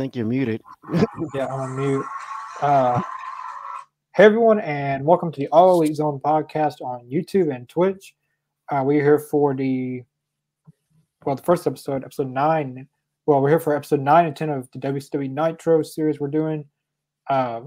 [0.00, 0.62] think you're muted.
[1.34, 2.06] yeah, I'm on mute.
[2.62, 3.02] Uh,
[4.14, 8.14] hey, everyone, and welcome to the All Elite Zone podcast on YouTube and Twitch.
[8.72, 10.02] Uh, we're here for the,
[11.26, 12.88] well, the first episode, episode nine.
[13.26, 16.64] Well, we're here for episode nine and 10 of the WCW Nitro series we're doing.
[17.28, 17.60] Uh,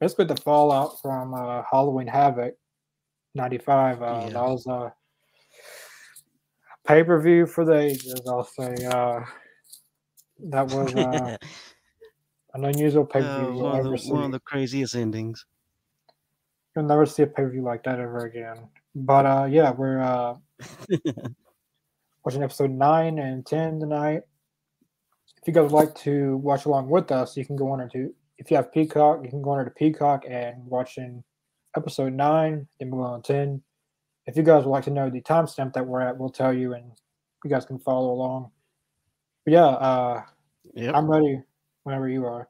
[0.00, 2.54] basically, the fallout from uh, Halloween Havoc
[3.34, 4.00] 95.
[4.00, 4.30] Uh, Yeah.
[4.30, 4.94] That was a
[6.86, 8.74] pay per view for the ages, I'll say.
[8.86, 9.20] Uh,
[10.48, 11.36] that was uh,
[12.54, 15.44] an unusual pay per Uh, view you'll one, of the, one of the craziest endings.
[16.74, 18.68] You'll never see a pay per view like that ever again.
[18.94, 20.34] But uh, yeah, we're uh,
[22.24, 24.22] watching episode nine and ten tonight.
[25.42, 28.14] If you guys would like to watch along with us, you can go on into
[28.38, 31.22] if you have Peacock, you can go on to Peacock and watching
[31.76, 33.62] episode nine, then move on to ten.
[34.26, 36.72] If you guys would like to know the timestamp that we're at, we'll tell you,
[36.72, 36.90] and
[37.44, 38.50] you guys can follow along.
[39.44, 40.22] But yeah, uh,
[40.72, 40.94] Yep.
[40.94, 41.40] I'm ready
[41.84, 42.48] whenever you are.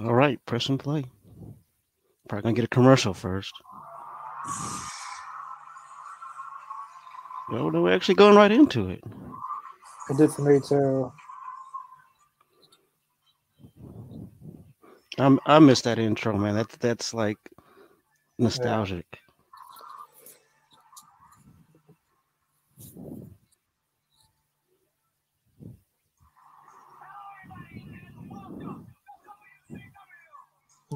[0.00, 1.04] All right, press and play.
[2.28, 3.52] Probably gonna get a commercial first.
[7.50, 9.02] No, no, we're actually going right into it.
[10.10, 11.12] It did for me too.
[15.18, 16.54] I'm, I miss that intro, man.
[16.54, 17.38] That's that's like
[18.38, 19.06] nostalgic.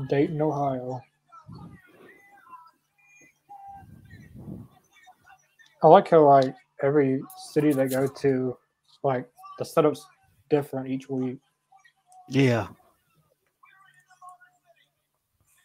[0.06, 1.00] Dayton, Ohio.
[5.82, 7.20] I like how like every
[7.52, 8.56] city they go to,
[9.02, 9.28] like
[9.58, 10.04] the setup's
[10.50, 11.38] different each week.
[12.28, 12.68] Yeah.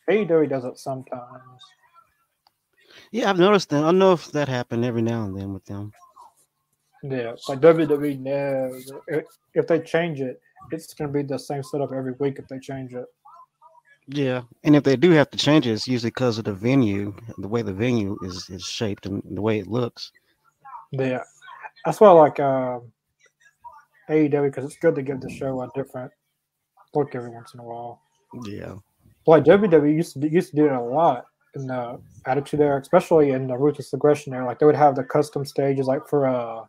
[0.09, 1.63] AEW does it sometimes.
[3.11, 3.83] Yeah, I've noticed that.
[3.83, 5.91] I don't know if that happened every now and then with them.
[7.03, 11.91] Yeah, like WWE knows if, if they change it, it's gonna be the same setup
[11.91, 13.05] every week if they change it.
[14.07, 17.13] Yeah, and if they do have to change it, it's usually because of the venue,
[17.37, 20.11] the way the venue is is shaped and the way it looks.
[20.91, 21.23] Yeah,
[21.85, 22.79] that's why I like uh,
[24.09, 26.11] AEW because it's good to give the show a different
[26.93, 28.01] look every once in a while.
[28.45, 28.75] Yeah.
[29.25, 32.79] like WWE used to do, used to do it a lot in the Attitude Era,
[32.79, 34.45] especially in the Ruthless Aggression era.
[34.45, 36.65] Like they would have the custom stages, like for uh,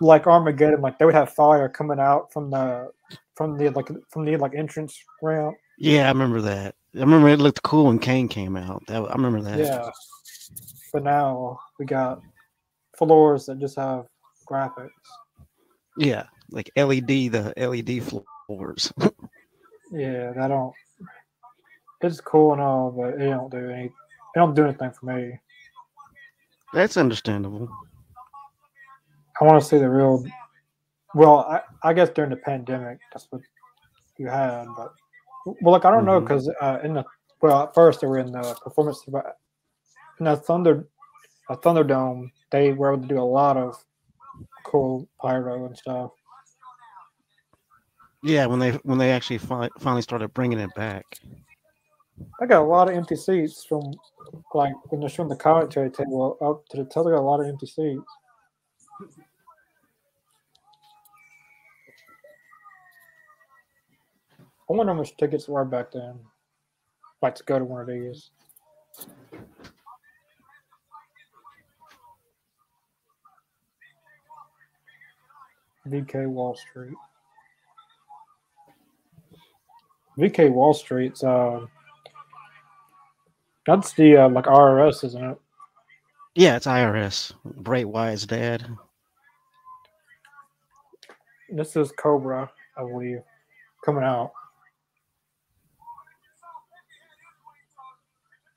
[0.00, 2.90] like Armageddon, like they would have fire coming out from the
[3.34, 5.56] from the like from the like entrance ramp.
[5.84, 6.74] Yeah, I remember that.
[6.96, 8.82] I remember it looked cool when Kane came out.
[8.86, 9.58] That I remember that.
[9.58, 9.90] Yeah,
[10.94, 12.22] but now we got
[12.96, 14.06] floors that just have
[14.48, 14.88] graphics.
[15.98, 18.92] Yeah, like LED, the LED floors.
[19.92, 20.74] Yeah, that don't.
[22.00, 23.84] It's cool and all, but it don't do any.
[23.84, 23.92] It
[24.34, 25.38] don't do anything for me.
[26.72, 27.68] That's understandable.
[29.40, 30.24] I want to see the real.
[31.14, 33.42] Well, I, I guess during the pandemic, that's what
[34.18, 34.66] you had.
[34.76, 34.94] But
[35.44, 36.24] well, like I don't know Mhm.
[36.24, 37.04] because uh, in the
[37.42, 40.88] well, at first they were in the performance in the Thunder,
[41.50, 42.30] a Thunderdome.
[42.50, 43.82] They were able to do a lot of
[44.64, 46.12] cool pyro and stuff.
[48.22, 51.04] Yeah, when they when they actually fi- finally started bringing it back.
[52.40, 53.82] I got a lot of empty seats from
[54.54, 57.04] like when they're showing the commentary table up to the tell.
[57.04, 58.02] They got a lot of empty seats.
[64.68, 66.18] I wonder how much tickets were back then.
[67.20, 68.30] Like to go to one of these.
[75.86, 76.94] VK Wall Street.
[80.18, 81.66] VK Wall Street's uh
[83.66, 85.38] that's the uh, like RRS, isn't it?
[86.34, 87.32] Yeah, it's IRS.
[87.44, 88.66] Bray Wyatt's dad.
[91.48, 93.20] This is Cobra, I believe,
[93.84, 94.32] coming out.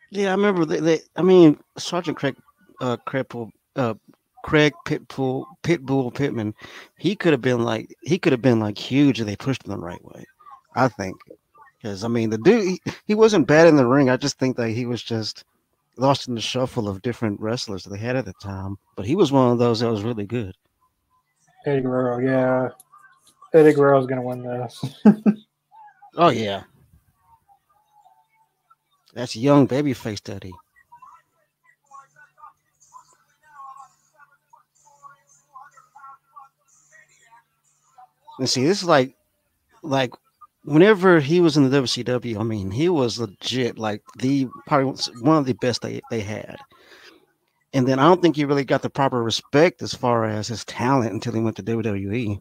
[0.09, 0.79] Yeah, I remember they.
[0.79, 2.35] they I mean, Sergeant Craig,
[2.81, 3.95] uh, Cripple, uh,
[4.43, 6.53] Craig Pitbull, Pitbull Pittman.
[6.97, 9.71] He could have been like he could have been like huge if they pushed him
[9.71, 10.25] the right way.
[10.75, 11.17] I think
[11.77, 14.09] because I mean the dude he, he wasn't bad in the ring.
[14.09, 15.43] I just think that he was just
[15.97, 18.77] lost in the shuffle of different wrestlers that they had at the time.
[18.95, 20.55] But he was one of those that was really good.
[21.65, 22.69] Eddie Guerrero, yeah.
[23.53, 24.85] Eddie Guerrero's gonna win this.
[26.17, 26.63] Oh yeah,
[29.17, 30.53] that's young babyface Eddie.
[38.37, 39.15] And see, this is like,
[39.81, 40.13] like,
[40.63, 45.37] whenever he was in the WCW, I mean, he was legit like the probably one
[45.37, 46.57] of the best they they had.
[47.73, 50.63] And then I don't think he really got the proper respect as far as his
[50.65, 52.39] talent until he went to WWE.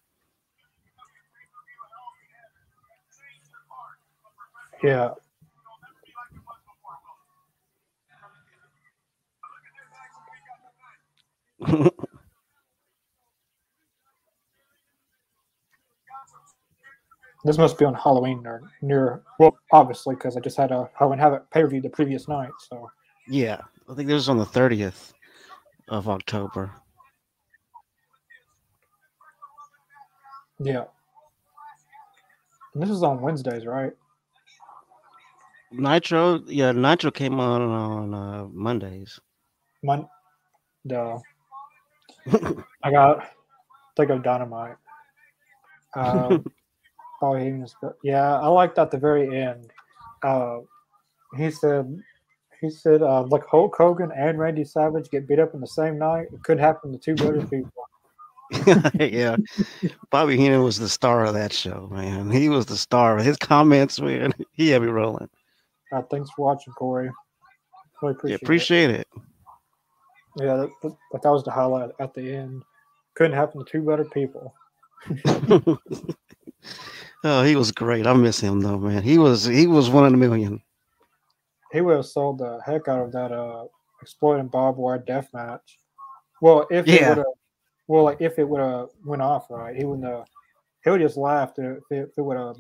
[4.83, 5.15] Yeah.
[17.45, 19.23] This must be on Halloween or near.
[19.39, 22.51] Well, obviously, because I just had a Halloween Havoc pay per view the previous night.
[22.59, 22.91] So
[23.29, 25.13] yeah, I think this was on the thirtieth
[25.89, 26.73] of October.
[30.59, 30.85] Yeah.
[32.75, 33.93] And this is on Wednesdays, right?
[35.73, 39.21] Nitro, yeah, Nitro came on on uh, Mondays.
[39.83, 40.09] Mon,
[40.85, 41.21] the
[42.83, 43.29] I got
[43.97, 44.77] think of Dynamite.
[45.95, 46.45] Um,
[47.23, 47.35] Oh,
[48.03, 49.71] yeah, I liked at the very end.
[50.23, 50.59] Uh,
[51.37, 52.03] he said,
[52.61, 55.99] he said, uh, like Hulk Hogan and Randy Savage get beat up in the same
[55.99, 56.27] night.
[56.33, 57.73] It could happen to two better people.
[59.01, 59.37] yeah,
[60.11, 62.31] Bobby Heenan was the star of that show, man.
[62.31, 63.17] He was the star.
[63.19, 65.29] His comments, man, he had me rolling.
[65.93, 67.11] Uh, thanks for watching, Corey.
[68.03, 69.09] Really appreciate, yeah, appreciate it.
[69.17, 69.23] it.
[70.37, 72.63] Yeah, that, that, that was the highlight at the end.
[73.15, 74.55] Couldn't happen to two better people.
[77.29, 78.07] Oh, he was great.
[78.07, 79.03] I miss him though, man.
[79.03, 80.63] He was he was one in a million.
[81.73, 83.65] He would have sold the heck out of that uh
[84.01, 85.79] exploding barbed wire death match.
[86.41, 86.95] Well, if yeah.
[86.95, 87.27] it would have,
[87.89, 90.27] well, like if it would have went off right, he wouldn't have.
[90.85, 92.59] He would just laughed if it, it would have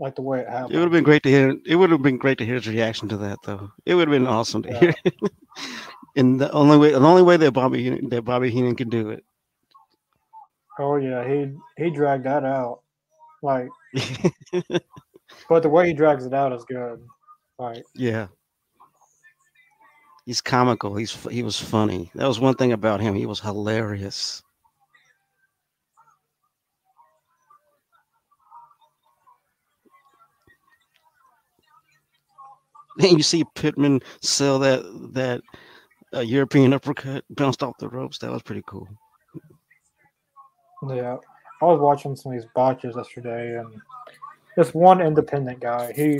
[0.00, 0.74] like the way it happened.
[0.74, 1.54] It would have been great to hear.
[1.64, 3.70] It would have been great to hear his reaction to that, though.
[3.86, 4.80] It would have been awesome to yeah.
[4.80, 4.94] hear.
[6.16, 9.24] and the only way, the only way that Bobby that Bobby Heenan can do it.
[10.78, 12.82] Oh yeah, he he dragged that out.
[13.42, 13.68] Like
[15.48, 17.06] but the way he drags it out is good.
[17.58, 18.28] Like yeah,
[20.26, 20.96] he's comical.
[20.96, 22.10] He's he was funny.
[22.14, 23.14] That was one thing about him.
[23.14, 24.42] He was hilarious.
[33.00, 34.82] And you see Pittman sell that
[35.14, 35.42] that
[36.14, 38.18] uh, European uppercut bounced off the ropes.
[38.18, 38.88] That was pretty cool.
[40.88, 41.16] Yeah,
[41.60, 43.80] I was watching some of these botches yesterday, and
[44.56, 46.18] this one independent guy, he,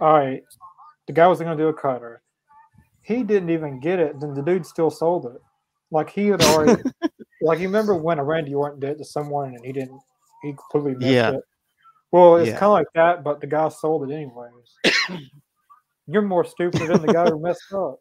[0.00, 0.44] all right,
[1.06, 2.20] the guy was going to do a cutter.
[3.02, 4.20] He didn't even get it.
[4.20, 5.40] Then the dude still sold it.
[5.90, 6.82] Like he had already,
[7.40, 10.00] like you remember when a Randy Orton did it to someone and he didn't,
[10.42, 11.30] he completely missed yeah.
[11.32, 11.40] it.
[12.10, 12.58] Well, it's yeah.
[12.58, 15.20] kind of like that, but the guy sold it anyways.
[16.06, 18.00] You're more stupid than the guy who messed up.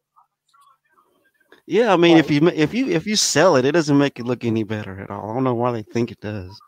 [1.68, 4.20] Yeah, I mean, like, if you if you if you sell it, it doesn't make
[4.20, 5.32] it look any better at all.
[5.32, 6.60] I don't know why they think it does.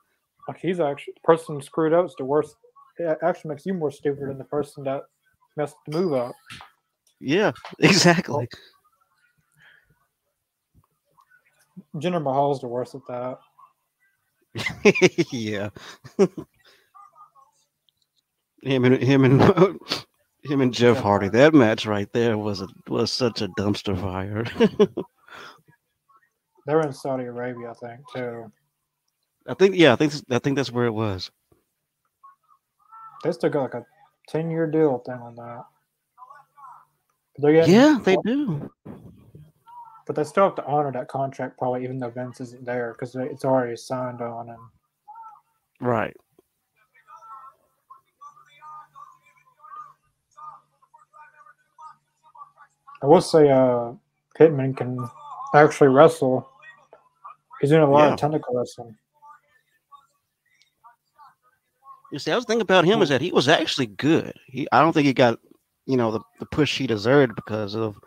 [0.47, 2.55] Like he's actually the person screwed up is the worst.
[2.97, 5.03] It actually makes you more stupid than the person that
[5.55, 6.33] messed the move up.
[7.19, 8.47] Yeah, exactly.
[11.95, 13.37] Jinder Mahal's the worst at that.
[15.31, 15.69] yeah.
[18.63, 19.79] him and him and
[20.47, 21.29] him and Jeff Hardy.
[21.29, 24.45] That match right there was a was such a dumpster fire.
[26.65, 28.51] They're in Saudi Arabia, I think, too.
[29.47, 31.31] I think yeah, I think I think that's where it was.
[33.23, 33.85] They still got like a
[34.27, 35.63] ten year deal thing on that.
[37.67, 38.69] yeah, they do.
[40.05, 43.15] But they still have to honor that contract, probably, even though Vince isn't there, because
[43.15, 44.49] it's already signed on.
[44.49, 44.59] And
[45.81, 46.15] right.
[53.01, 53.93] I will say, uh,
[54.35, 55.09] Pittman can
[55.53, 56.49] actually wrestle.
[57.61, 58.13] He's doing a lot yeah.
[58.13, 58.95] of technical wrestling.
[62.11, 64.33] You see, I was thinking about him is that he was actually good.
[64.47, 65.39] He, I don't think he got,
[65.85, 67.99] you know, the, the push he deserved because of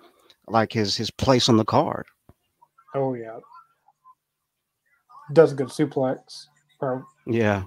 [0.48, 2.06] like his his place on the card.
[2.94, 3.38] Oh yeah,
[5.32, 6.46] does a good suplex.
[6.80, 7.64] Or, yeah,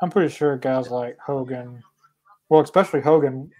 [0.00, 1.82] I'm pretty sure guys like Hogan,
[2.48, 3.50] well, especially Hogan,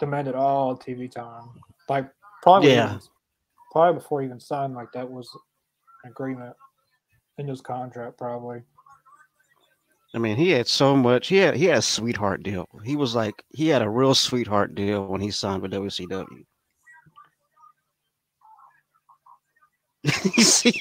[0.00, 1.48] demanded all TV time.
[1.88, 2.08] Like
[2.42, 3.00] probably, yeah, even,
[3.72, 5.28] probably before he even signed, like that was
[6.04, 6.54] an agreement
[7.38, 8.62] in his contract, probably.
[10.14, 11.26] I mean, he had so much.
[11.26, 12.68] He had he had a sweetheart deal.
[12.84, 16.44] He was like he had a real sweetheart deal when he signed with WCW.
[20.36, 20.78] you see,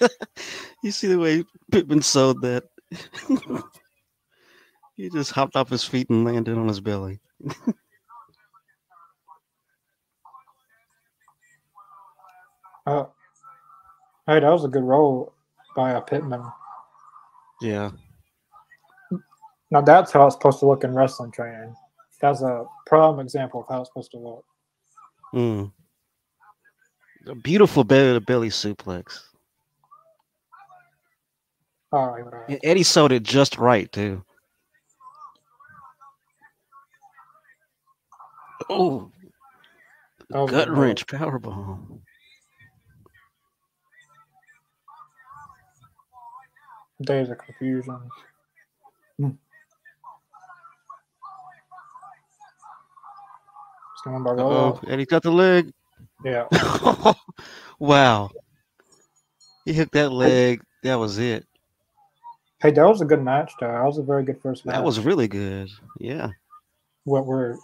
[0.83, 2.65] you see the way Pittman sold that.
[4.95, 7.19] he just hopped off his feet and landed on his belly.
[12.85, 13.05] uh,
[14.27, 15.33] hey, that was a good roll
[15.75, 16.43] by a Pittman.
[17.61, 17.91] Yeah.
[19.71, 21.75] Now that's how it's supposed to look in wrestling training.
[22.21, 24.45] That's a prime example of how it's supposed to look.
[25.33, 25.71] Mm.
[27.27, 29.19] A beautiful belly to belly suplex.
[31.91, 32.59] All right, all right.
[32.63, 34.23] Eddie sold it just right too.
[38.69, 39.11] Oh,
[40.33, 41.39] a gut wrench power
[47.01, 47.99] Days of confusion.
[49.17, 49.29] Hmm.
[54.05, 54.81] By Oh, Rolo.
[54.87, 55.71] Eddie got the leg.
[56.25, 56.47] Yeah.
[57.79, 58.29] wow.
[59.65, 60.61] He hit that leg.
[60.83, 61.45] That was it.
[62.61, 63.67] Hey, that was a good match, though.
[63.67, 64.75] That was a very good first match.
[64.75, 65.69] That was really good.
[65.99, 66.29] Yeah.
[67.05, 67.57] what were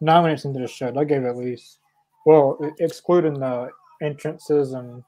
[0.00, 0.92] nine minutes into the show.
[0.96, 1.78] I gave at least,
[2.24, 3.70] well, excluding the
[4.02, 5.02] entrances and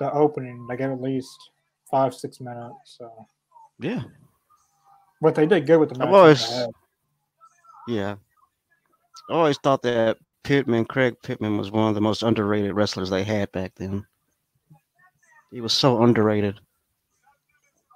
[0.00, 1.50] the opening, I gave at least
[1.90, 2.74] five, six minutes.
[2.84, 3.26] So,
[3.78, 4.02] Yeah.
[5.20, 6.08] but they did good with the match.
[6.08, 6.66] I've always-
[7.86, 8.16] Yeah.
[9.30, 13.24] I always thought that Pittman, Craig Pittman, was one of the most underrated wrestlers they
[13.24, 14.06] had back then.
[15.50, 16.60] He was so underrated.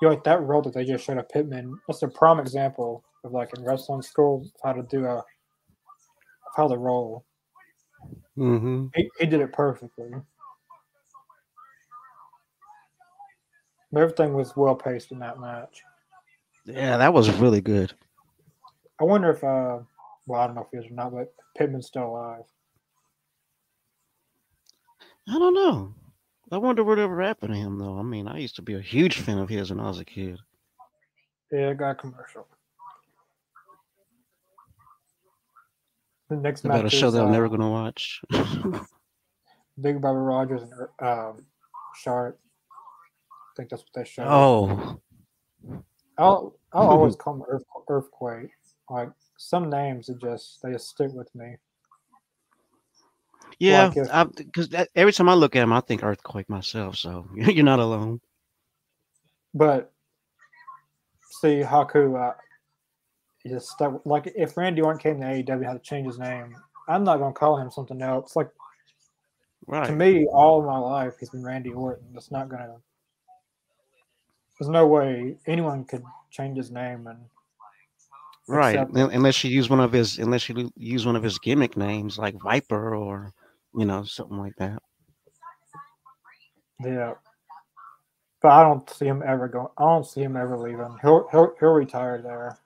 [0.00, 1.78] You know, like that role that they just showed of Pittman.
[1.86, 5.22] That's a prime example of like in wrestling school how to do a
[6.56, 7.24] how to roll.
[8.36, 8.86] Mm-hmm.
[8.94, 10.10] He, he did it perfectly.
[13.96, 15.82] Everything was well paced in that match.
[16.64, 17.92] Yeah, that was really good.
[19.00, 19.80] I wonder if, uh,
[20.26, 22.44] well, I don't know if he is or not, but Pittman's still alive.
[25.28, 25.94] I don't know.
[26.50, 27.98] I wonder whatever happened to him, though.
[27.98, 30.04] I mean, I used to be a huge fan of his when I was a
[30.04, 30.38] kid.
[31.50, 32.46] Yeah, I got commercial.
[36.28, 38.22] The next About a show is that I'm uh, never going to watch.
[39.80, 40.72] Big Bubba Rogers and
[41.06, 41.46] um,
[41.94, 42.38] Shark.
[43.52, 44.26] I think that's what they showed.
[44.26, 44.98] oh,
[46.16, 48.50] I'll I'll always call them Earth, Earthquake.
[48.88, 51.56] Like some names, it just they just stick with me.
[53.58, 53.92] yeah.
[53.94, 56.96] Like Because every time I look at him, I think Earthquake myself.
[56.96, 58.20] So you're not alone.
[59.54, 59.92] But
[61.30, 62.34] see, Haku, uh,
[63.42, 64.00] he just stuck.
[64.06, 66.56] Like if Randy Orton came to AEW, had to change his name.
[66.88, 68.34] I'm not gonna call him something else.
[68.34, 68.48] Like
[69.70, 72.06] to me, all of my life, he's been Randy Orton.
[72.12, 72.76] That's not gonna.
[74.62, 77.18] There's no way anyone could change his name and
[78.46, 78.76] Right.
[78.76, 82.16] accept Unless you use one of his, unless you use one of his gimmick names
[82.16, 83.32] like Viper or,
[83.76, 84.80] you know, something like that.
[86.78, 87.14] yeah.
[88.40, 89.66] But I don't see him ever going.
[89.76, 90.96] I don't see him ever leaving.
[91.02, 92.56] He'll he'll he'll retire there.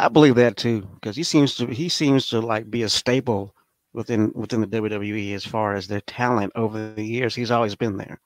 [0.00, 3.54] I believe that too, because he seems to he seems to like be a staple
[3.92, 7.36] within within the WWE as far as their talent over the years.
[7.36, 8.20] He's always been there.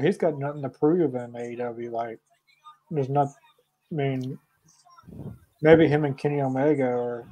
[0.00, 1.90] He's got nothing to prove in AEW.
[1.90, 2.18] Like
[2.90, 3.28] there's not.
[3.92, 4.38] I mean,
[5.62, 7.28] maybe him and Kenny Omega or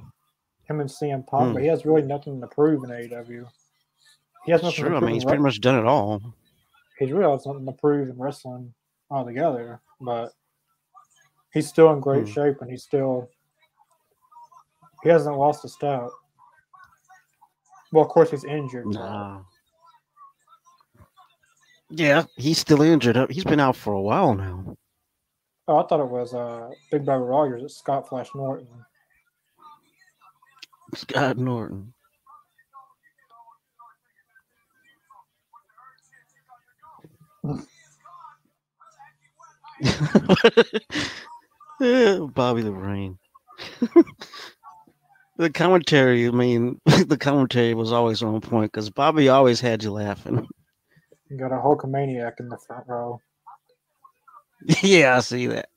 [0.64, 1.52] him and CM Punk, Hmm.
[1.54, 3.46] but he has really nothing to prove in AEW.
[4.44, 6.20] He has nothing to I mean he's pretty much done it all.
[6.98, 8.72] he's really has nothing to prove in wrestling
[9.10, 10.32] altogether, but
[11.52, 12.32] he's still in great Hmm.
[12.32, 13.28] shape and he's still
[15.04, 16.08] he hasn't lost a step.
[17.92, 18.86] Well, of course he's injured.
[18.86, 19.42] Nah.
[21.90, 23.16] Yeah, he's still injured.
[23.16, 24.76] Uh, He's been out for a while now.
[25.66, 27.62] Oh, I thought it was uh, Big Bubba Rogers.
[27.62, 28.68] It's Scott Flash Norton.
[30.94, 31.94] Scott Norton.
[41.80, 43.18] Bobby the Brain.
[45.36, 49.92] the commentary, I mean, the commentary was always on point because Bobby always had you
[49.92, 50.48] laughing.
[51.30, 53.20] You got a Hulkamaniac in the front row.
[54.82, 55.68] yeah, I see that.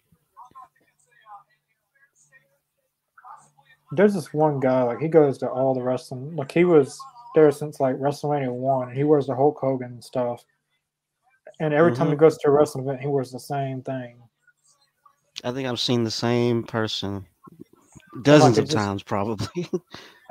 [3.91, 6.35] There's this one guy, like he goes to all the wrestling.
[6.35, 6.97] Like he was
[7.35, 10.45] there since like WrestleMania one, and he wears the Hulk Hogan stuff.
[11.59, 12.21] And every time he mm-hmm.
[12.21, 14.17] goes to a wrestling event, he wears the same thing.
[15.43, 17.25] I think I've seen the same person
[18.21, 19.69] dozens it of just- times, probably.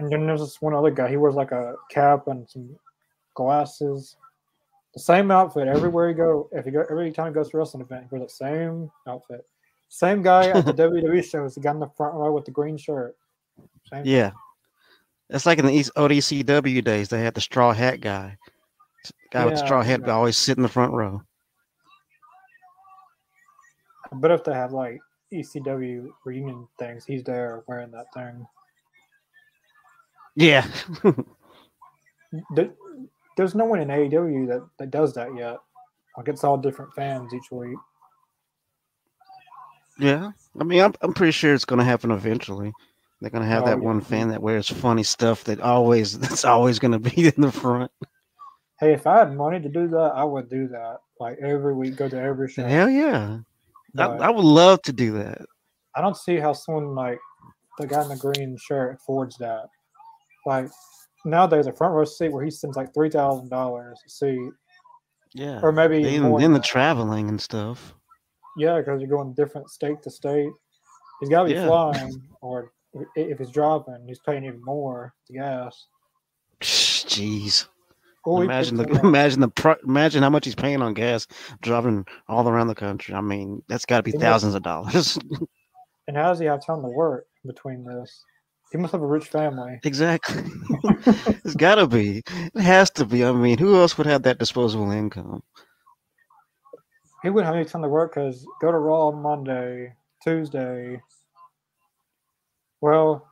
[0.01, 1.11] And then there's this one other guy.
[1.11, 2.75] He wears like a cap and some
[3.35, 4.17] glasses.
[4.95, 6.49] The same outfit everywhere he go.
[6.53, 9.47] If he go every time he goes to wrestling event, he wears the same outfit.
[9.89, 11.55] Same guy at the WWE shows.
[11.55, 13.17] The guy in the front row with the green shirt.
[13.93, 14.05] Same.
[14.05, 14.33] yeah.
[15.29, 18.37] It's like in the East ODCW days, they had the straw hat guy.
[19.31, 20.13] Guy with the straw hat yeah.
[20.13, 21.23] always sit in the front row.
[24.13, 24.99] But if they have like
[25.33, 28.47] ECW reunion things, he's there wearing that thing.
[30.35, 30.67] Yeah.
[32.55, 32.71] There-
[33.41, 35.57] There's no one in AEW that, that does that yet.
[36.15, 37.79] Like it's all different fans each week.
[39.99, 42.71] Yeah, I mean, I'm I'm pretty sure it's gonna happen eventually.
[43.23, 43.85] They're gonna have Oh, that yeah.
[43.85, 47.91] one fan that wears funny stuff that always that's always gonna be in the front.
[48.79, 50.99] Hey, if I had money to do that, I would do that.
[51.19, 52.69] Like every week, go to every show.
[52.69, 53.39] Hell yeah,
[53.97, 55.47] I, I would love to do that.
[55.97, 57.19] I don't see how someone like
[57.79, 59.65] the guy in the green shirt affords that.
[60.45, 60.69] Like
[61.25, 64.51] nowadays, a front row seat where he spends like three thousand dollars a seat,
[65.35, 65.61] Yeah.
[65.63, 66.65] or maybe Then, more then the that.
[66.67, 67.95] traveling and stuff.
[68.57, 70.51] Yeah, because you're going different state to state.
[71.21, 71.67] He's got to be Yeah.
[71.67, 72.73] flying, or
[73.15, 75.87] if he's driving, he's paying even more to gas.
[76.61, 77.67] Jeez.
[78.25, 81.27] Or imagine the picks imagine the imagine how much he's paying on gas
[81.63, 83.15] driving all around the country.
[83.15, 85.19] I mean, that's got to be He must- thousands of dollars.
[86.09, 88.25] and how does he have time to work between this?
[88.71, 89.81] He must have a rich family.
[89.83, 90.45] exactly.
[91.45, 92.23] it's got to be.
[92.55, 93.25] It has to be.
[93.25, 95.43] I mean, who else would have that disposable income?
[97.23, 101.01] He wouldn't have any time to work because go to Raw on Monday, Tuesday.
[102.81, 103.29] Well,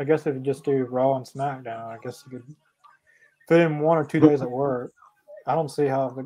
[0.00, 2.56] I guess if you just do Raw and SmackDown, I guess you could
[3.48, 4.92] fit in one or two days at work.
[5.46, 6.16] I don't see how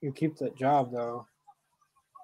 [0.00, 1.26] you keep that job though.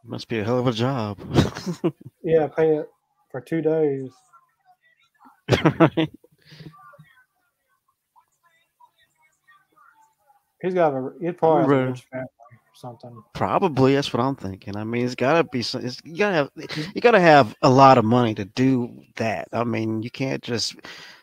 [0.05, 1.19] Must be a hell of a job.
[2.23, 2.89] Yeah, pay it
[3.31, 4.13] for two days.
[5.79, 6.11] Right?
[10.63, 13.23] He's got a it probably has a rich family or something.
[13.33, 14.77] Probably that's what I'm thinking.
[14.77, 15.63] I mean, it's got to be.
[15.63, 16.51] some- It's, you gotta have.
[16.95, 19.49] You gotta have a lot of money to do that.
[19.53, 20.77] I mean, you can't just,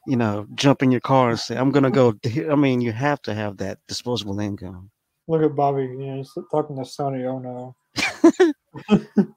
[0.07, 2.15] you know, jump in your car and say, "I'm gonna go."
[2.49, 4.89] I mean, you have to have that disposable income.
[5.27, 7.75] Look at Bobby, you know, he's talking to Sonny Onoo.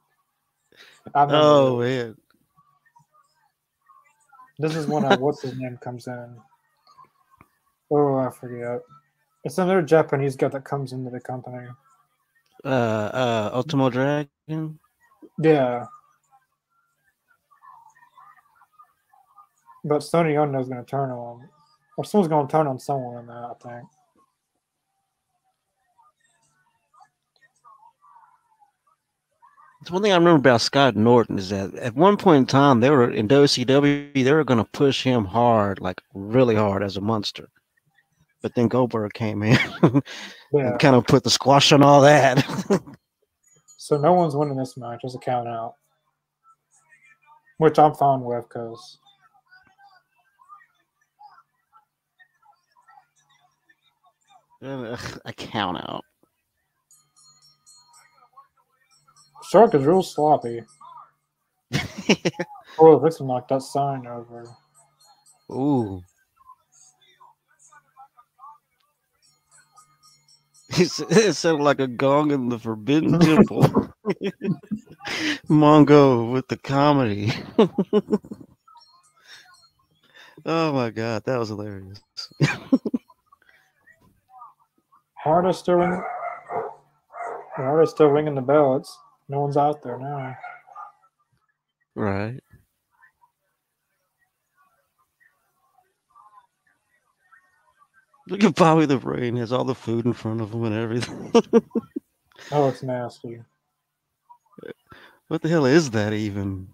[1.15, 2.17] I remember Oh man.
[4.61, 6.37] This is when uh, what's his name comes in.
[7.91, 8.83] Oh, I forget.
[9.43, 11.67] It's another Japanese guy that comes into the company.
[12.63, 14.79] Uh, uh, Ultimo Dragon.
[15.43, 15.87] Yeah.
[19.83, 21.49] But Sonny Onoo's going to turn on,
[21.97, 23.89] or someone's going to turn on someone in that, I think.
[29.81, 32.81] It's one thing I remember about Scott Norton is that at one point in time
[32.81, 36.97] they were in WCW they were going to push him hard, like really hard as
[36.99, 37.49] a monster.
[38.43, 39.59] But then Goldberg came in
[40.53, 40.71] Yeah.
[40.71, 42.45] and kind of put the squash on all that.
[43.83, 45.01] So no one's winning this match.
[45.03, 45.75] It's a count out.
[47.57, 48.99] Which I'm fine with because
[54.63, 56.05] a count out.
[59.51, 60.63] Shark is real sloppy.
[62.79, 64.47] Oh, looks like that sign over.
[65.51, 66.03] Ooh.
[70.79, 73.65] It sounded like a gong in the Forbidden Temple.
[75.51, 77.33] Mongo with the comedy.
[80.47, 82.01] oh my god, that was hilarious.
[85.17, 86.03] Hardest still ring.
[87.57, 88.77] Hardest still ringing the bell.
[88.77, 88.97] It's
[89.31, 90.37] no one's out there now.
[91.95, 92.41] Right.
[98.29, 101.33] Look at Bobby the Brain has all the food in front of him and everything.
[102.53, 103.39] Oh, it's nasty.
[105.29, 106.69] what the hell is that even?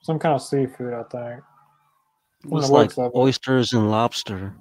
[0.00, 1.44] Some kind of seafood, I think.
[2.46, 3.18] Looks like looks of it.
[3.18, 4.54] oysters and lobster.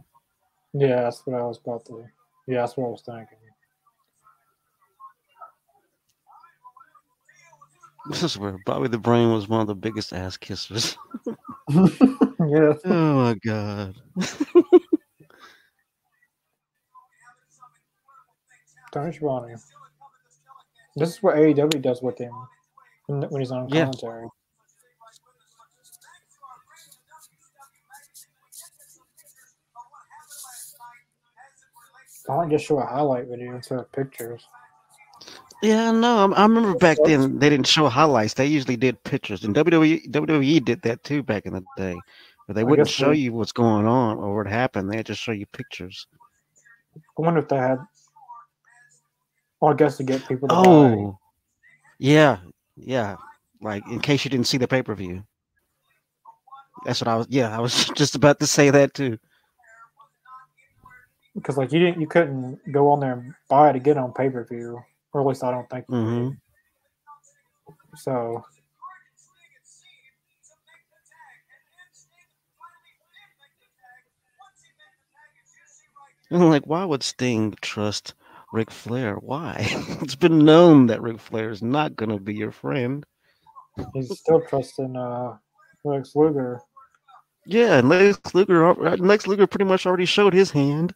[0.73, 2.05] Yeah, that's what I was about to.
[2.45, 3.38] Yeah, that's what I was thinking.
[8.09, 10.97] This is where Bobby the Brain was one of the biggest ass kissers.
[11.69, 12.73] yeah.
[12.85, 13.95] Oh my god.
[18.91, 19.55] Tony Schiavone.
[20.95, 22.33] This is what AEW does with him
[23.07, 23.85] when, he's on Yeah.
[23.85, 24.27] commentary.
[32.29, 34.47] I don't just show a highlight video instead of pictures.
[35.61, 38.33] Yeah, no, I, I remember back then they didn't show highlights.
[38.33, 41.97] They usually did pictures, and WWE WWE did that too back in the day.
[42.47, 44.89] But they wouldn't show they- you what's going on or what happened.
[44.89, 46.07] They just show you pictures.
[46.95, 47.79] I wonder if they had.
[49.59, 50.63] Well, I guess to get people to buy.
[50.65, 51.19] Oh,
[51.97, 52.37] yeah,
[52.77, 53.17] yeah.
[53.61, 55.23] Like in case you didn't see the pay per view.
[56.85, 57.27] That's what I was.
[57.29, 59.19] Yeah, I was just about to say that too.
[61.35, 64.13] because like you didn't, you couldn't go on there and buy it to get on
[64.13, 64.81] pay per view,
[65.13, 65.87] or at least I don't think.
[65.87, 66.37] Mhm.
[67.95, 68.43] So
[76.31, 78.13] And I'm like, why would Sting trust
[78.51, 79.15] Ric Flair?
[79.15, 79.55] Why?
[80.01, 83.05] it's been known that Ric Flair is not going to be your friend.
[83.93, 85.37] he's still trusting uh,
[85.83, 86.61] Lex Luger.
[87.45, 90.93] Yeah, and Lex Luger, Lex Luger pretty much already showed his hand.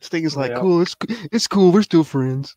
[0.00, 0.60] Sting's like, Yeah.
[0.60, 0.96] cool, it's
[1.32, 2.56] it's cool, we're still friends.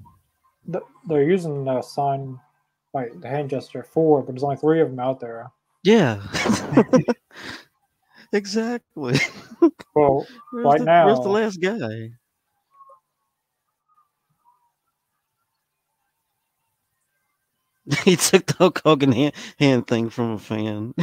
[0.71, 2.39] Th- They're using the sign,
[2.93, 5.51] like the hand gesture for, but there's only three of them out there.
[5.83, 6.21] Yeah.
[8.33, 9.19] exactly.
[9.95, 12.11] Well, Where's Right the, Where's the last guy?
[18.05, 20.93] he took the Hulk Hogan hand, hand thing from a fan.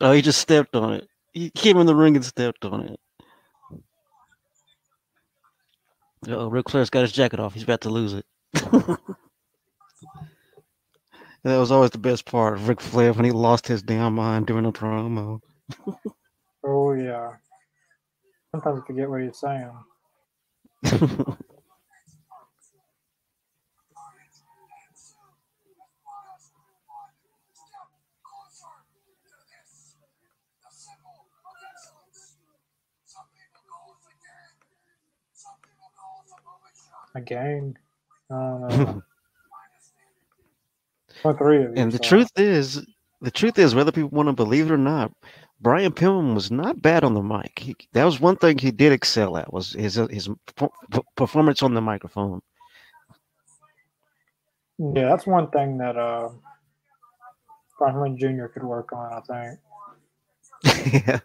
[0.00, 1.08] oh, he just stepped on it.
[1.32, 3.00] He came in the ring and stepped on it.
[6.28, 7.54] Oh, Ric Flair's got his jacket off.
[7.54, 8.26] He's about to lose it.
[8.54, 8.98] that
[11.44, 14.66] was always the best part of Ric Flair when he lost his damn mind during
[14.66, 15.40] a promo.
[16.64, 17.32] oh yeah.
[18.52, 19.72] Sometimes I forget what he's saying.
[37.14, 37.76] A gang.
[38.30, 38.94] Uh,
[41.38, 41.74] three of you.
[41.76, 42.86] and the so- truth is,
[43.20, 45.12] the truth is, whether people want to believe it or not,
[45.60, 47.58] Brian Pillman was not bad on the mic.
[47.58, 50.28] He, that was one thing he did excel at was his his
[51.16, 52.40] performance on the microphone.
[54.78, 56.30] Yeah, that's one thing that uh,
[57.78, 58.46] Brian Pillman Jr.
[58.46, 59.20] could work on, I
[60.64, 60.94] think.
[61.06, 61.20] yeah,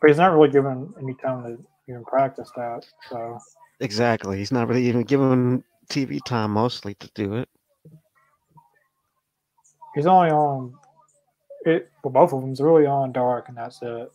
[0.00, 2.86] But he's not really given any time to even practice that.
[3.10, 3.38] So
[3.80, 4.38] exactly.
[4.38, 7.48] He's not really even given TV time mostly to do it.
[9.94, 10.74] he's only on
[11.64, 11.90] it.
[12.02, 14.10] Well, both of them's really on dark, and that's it.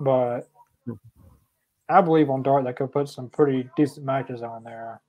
[0.00, 0.48] But
[1.88, 5.00] I believe on dark they could put some pretty decent matches on there.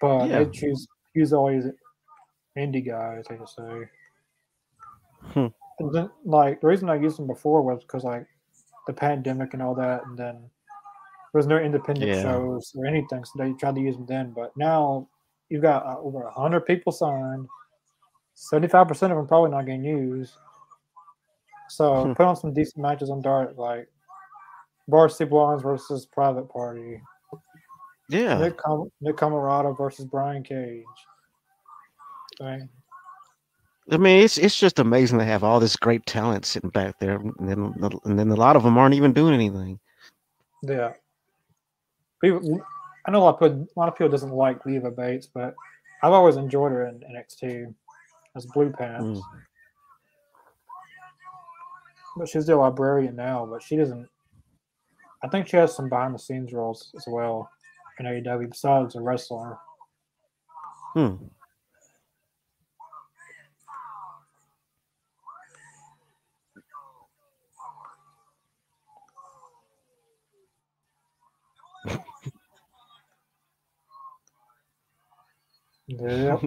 [0.00, 0.44] But Yeah.
[0.44, 1.72] they choose use these
[2.56, 3.88] indie guys, I just say.
[5.32, 5.46] Hmm.
[5.78, 8.26] And then, like the reason I used them before was because like
[8.86, 10.50] the pandemic and all that, and then
[11.34, 12.22] there was no independent Yeah.
[12.22, 14.30] shows or anything, so they tried to use them then.
[14.30, 15.08] But now
[15.48, 17.48] you've got uh, over hundred people signed.
[18.34, 20.34] Seventy-five percent of them probably not getting used.
[21.70, 22.12] So Hmm.
[22.12, 23.88] put on some decent matches on Dark, like
[24.88, 27.02] Varsity Blondes versus Private Party,
[28.10, 30.84] Yeah, Nick, Com- Nick Comoroto versus Brian Cage.
[32.40, 32.62] Right.
[33.90, 37.16] I mean, it's it's just amazing to have all this great talent sitting back there,
[37.16, 39.80] and then and then a lot of them aren't even doing anything.
[40.62, 40.92] Yeah.
[42.22, 42.60] People,
[43.06, 45.54] I know a lot of people, a lot of people doesn't like Leva Bates, but
[46.02, 47.74] I've always enjoyed her in NXT
[48.36, 49.20] as Blue Pants.
[49.20, 49.22] Mm.
[52.16, 54.08] But she's the librarian now, but she doesn't.
[55.22, 57.50] I think she has some behind the scenes roles as well
[57.98, 59.58] in AEW besides a wrestler.
[60.92, 61.14] Hmm.
[75.86, 76.38] Yeah.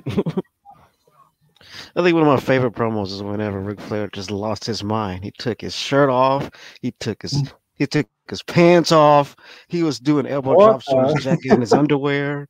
[1.95, 5.23] I think one of my favorite promos is whenever Ric Flair just lost his mind.
[5.23, 6.49] He took his shirt off.
[6.81, 9.35] He took his he took his pants off.
[9.67, 12.47] He was doing elbow What drops on his jacket and his underwear.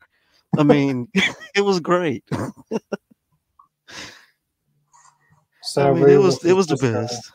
[0.58, 1.08] I mean,
[1.56, 2.24] it was great.
[5.62, 7.32] So I mean, it was it was the best.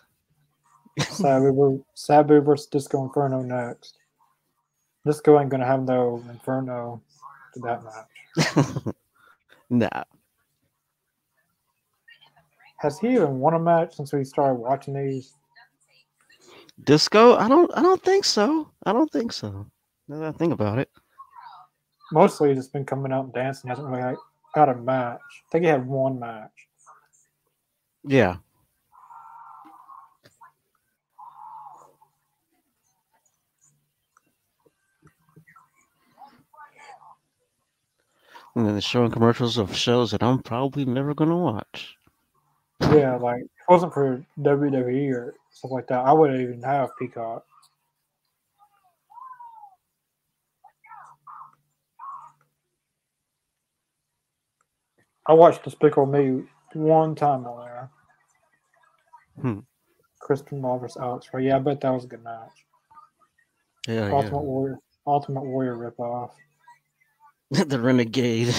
[1.17, 3.99] Sabu, Sabu versus Disco Inferno next.
[5.05, 7.03] Disco ain't gonna have no Inferno
[7.55, 8.95] to that match.
[9.73, 10.05] nah,
[12.79, 15.33] Has he even won a match since we started watching these?
[16.85, 17.37] disco.
[17.37, 18.71] I don't I don't think so.
[18.85, 19.67] I don't think so.
[20.09, 20.91] Now that I think about it.
[22.13, 23.71] Mostly he's just been coming out and dancing.
[23.71, 24.17] Hasn't really like,
[24.55, 25.21] had a match.
[25.21, 26.51] I think he had one match.
[28.05, 28.37] Yeah.
[38.55, 41.97] And then they're showing commercials of shows that I'm probably never gonna watch.
[42.81, 46.91] Yeah, like if it wasn't for WWE or stuff like that, I wouldn't even have
[46.99, 47.45] Peacock.
[55.27, 56.43] I watched Despicable Me
[56.75, 57.91] one time on there.
[59.41, 59.59] Hmm.
[60.21, 61.47] Kristen Ball versus Alex Ray.
[61.47, 62.67] Yeah, I bet that was a good match.
[63.87, 66.31] Yeah, Ultimate Warrior, Ultimate Warrior ripoff.
[67.67, 68.55] the Renegade.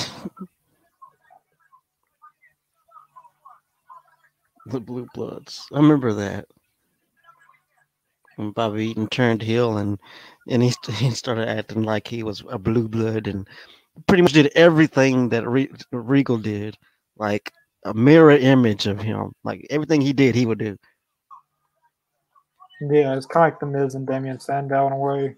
[4.67, 5.67] the Blue Bloods.
[5.73, 6.47] I remember that.
[8.37, 9.99] When Bobby Eaton turned heel and
[10.49, 13.47] and he, he started acting like he was a blue blood and
[14.07, 16.77] pretty much did everything that Re- Regal did,
[17.17, 17.51] like
[17.85, 19.33] a mirror image of him.
[19.43, 20.77] Like everything he did, he would do.
[22.81, 25.35] Yeah, it's kind of like the Miz and Damien Sandow in a way.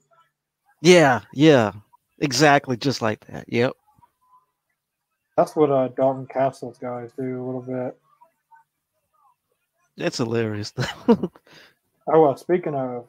[0.82, 1.74] Yeah, yeah,
[2.20, 3.46] exactly, just like that.
[3.48, 3.74] Yep.
[5.38, 7.98] That's what uh, Dalton Castle's guys do a little bit.
[9.98, 10.74] That's hilarious.
[11.08, 11.30] oh,
[12.08, 13.08] well, speaking of,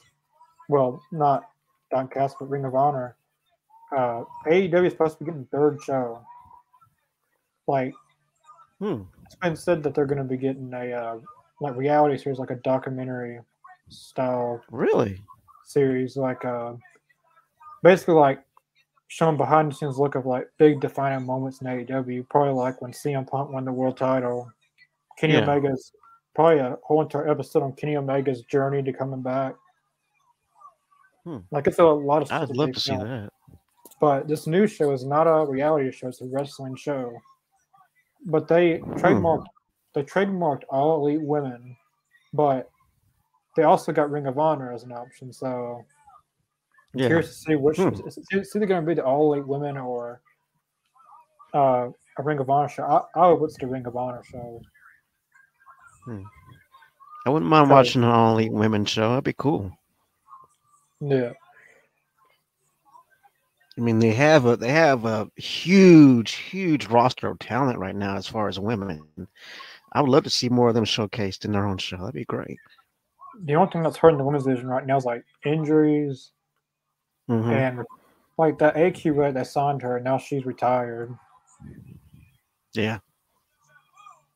[0.69, 1.49] well, not
[1.91, 3.17] Dalton Castle, but Ring of Honor,
[3.97, 6.21] uh, AEW is supposed to be getting third show.
[7.67, 7.95] Like,
[8.81, 9.03] hmm.
[9.25, 11.19] it's been said that they're going to be getting a uh,
[11.61, 13.41] like reality series, like a documentary
[13.89, 14.61] style.
[14.71, 15.21] Really?
[15.65, 16.75] Series, like uh,
[17.83, 18.41] basically like
[19.09, 22.29] showing behind the scenes look of like big defining moments in AEW.
[22.29, 24.51] Probably like when CM Punk won the world title.
[25.19, 25.41] Kenny yeah.
[25.41, 25.93] Omega's
[26.35, 29.55] probably a whole entire episode on Kenny Omega's journey to coming back.
[31.25, 31.39] Hmm.
[31.51, 32.31] Like it's a lot of.
[32.31, 33.31] I'd love to see that.
[34.01, 37.13] But this new show is not a reality show; it's a wrestling show.
[38.27, 38.93] But they hmm.
[38.95, 39.47] trademarked
[39.95, 41.77] they trademarked all elite women,
[42.35, 42.71] but
[43.57, 45.33] they also got Ring of Honor as an option.
[45.33, 45.85] So
[46.95, 47.07] I'm yeah.
[47.09, 47.89] curious to see which hmm.
[48.31, 50.21] it's either going to be the all elite women or
[51.55, 52.85] uh, a Ring of Honor show.
[52.85, 54.63] I, I would put the Ring of Honor show.
[56.05, 56.23] Hmm.
[57.27, 59.11] I wouldn't mind watching an all elite women show.
[59.11, 59.73] That'd be cool.
[61.01, 61.33] Yeah.
[63.77, 68.17] I mean, they have a they have a huge, huge roster of talent right now
[68.17, 69.07] as far as women.
[69.93, 71.99] I would love to see more of them showcased in their own show.
[71.99, 72.59] That'd be great.
[73.45, 76.33] The only thing that's hurting the women's division right now is like injuries,
[77.29, 77.51] mm-hmm.
[77.51, 77.85] and
[78.39, 80.01] like the AQ that signed her.
[80.01, 81.17] Now she's retired.
[82.75, 82.99] Yeah,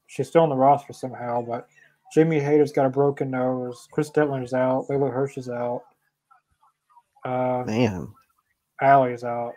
[0.06, 1.68] she's still on the roster somehow, but
[2.12, 3.86] Jamie Hayter's got a broken nose.
[3.92, 4.86] Kris Statlander's out.
[4.88, 5.82] Leyla Hirsch is out.
[7.24, 8.08] Uh, Man,
[8.80, 9.52] Allie's out.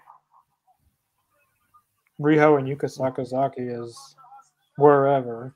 [2.22, 3.98] Riho and Yuka Sakazaki is
[4.78, 5.56] wherever.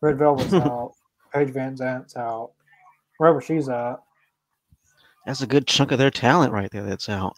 [0.00, 0.92] Red Velvet's out.
[1.32, 2.52] Paige Van Zant's out.
[3.18, 4.02] Wherever she's at.
[5.26, 7.34] That's a good chunk of their talent right there that's out.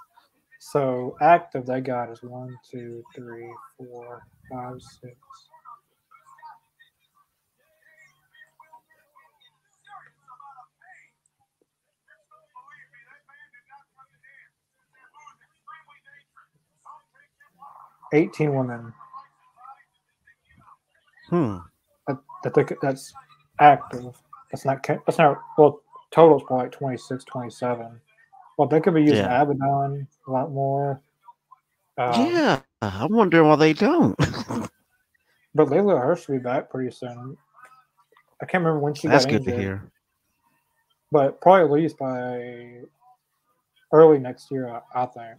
[0.61, 5.17] So active they got is one, two, three, four, five, six.
[18.15, 18.93] 18 women.
[21.29, 21.57] Hmm.
[22.07, 23.13] That, that they, that's
[23.61, 24.15] active.
[24.51, 24.87] That's not.
[25.07, 25.39] That's not.
[25.59, 25.83] Well,
[26.15, 28.01] total is probably like 26, 27.
[28.57, 29.43] Well, they could be using yeah.
[29.43, 31.01] Abaddon a lot more.
[31.99, 34.17] Um, yeah, I'm wondering why they don't.
[35.55, 37.37] but Leyla Hirsch will be back pretty soon.
[38.41, 39.83] I can't remember when she That's got good injured, to hear.
[41.11, 42.83] But probably at least by
[43.93, 45.39] early next year, I, I think,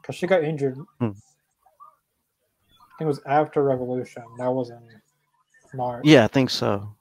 [0.00, 1.10] because she got injured hmm
[3.00, 4.22] it was after Revolution.
[4.38, 4.80] That was in
[5.74, 6.06] March.
[6.06, 6.94] Yeah, I think so.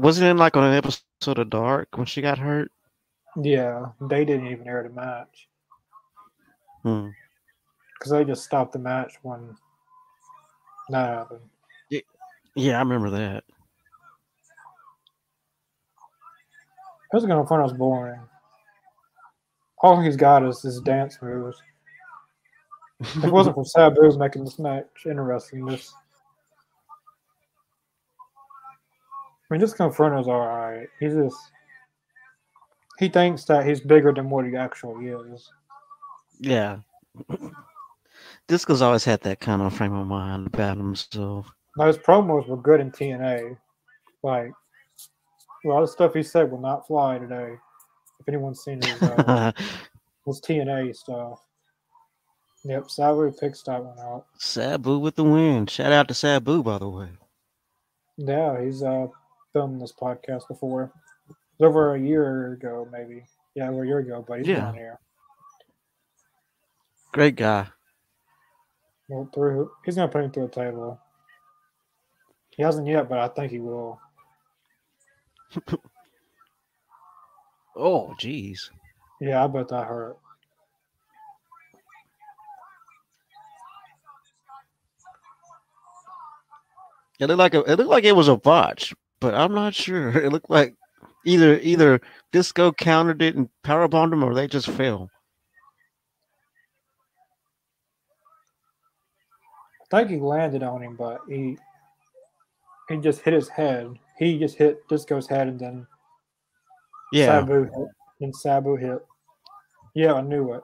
[0.00, 2.70] Wasn't it like on an episode of Dark when she got hurt?
[3.36, 5.48] Yeah, they didn't even air the match.
[6.82, 7.08] Hmm.
[7.98, 9.56] Because they just stopped the match when
[10.90, 11.40] that happened.
[11.90, 12.00] Yeah,
[12.54, 13.44] yeah I remember that.
[17.12, 18.20] Was going to find us boring.
[19.82, 21.60] All he's got is his dance moves
[23.00, 25.92] if it wasn't for Sabu's making this match interesting, this
[29.50, 30.86] I mean, this Confronto's all right.
[31.00, 31.36] He's just
[32.98, 35.50] he thinks that he's bigger than what he actually is.
[36.38, 36.78] Yeah.
[38.48, 41.50] Disco's always had that kind of frame of mind about himself.
[41.76, 43.56] Now his promos were good in TNA.
[44.22, 44.50] Like
[45.64, 47.54] a lot of stuff he said will not fly today.
[48.20, 49.52] If anyone's seen his uh,
[50.26, 51.40] his TNA stuff.
[52.64, 54.26] Yep, Sabu picks that one out.
[54.38, 55.66] Sabu with the win.
[55.66, 57.08] Shout out to Sabu, by the way.
[58.16, 59.06] Yeah, he's uh
[59.52, 60.92] filmed this podcast before.
[61.28, 63.24] It was over a year ago, maybe.
[63.54, 64.68] Yeah, over a year ago, but he's yeah.
[64.68, 64.98] on here.
[67.12, 67.66] Great guy.
[69.08, 71.00] Well, through he's gonna put him through a table.
[72.50, 73.98] He hasn't yet, but I think he will.
[77.76, 78.68] oh, jeez.
[79.20, 80.18] Yeah, I bet that hurt.
[87.18, 90.10] It looked like a, it looked like it was a botch, but I'm not sure.
[90.24, 90.74] It looked like
[91.24, 92.00] either either
[92.32, 95.10] Disco countered it and power bombed him, or they just fell.
[99.92, 101.56] I think he landed on him, but he
[102.88, 103.94] he just hit his head.
[104.18, 105.86] He just hit Disco's head, and then
[107.12, 107.88] yeah, Sabu hit.
[108.20, 108.98] Then Sabu hit.
[109.94, 110.62] Yeah, I knew it.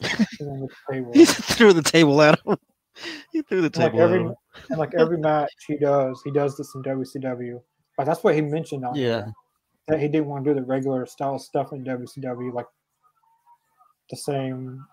[0.40, 1.12] him with the table.
[1.14, 2.56] He threw the table at him.
[3.30, 4.34] He threw the And like table at every him.
[4.70, 7.60] And like every match he does, he does this in WCW.
[7.98, 9.24] Like that's what he mentioned on Yeah.
[9.24, 9.32] here,
[9.88, 12.66] that he didn't want to do the regular style stuff in WCW, like
[14.10, 14.84] the same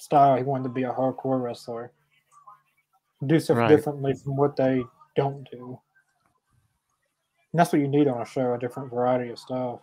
[0.00, 0.36] style.
[0.36, 1.92] He wanted to be a hardcore wrestler,
[3.26, 3.68] do stuff Right.
[3.68, 4.82] differently from what they
[5.16, 5.78] don't do.
[7.52, 9.80] And that's what you need on a show—a different variety of stuff.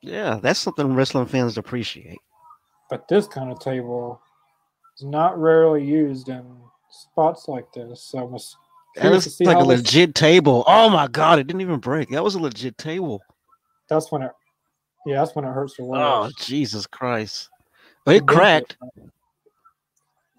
[0.00, 2.18] Yeah, that's something wrestling fans appreciate.
[2.88, 4.20] But this kind of table
[4.96, 6.44] is not rarely used in
[7.02, 8.02] spots like this.
[8.02, 8.56] So I'm s-
[8.96, 10.64] And curious to it's see like a how this- legit table.
[10.66, 12.08] Oh my god, it didn't even break.
[12.10, 13.22] That was a legit table.
[13.88, 14.32] that's when it.
[15.06, 16.00] Yeah, that's when it hurts the worst.
[16.02, 16.30] Oh.
[16.44, 17.50] Jesus Christ.
[18.04, 18.76] But it Eventually- cracked.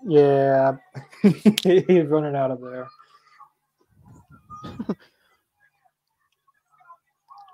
[0.08, 0.78] Yeah,
[1.24, 2.88] he's running out of there.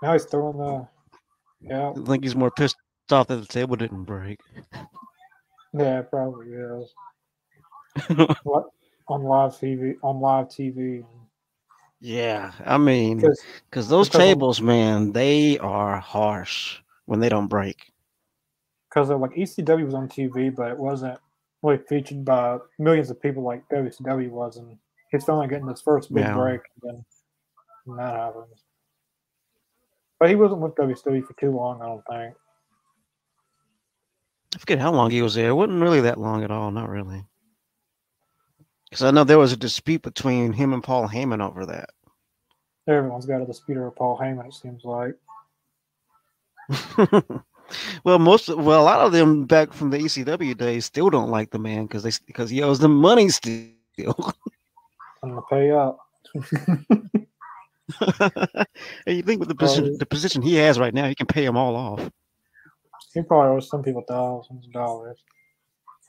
[0.02, 0.88] now he's throwing the.
[1.62, 2.76] Yeah, I think he's more pissed
[3.12, 4.40] off that the table didn't break.
[5.74, 6.94] yeah, probably is.
[8.44, 8.68] What
[9.12, 9.96] on live TV?
[10.04, 11.06] On live TV,
[12.00, 17.30] yeah, I mean, because because those because of- tables, man, they are harsh when they
[17.30, 17.92] don't break.
[18.90, 21.18] because like ECW was on TV, but it wasn't
[21.62, 24.78] really featured by millions of people like WCW was, and
[25.12, 26.34] he's finally getting his first big Yeah.
[26.34, 27.06] break, and then
[27.88, 28.64] and that happens.
[30.20, 32.36] But he wasn't with WCW for too long, I don't think.
[34.54, 35.50] I forget how long he was there.
[35.50, 36.70] It wasn't really that long at all.
[36.72, 37.24] Not really.
[38.92, 41.92] Because I know there was a dispute between him and Paul Heyman over that.
[42.90, 45.16] Everyone's got a dispute over Paul Heyman, it seems like.
[48.04, 51.52] well, most well, a lot of them back from the ECW days still don't like
[51.52, 54.34] the man because they because he owes them money still.
[55.24, 55.98] I'm gonna pay up.
[56.34, 57.18] and
[59.08, 59.98] you think with the position Probably.
[59.98, 62.10] the position he has right now, he can pay them all off.
[63.14, 65.24] He probably owes some people thousands of dollars.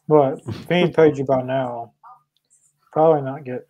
[0.09, 1.93] But if he ain't paid you by now,
[2.93, 3.67] probably not get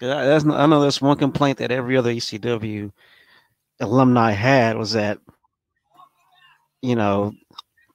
[0.00, 2.90] Yeah, that's I know that's one complaint that every other ECW
[3.80, 5.18] alumni had was that
[6.82, 7.32] you know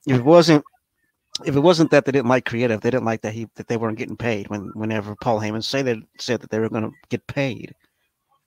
[0.08, 0.64] it wasn't
[1.46, 3.78] if it wasn't that they didn't like creative, they didn't like that he that they
[3.78, 6.92] weren't getting paid when whenever Paul Heyman say that said that they were going to
[7.10, 7.76] get paid.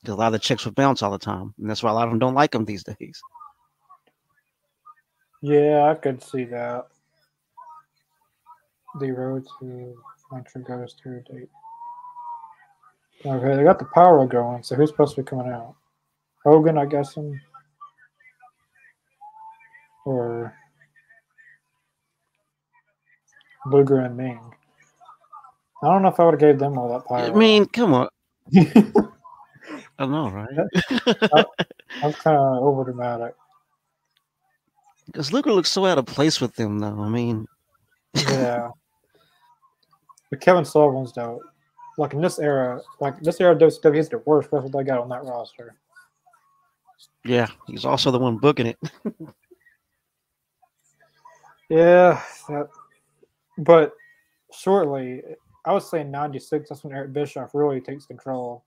[0.02, 1.94] Because a lot of the checks would bounce all the time, and that's why a
[1.94, 3.20] lot of them don't like him these days.
[5.42, 6.86] Yeah, I could see that.
[9.00, 9.94] The road to
[10.32, 11.48] Nitro goes through date.
[13.24, 15.74] Okay, they got the power going, so who's supposed to be coming out?
[16.44, 17.40] Hogan, I guess, him?
[20.04, 20.54] or
[23.66, 24.40] Luger and Meng.
[25.82, 27.34] I don't know if I would have gave them all that power.
[27.34, 28.08] I mean, come on,
[29.98, 30.48] I know, right?
[32.02, 33.34] I'm kind of over dramatic.
[35.12, 37.00] Because Luger looks so out of place with them, though.
[37.00, 37.46] I mean,
[38.14, 38.70] Yeah.
[40.30, 41.42] but Kevin Sullivan's dope.
[41.98, 45.08] Like in this era, like this era, WCW is the worst wrestler they got on
[45.10, 45.74] that roster.
[47.24, 48.78] yeah, he's also the one booking it.
[51.68, 52.68] Yeah, that,
[53.58, 53.92] but
[54.52, 55.22] shortly,
[55.64, 56.68] I was saying '96.
[56.68, 58.64] That's when Eric Bischoff really takes control.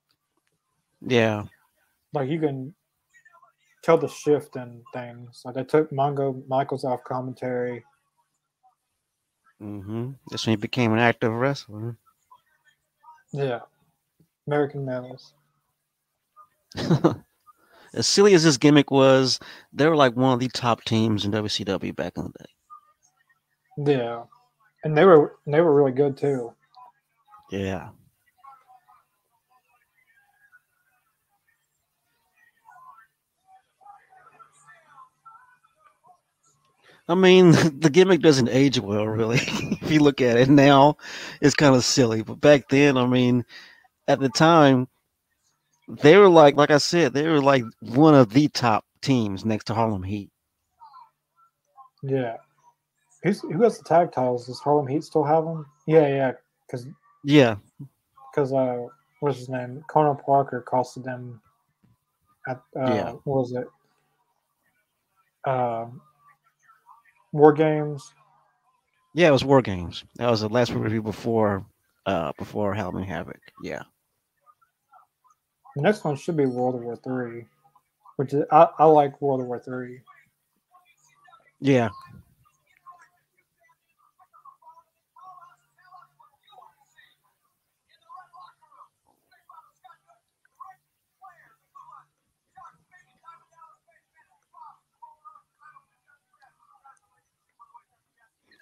[1.06, 1.44] Yeah,
[2.14, 2.74] Like you can
[3.84, 5.42] tell the shift in things.
[5.46, 7.84] Like they took Mongo McMichaels off commentary.
[9.62, 10.12] Mm-hmm.
[10.30, 11.98] that's when he became an active wrestler.
[13.32, 13.60] Yeah,
[14.46, 15.34] American Males.
[17.94, 19.40] as silly as this gimmick was,
[19.72, 23.94] they were like one of the top teams in WCW back in the day.
[23.94, 24.24] Yeah,
[24.84, 26.54] and they were they were really good too.
[27.52, 27.90] Yeah.
[37.08, 39.38] I mean, the gimmick doesn't age well, really.
[39.44, 40.98] if you look at it now,
[41.42, 42.24] it's kind of silly.
[42.24, 43.46] But back then, I mean,
[44.08, 44.88] at the time,
[45.88, 49.66] they were like, like I said, they were like one of the top teams next
[49.66, 50.32] to Harlem Heat.
[52.04, 52.38] Yeah.
[53.24, 54.48] Who's who has the tag titles?
[54.48, 55.66] Does Harlem Heat still have them?
[55.88, 56.32] Yeah, yeah.
[56.68, 56.88] Because
[57.24, 57.58] Yeah,
[58.32, 58.88] because uh,
[59.22, 59.84] what's his name?
[59.90, 61.42] Colonel Parker costed them.
[62.48, 63.14] At uh, Yeah.
[63.24, 63.68] what was it?
[65.50, 66.02] Um,
[67.34, 68.14] War Games.
[69.14, 70.06] yeah, it was War Games.
[70.16, 71.66] That was the last review before,
[72.06, 73.40] uh, before Halloween Havoc.
[73.62, 73.82] Yeah.
[75.76, 77.46] The next one should be World War Three,
[78.16, 80.02] which is I, I like World War Three.
[81.60, 81.90] Yeah.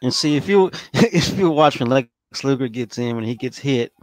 [0.02, 2.10] And see if you if you watch when Lex
[2.44, 3.94] Luger gets in when he gets hit,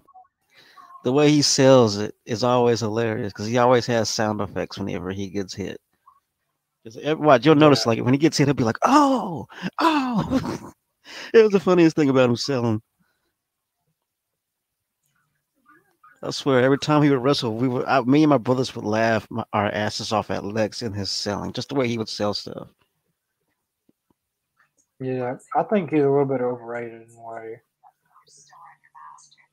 [1.05, 5.11] the way he sells it is always hilarious because he always has sound effects whenever
[5.11, 5.80] he gets hit.
[7.05, 9.46] Watch, you'll notice like when he gets hit, he'll be like, "Oh,
[9.80, 10.72] oh."
[11.34, 12.80] it was the funniest thing about him selling.
[16.22, 18.84] I swear, every time he would wrestle, we would, I, me and my brothers would
[18.84, 22.09] laugh my, our asses off at Lex in his selling, just the way he would
[22.09, 22.68] sell stuff.
[25.01, 27.61] Yeah, I think he's a little bit overrated in a way.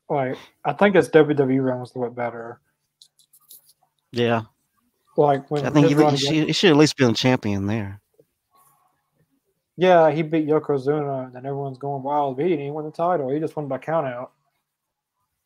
[0.09, 2.59] Like, I think his WWE run was a little bit better.
[4.11, 4.43] Yeah.
[5.17, 8.01] Like when I think he, he, should, he should at least be a champion there.
[9.77, 12.37] Yeah, he beat Yokozuna, and everyone's going wild.
[12.37, 13.29] Beat, he won the title.
[13.29, 14.31] He just won by count out.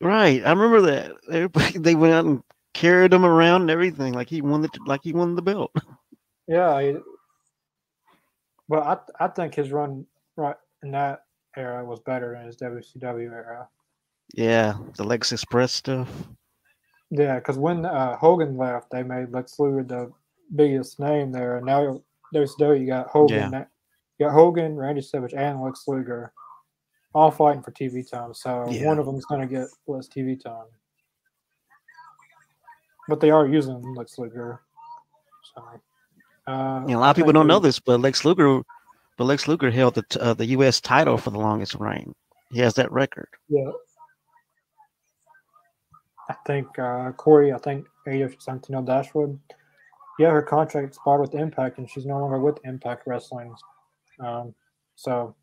[0.01, 1.11] Right, I remember that.
[1.31, 2.43] Everybody, they went out and
[2.73, 5.71] carried him around and everything, like he won the like he won the belt.
[6.47, 6.97] Yeah, he,
[8.69, 10.05] but I I think his run
[10.37, 11.23] right in that
[11.57, 13.67] era was better than his WCW era.
[14.33, 16.09] Yeah, the Lex Express stuff.
[17.09, 20.11] Yeah, because when uh, Hogan left, they made Lex Luger the
[20.55, 22.01] biggest name there, and now
[22.31, 23.65] there's WCW you got Hogan, yeah.
[24.19, 26.31] you got Hogan, Randy Savage, and Lex Luger
[27.13, 28.33] all fighting for TV time.
[28.33, 28.85] So yeah.
[28.85, 30.65] one of them is going to get less TV time.
[33.07, 34.61] But they are using Lex Luger.
[35.55, 35.63] So,
[36.49, 38.61] uh, you know, a lot of people don't know this, but Lex Luger,
[39.17, 40.81] but Lex Luger held the uh, the U.S.
[40.81, 42.15] title for the longest reign.
[42.51, 43.27] He has that record.
[43.47, 43.69] Yeah.
[46.27, 49.39] I think uh, Corey, I think AF Tenille Dashwood.
[50.17, 53.53] Yeah, her contract expired with Impact, and she's no longer with Impact Wrestling.
[54.19, 54.53] Um,
[54.95, 55.35] so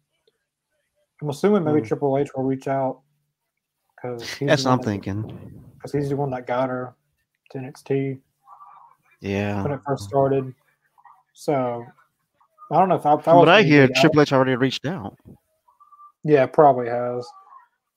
[1.22, 1.86] I'm assuming maybe mm.
[1.86, 3.00] Triple H will reach out
[3.94, 5.62] because that's what I'm thinking.
[5.74, 6.94] Because he's the one that got her
[7.52, 8.18] to NXT.
[9.20, 10.52] Yeah, when it first started.
[11.36, 11.84] So
[12.72, 13.12] I don't know if I.
[13.14, 15.18] If I but I hear Triple H already reached out.
[16.24, 17.28] Yeah, probably has.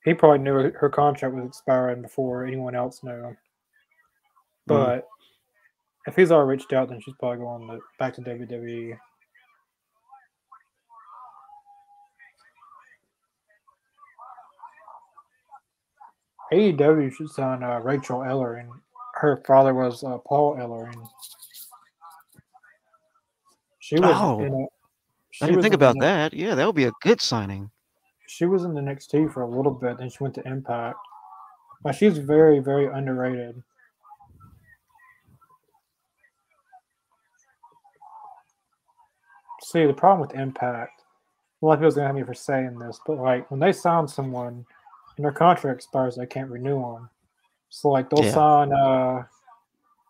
[0.04, 3.22] He probably knew her contract was expiring before anyone else knew.
[3.22, 3.34] Hmm.
[4.68, 5.04] But mm.
[6.08, 8.98] if he's already reached out, then she's probably going to, back to WWE.
[16.52, 18.68] AEW should sign uh, Rachel Ellering.
[19.16, 21.08] Her father was uh, Paul Ellering.
[23.90, 26.34] She was oh, in a, I didn't think about that.
[26.34, 27.72] Yeah, that would be a good signing.
[28.28, 30.98] She was in the NXT for a little bit, then she went to Impact.
[31.82, 33.62] But she's very, very underrated.
[39.64, 41.02] See, the problem with Impact,
[41.62, 44.08] a lot of people's gonna have me for saying this, but like when they sign
[44.08, 44.66] someone–
[45.20, 47.10] and their contract expires, they can't renew them.
[47.70, 48.34] So like they'll yeah.
[48.34, 49.24] sign uh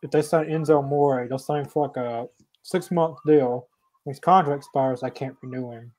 [0.03, 2.27] if they sign Enzo Amore, they'll sign for like a
[2.63, 3.67] six month deal.
[4.03, 5.91] When his contract expires, I can't renew him.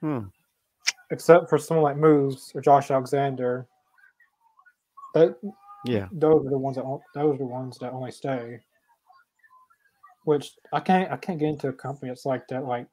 [0.00, 0.20] Hmm.
[1.10, 3.66] Except for someone like Moose or Josh Alexander.
[5.14, 5.36] That
[5.84, 6.84] yeah, those are the ones that
[7.14, 8.60] those are the ones that only stay.
[10.24, 12.64] Which I can't I can't get into a company that's like that.
[12.64, 12.86] Like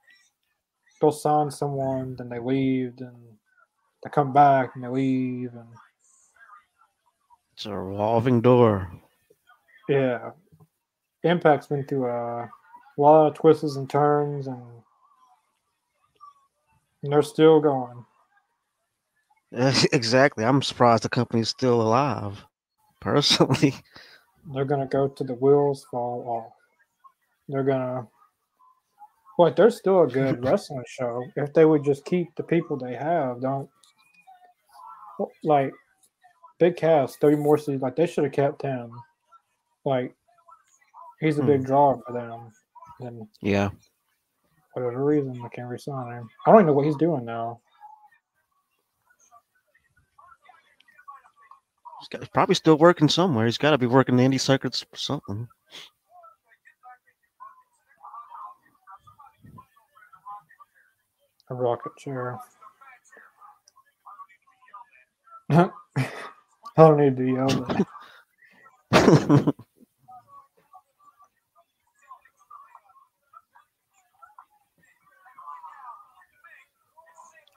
[1.01, 3.15] they'll sign someone, then they leave, and
[4.03, 5.67] they come back and they leave and
[7.55, 8.91] it's a revolving door.
[9.87, 10.31] Yeah.
[11.25, 12.47] Impact's been through uh,
[12.97, 14.61] a lot of twists and turns and,
[17.03, 18.05] and they're still going.
[19.93, 20.43] Exactly.
[20.43, 22.43] I'm surprised the company's still alive.
[22.99, 23.73] Personally.
[24.53, 26.53] They're gonna go to the wheels fall off.
[27.47, 28.07] They're gonna
[29.37, 31.23] but they're still a good wrestling show.
[31.35, 33.69] If they would just keep the people they have, don't
[35.43, 35.73] like
[36.59, 37.81] big cast, thirty more seasons.
[37.81, 38.91] Like they should have kept him.
[39.83, 40.15] Like
[41.25, 41.47] he's a hmm.
[41.47, 42.51] big draw for them.
[42.99, 43.71] And yeah,
[44.73, 46.29] whatever reason, they can't resign him.
[46.45, 47.59] I don't even know what he's doing now.
[51.99, 53.45] He's, got, he's probably still working somewhere.
[53.45, 55.49] He's got to be working circuits or something.
[61.49, 62.39] A rocket chair.
[65.49, 65.69] I
[66.77, 67.85] don't need to yell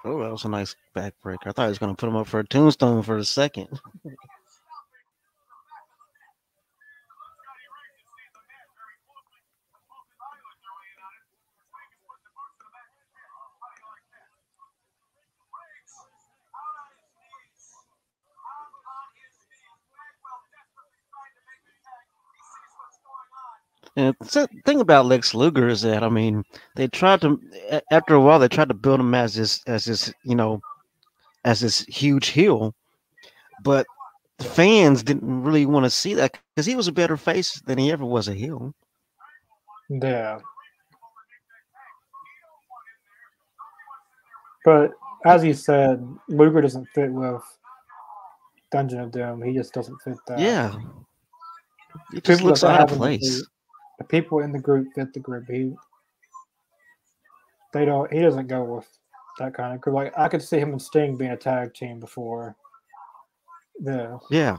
[0.05, 1.47] oh, that was a nice backbreaker.
[1.47, 3.81] I thought he was going to put him up for a tombstone for a second.
[23.97, 26.45] And the thing about Lex Luger is that I mean,
[26.77, 27.41] they tried to
[27.91, 30.61] after a while they tried to build him as this as this you know
[31.45, 32.75] as this huge heel,
[33.63, 33.87] but
[34.41, 37.91] fans didn't really want to see that because he was a better face than he
[37.91, 38.75] ever was a heel.
[39.89, 40.39] Yeah.
[44.65, 44.93] But
[45.25, 47.43] as you said, Luger doesn't fit with
[48.71, 49.43] Dungeon of Doom.
[49.43, 50.39] He just doesn't fit that.
[50.39, 50.75] Yeah.
[52.13, 53.45] It just looks out of place.
[53.99, 55.45] The, the, people in the group fit the group.
[55.49, 55.75] He
[57.73, 58.87] they don't he doesn't go with
[59.39, 59.95] that kind of group.
[59.95, 62.57] like I could see him and Sting being a tag team before.
[63.81, 64.19] Yeah.
[64.31, 64.59] Yeah.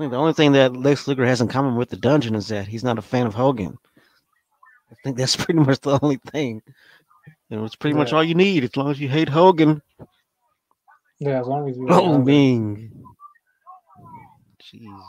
[0.00, 2.48] I think the only thing that Lex Luger has in common with the dungeon is
[2.48, 3.76] that he's not a fan of Hogan.
[4.90, 6.62] I think that's pretty much the only thing.
[7.50, 7.98] You know, it's pretty yeah.
[7.98, 9.82] much all you need as long as you hate Hogan.
[11.18, 11.86] Yeah, as long as you.
[12.24, 13.04] Meng.
[14.72, 15.02] Jeez.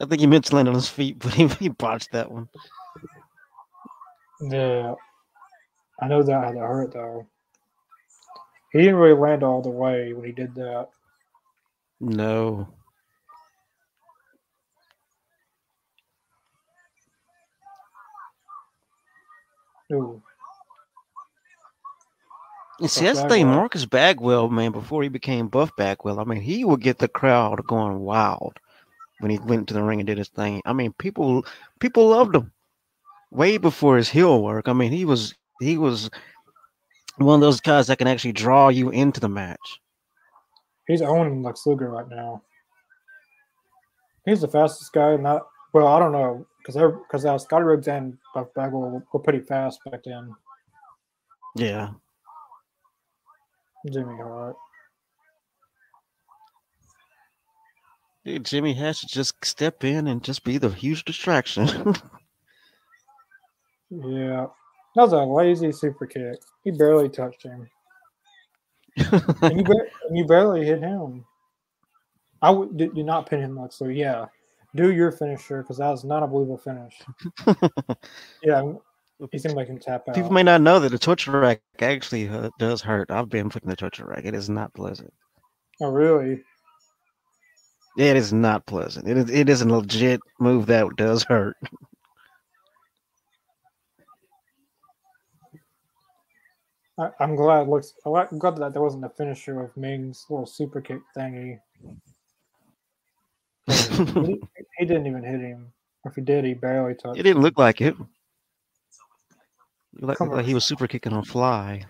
[0.00, 2.48] I think he meant to land on his feet, but he, he botched that one.
[4.40, 4.94] Yeah.
[6.00, 7.26] I know that had to hurt though.
[8.72, 10.88] He didn't really land all the way when he did that.
[12.00, 12.68] No.
[19.92, 20.22] Ooh.
[22.80, 23.46] You see, that's the thing.
[23.46, 27.66] Marcus Bagwell, man, before he became Buff Bagwell, I mean, he would get the crowd
[27.66, 28.58] going wild
[29.20, 30.60] when he went to the ring and did his thing.
[30.66, 31.46] I mean, people
[31.80, 32.52] people loved him
[33.30, 34.68] way before his heel work.
[34.68, 36.10] I mean, he was he was
[37.16, 39.80] one of those guys that can actually draw you into the match.
[40.86, 42.42] He's owning Lex Luger right now.
[44.26, 45.16] He's the fastest guy.
[45.16, 49.20] Not well, I don't know because because uh, Scotty Rhodes and Buff Bagwell were, were
[49.20, 50.34] pretty fast back then.
[51.54, 51.90] Yeah.
[53.90, 54.56] Jimmy Hart.
[58.24, 61.66] Dude, Jimmy has to just step in and just be the huge distraction.
[63.90, 64.46] yeah.
[64.96, 66.40] That was a lazy super kick.
[66.64, 67.68] He barely touched him.
[68.96, 71.24] and, you ba- and, you barely hit him.
[72.42, 73.60] I would do not pin him.
[73.70, 74.26] So yeah,
[74.76, 77.00] do your finisher because that was not a believable finish.
[78.42, 78.72] yeah,
[79.32, 80.14] he's gonna make him tap out.
[80.14, 83.10] People may not know that the torture rack actually uh, does hurt.
[83.10, 84.24] I've been putting the torture rack.
[84.24, 85.12] It is not pleasant.
[85.80, 86.42] Oh really?
[87.98, 89.08] It is not pleasant.
[89.08, 89.30] It is.
[89.30, 91.56] It is a legit move that does hurt.
[96.98, 97.92] I, am glad it looks.
[98.04, 101.58] I'm glad that there wasn't a finisher of Meng's little super kick thingy.
[103.68, 104.40] He,
[104.78, 105.72] he, didn't even hit him.
[106.04, 107.18] Or if he did, he barely touched.
[107.18, 107.96] It didn't look like it.
[109.98, 111.84] Like, like he was super kicking on fly.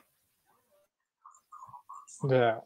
[2.29, 2.59] Yeah.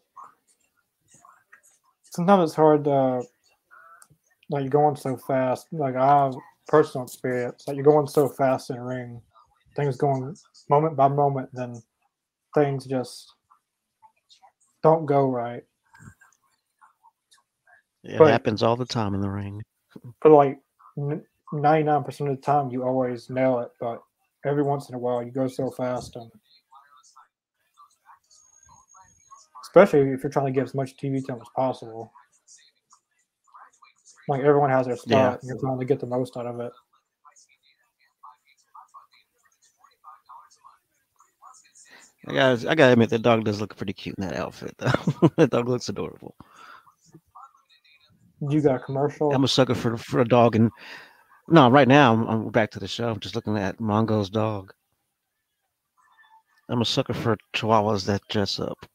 [2.03, 3.23] Sometimes it's hard to,
[4.51, 5.67] like, going so fast.
[5.73, 6.35] Like, I have
[6.69, 7.65] personal experience.
[7.67, 9.21] Like, you're going so fast in a ring,
[9.77, 10.37] things going
[10.69, 11.83] moment by moment, then
[12.55, 13.33] things just
[14.83, 15.65] don't go right.
[18.05, 19.63] It but, happens all the time in the ring.
[20.23, 20.59] But like
[21.53, 23.71] ninety nine percent of the time, you always nail it.
[23.81, 24.01] But
[24.47, 26.31] every once in a while, you go so fast, and
[29.65, 32.13] especially if you're trying to get as much TV time as possible.
[34.29, 35.33] Like everyone has their spot, yeah.
[35.33, 36.73] and you're trying to get the most out of it.
[42.27, 44.75] I gotta, I gotta admit, the dog does look pretty cute in that outfit.
[44.79, 46.37] Though that dog looks adorable.
[48.49, 49.33] You got a commercial?
[49.33, 50.71] I'm a sucker for for a dog, and
[51.49, 53.11] no, right now I'm, I'm back to the show.
[53.11, 54.73] I'm just looking at Mongo's dog.
[56.69, 58.87] I'm a sucker for chihuahuas that dress up.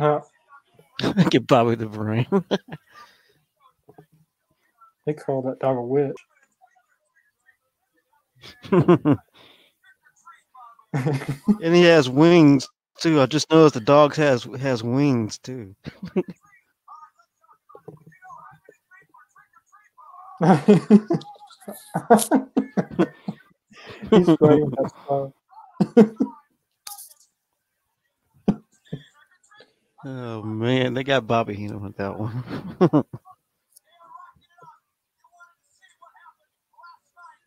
[0.00, 0.20] Uh,
[1.30, 2.26] Get Bobby the brain.
[5.06, 6.16] They call that dog a witch.
[10.94, 12.68] and he has wings
[12.98, 13.20] too.
[13.20, 15.74] I just noticed the dog has has wings too.
[24.10, 25.32] He's spraying that stuff.
[30.04, 33.04] oh man, they got Bobby Heenan with that one.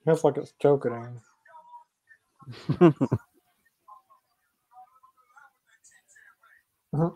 [0.06, 1.22] That's like it's choking
[6.94, 7.12] him.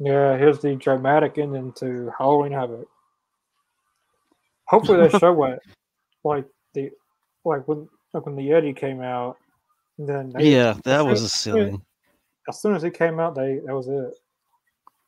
[0.00, 2.88] Yeah, here's the dramatic ending to Halloween Havoc.
[4.66, 5.60] Hopefully they show it,
[6.24, 6.44] like
[6.74, 6.90] the
[7.44, 9.38] like when like when the Yeti came out.
[9.98, 11.80] Then they, yeah, that was a silly.
[12.48, 14.14] As soon as it came out, they that was it.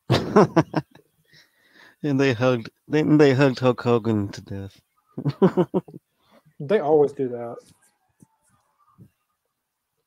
[2.02, 2.70] and they hugged.
[2.88, 4.80] Then they hugged Hulk Hogan to death.
[6.60, 7.56] they always do that,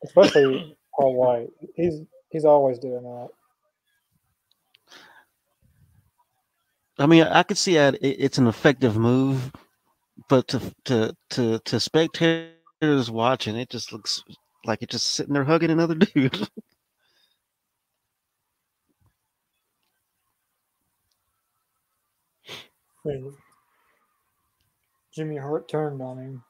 [0.03, 1.49] especially Paul White.
[1.75, 3.29] He's he's always doing that.
[6.99, 9.51] I mean, I could see that it's an effective move,
[10.29, 14.23] but to to to to spectators watching, it just looks
[14.65, 16.47] like it's just sitting there hugging another dude.
[25.13, 26.43] Jimmy Hart turned on him.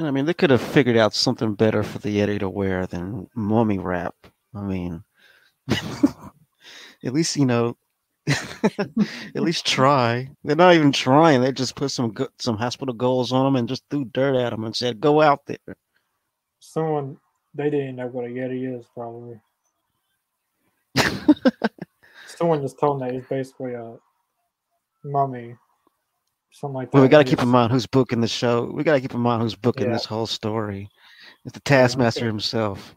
[0.00, 2.86] And I mean, they could have figured out something better for the Yeti to wear
[2.86, 4.14] than mummy wrap.
[4.54, 5.04] I mean,
[5.68, 7.76] at least you know
[8.26, 10.30] at least try.
[10.42, 11.42] They're not even trying.
[11.42, 14.52] They just put some good some hospital goals on them and just threw dirt at
[14.52, 15.76] them and said go out there.
[16.60, 17.18] Someone
[17.52, 19.38] they didn't know what a yeti is probably.
[22.26, 23.96] Someone just told them that it's basically a
[25.04, 25.56] mummy
[26.50, 28.84] something like that well, we got to keep in mind who's booking the show we
[28.84, 29.92] got to keep in mind who's booking yeah.
[29.92, 30.88] this whole story
[31.44, 32.94] it's the taskmaster himself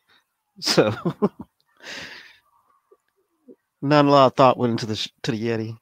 [0.60, 0.94] so
[3.84, 5.76] not a lot of thought went into the to the Yeti.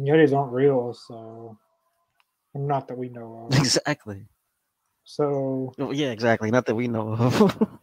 [0.00, 1.58] Yetis aren't real, so
[2.54, 3.58] not that we know of.
[3.58, 4.24] Exactly.
[5.04, 6.50] So oh, yeah, exactly.
[6.50, 7.68] Not that we know of.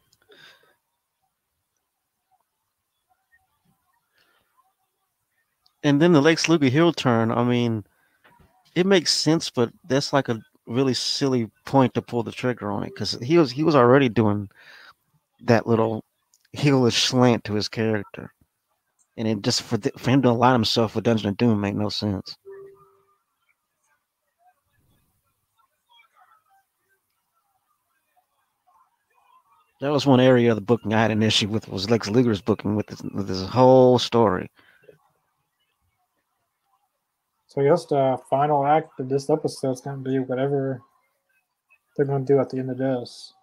[5.84, 7.32] and then the Lex Luger heel turn.
[7.32, 7.84] I mean,
[8.76, 12.84] it makes sense, but that's like a really silly point to pull the trigger on
[12.84, 14.50] it because he was he was already doing
[15.42, 16.04] that little
[16.56, 18.34] heelish slant to his character,
[19.18, 21.90] and it just for for him to align himself with Dungeon of Doom made no
[21.90, 22.36] sense.
[29.82, 32.42] That was one area of the booking I had an issue with was Lex Luger's
[32.42, 34.52] booking with this, with this whole story.
[37.50, 40.84] So I guess the final act of this episode is going to be whatever
[41.98, 43.34] they're going to do at the end of this.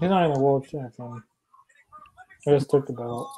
[0.00, 1.22] He's not even a world champion.
[2.44, 3.30] He just took the belt.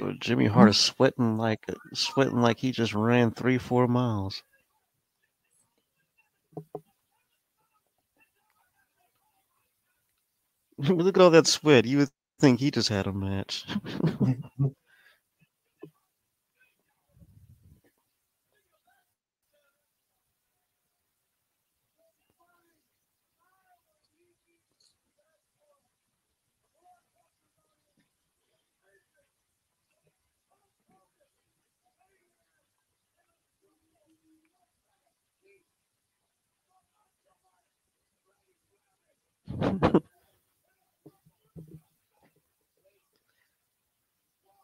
[0.00, 4.42] But Jimmy Hart is sweating like sweating like he just ran three, four miles.
[10.78, 11.86] Look at all that sweat.
[11.86, 12.10] You would
[12.40, 13.64] think he just had a match.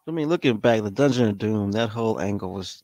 [0.06, 2.82] I mean, looking back, the Dungeon of Doom, that whole angle was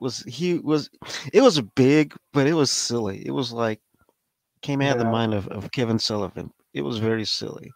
[0.00, 0.90] was he was
[1.32, 3.26] it was big, but it was silly.
[3.26, 3.80] It was like
[4.62, 4.92] came out yeah.
[4.92, 6.52] of the mind of, of Kevin Sullivan.
[6.72, 7.70] It was very silly.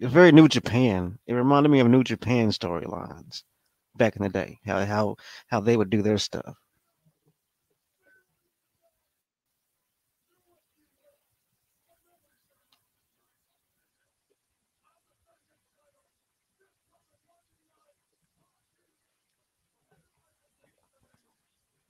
[0.00, 1.18] It was very New Japan.
[1.26, 3.42] It reminded me of New Japan storylines
[3.96, 4.58] back in the day.
[4.66, 5.16] How how
[5.48, 6.56] how they would do their stuff.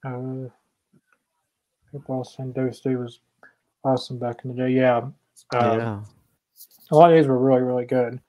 [0.04, 0.48] Uh,
[2.06, 3.20] Boss and Dosey was
[3.84, 4.70] awesome back in the day.
[4.70, 4.98] Yeah.
[4.98, 5.12] Um,
[5.52, 6.00] yeah.
[6.90, 8.20] A lot of these were really, really good.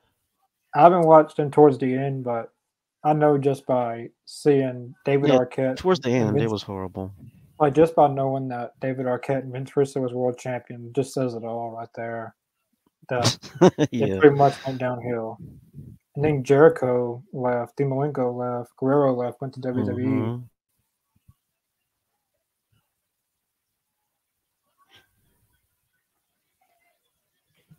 [0.76, 2.52] I haven't watched them towards the end, but
[3.04, 5.78] I know just by seeing David yeah, Arquette.
[5.78, 7.14] Towards the end, Vince, it was horrible.
[7.60, 11.34] Like just by knowing that David Arquette and Vince Russo was world champion just says
[11.34, 12.36] it all right there.
[13.10, 13.38] That
[13.92, 14.08] yeah.
[14.08, 15.38] it pretty much went downhill.
[16.16, 19.86] And then Jericho left, Dean Malenko left, Guerrero left, went to WWE.
[19.88, 20.42] Mm-hmm.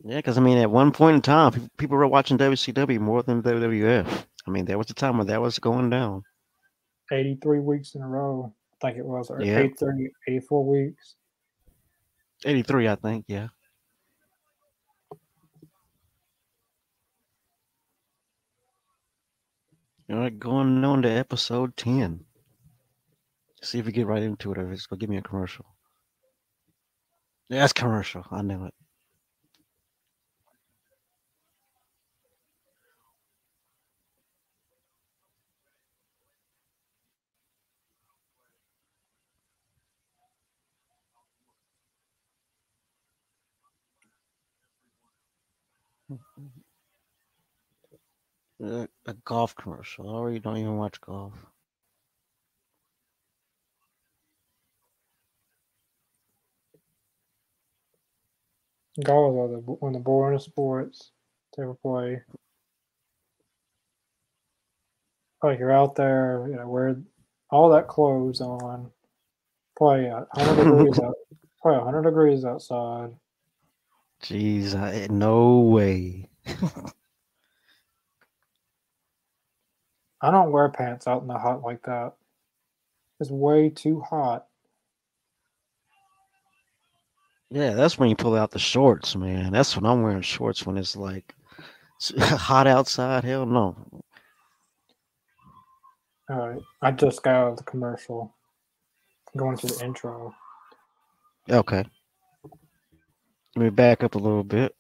[0.09, 3.43] Yeah, because I mean, at one point in time, people were watching WCW more than
[3.43, 4.27] WWF.
[4.47, 6.23] I mean, there was a time when that was going down.
[7.11, 9.59] 83 weeks in a row, I think it was, or yeah.
[9.59, 11.17] 83, 84 weeks.
[12.45, 13.49] 83, I think, yeah.
[20.09, 22.21] All right, going on to episode 10.
[23.61, 24.59] See if we get right into it.
[24.59, 25.67] Or just go give me a commercial.
[27.49, 28.25] Yeah, that's commercial.
[28.31, 28.75] I knew it.
[48.67, 50.09] A golf commercial.
[50.09, 51.33] I already don't even watch golf.
[59.05, 61.13] Golf are the, one of the boring sports
[61.55, 62.23] to ever play.
[65.43, 66.97] Like you're out there, you know, wear
[67.51, 68.91] all that clothes on,
[69.79, 71.15] play at 100 degrees out,
[71.63, 73.11] play 100 degrees outside.
[74.23, 76.29] Jeez, I, no way.
[80.21, 82.15] I don't wear pants out in the hot like that.
[83.21, 84.47] It's way too hot.
[87.51, 89.53] Yeah, that's when you pull out the shorts, man.
[89.53, 91.35] That's when I'm wearing shorts when it's like
[92.19, 93.25] hot outside.
[93.25, 93.77] Hell no.
[96.29, 98.35] All right, I just got out of the commercial.
[99.37, 100.35] Going to the intro.
[101.49, 101.85] Okay.
[103.55, 104.75] Let me back up a little bit.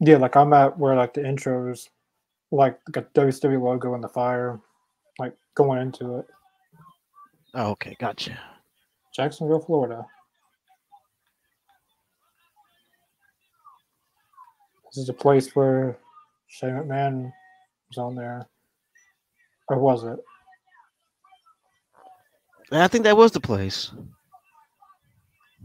[0.00, 1.88] Yeah, like I'm at where like the intros,
[2.54, 4.60] like the WCW logo in the fire,
[5.18, 6.26] like going into it.
[7.54, 8.38] Oh, okay, gotcha.
[9.14, 10.06] Jacksonville, Florida.
[14.86, 15.98] This is a place where
[16.46, 17.32] Shane McMahon
[17.88, 18.46] was on there.
[19.68, 20.18] Or was it?
[22.70, 23.90] I think that was the place.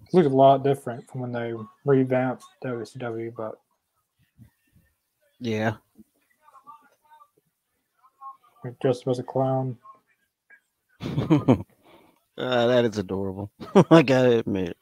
[0.08, 1.54] It looked a lot different from when they
[1.86, 3.60] revamped WCW, but
[5.40, 5.76] Yeah.
[8.66, 9.78] It just was a clown.
[11.01, 11.55] uh,
[12.38, 13.51] that is adorable.
[13.91, 14.78] I gotta admit.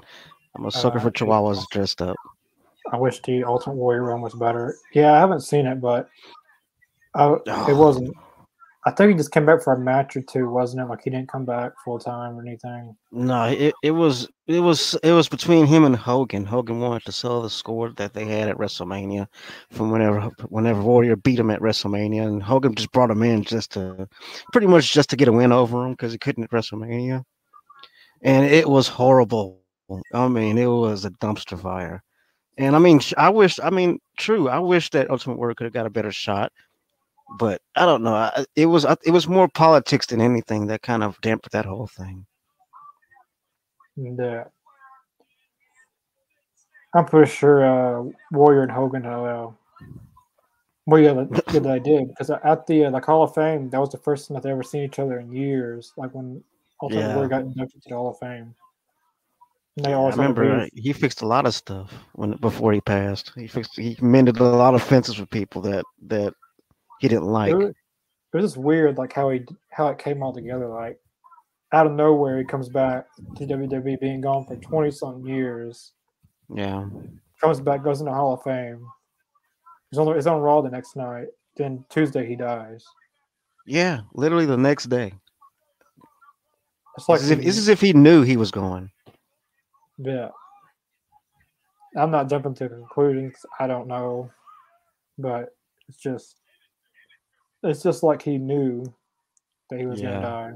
[0.56, 2.16] I'm a sucker Uh, for chihuahuas dressed up.
[2.92, 4.76] I wish the Ultimate Warrior run was better.
[4.94, 6.10] Yeah, I haven't seen it, but
[7.14, 7.76] I, it Oh.
[7.76, 8.16] wasn't.
[8.88, 10.86] I think he just came back for a match or two, wasn't it?
[10.86, 12.96] Like he didn't come back full time or anything.
[13.12, 16.46] No, it, it was it was it was between him and Hogan.
[16.46, 19.28] Hogan wanted to sell the score that they had at WrestleMania
[19.72, 23.72] from whenever whenever Warrior beat him at WrestleMania, and Hogan just brought him in just
[23.72, 24.08] to
[24.54, 27.26] pretty much just to get a win over him because he couldn't at WrestleMania,
[28.22, 29.60] and it was horrible.
[30.14, 32.02] I mean, it was a dumpster fire,
[32.58, 35.74] and I mean, I wish, I mean, true, I wish that Ultimate Warrior could have
[35.74, 36.54] got a better shot,
[37.38, 38.14] but I don't know.
[38.14, 41.88] I, it was it was more politics than anything that kind of dampened that whole
[41.88, 42.26] thing.
[44.20, 44.44] Uh,
[46.96, 49.06] I'm pretty sure uh, Warrior and Hogan.
[49.06, 49.52] Uh,
[50.86, 53.80] well, yeah, that, yeah, they did because at the uh, like Hall of Fame, that
[53.80, 55.92] was the first time that they ever seen each other in years.
[55.98, 56.44] Like when
[56.82, 57.14] Ultimate Yeah.
[57.16, 58.56] Warrior got inducted to the Hall of Fame.
[59.76, 62.82] And they I always remember uh, he fixed a lot of stuff when before he
[62.82, 63.32] passed.
[63.36, 66.34] He fixed he mended a lot of fences with people that that
[67.00, 67.52] he didn't like.
[67.52, 67.76] it, was, it
[68.38, 69.42] was just weird, like how he
[69.72, 70.68] how it came all together.
[70.68, 71.00] Like
[71.74, 73.06] out of nowhere, he comes back
[73.38, 75.92] to WWE, being gone for twenty some years.
[76.54, 76.86] Yeah.
[77.42, 78.86] Comes back, goes in the Hall of Fame.
[79.92, 81.28] He's on he's on Raw the next night.
[81.56, 82.84] Then Tuesday he dies.
[83.66, 85.14] Yeah, literally the next day.
[86.98, 88.90] It's like It's as if, he- it's as if he knew he was going.
[89.98, 90.30] yeah.
[91.96, 93.38] I'm not jumping to conclusions.
[93.60, 94.30] I don't know,
[95.18, 95.50] but
[95.90, 96.36] it's just
[97.64, 98.84] it's just like he knew
[99.70, 100.22] that he was Yeah.
[100.22, 100.54] gonna die.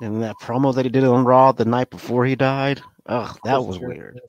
[0.00, 2.80] And that promo that he did on Raw the night before he died.
[3.06, 4.20] Ugh, that Chris was Jer- weird.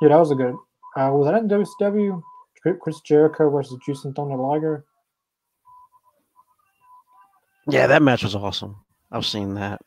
[0.00, 0.54] Yeah, that was a good.
[0.96, 2.22] Uh, was that in WCW?
[2.80, 4.84] Chris Jericho versus Jushin Thunder Liger.
[7.68, 8.76] Yeah, that match was awesome.
[9.10, 9.80] I've seen that.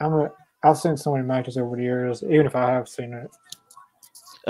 [0.00, 0.32] I'm a,
[0.62, 3.30] I've seen so many matches over the years, even if I have seen it.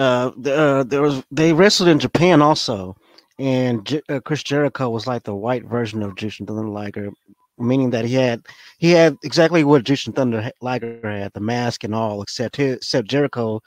[0.01, 2.97] Uh, uh, there was they wrestled in Japan also,
[3.39, 7.11] and J- uh, Chris Jericho was like the white version of Jushin Thunder Liger,
[7.59, 8.41] meaning that he had
[8.79, 13.09] he had exactly what Jushin Thunder Liger had, the mask and all, except his, except
[13.09, 13.61] Jericho,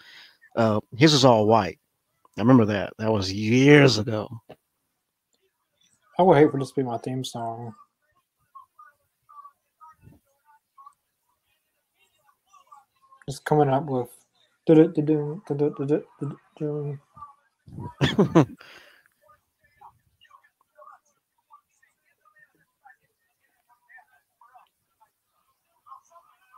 [0.55, 1.77] uh, his was all white.
[2.36, 2.93] I remember that.
[2.97, 4.27] That was years ago.
[6.17, 7.75] I would hate for this to be my theme song.
[13.29, 14.09] Just coming up with.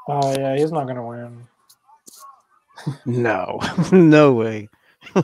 [0.08, 1.48] Oh yeah, he's not gonna win.
[3.06, 3.60] no,
[3.92, 4.70] no way.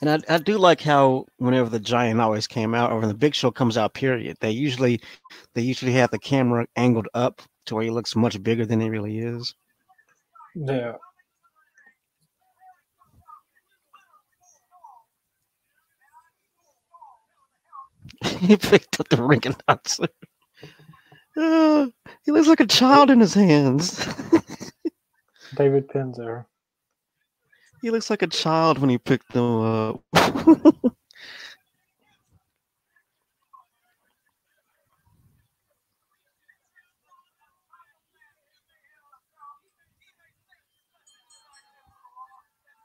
[0.00, 3.14] and I, I do like how whenever the giant always came out, or when the
[3.14, 5.00] big show comes out, period, they usually
[5.54, 8.88] they usually have the camera angled up to where he looks much bigger than he
[8.90, 9.54] really is.
[10.54, 10.94] Yeah.
[18.40, 20.08] he picked up the ring announcer.
[21.36, 21.86] Uh,
[22.24, 23.98] he looks like a child in his hands.
[25.56, 26.46] David Penzer.
[27.82, 30.00] He looks like a child when he picked them up.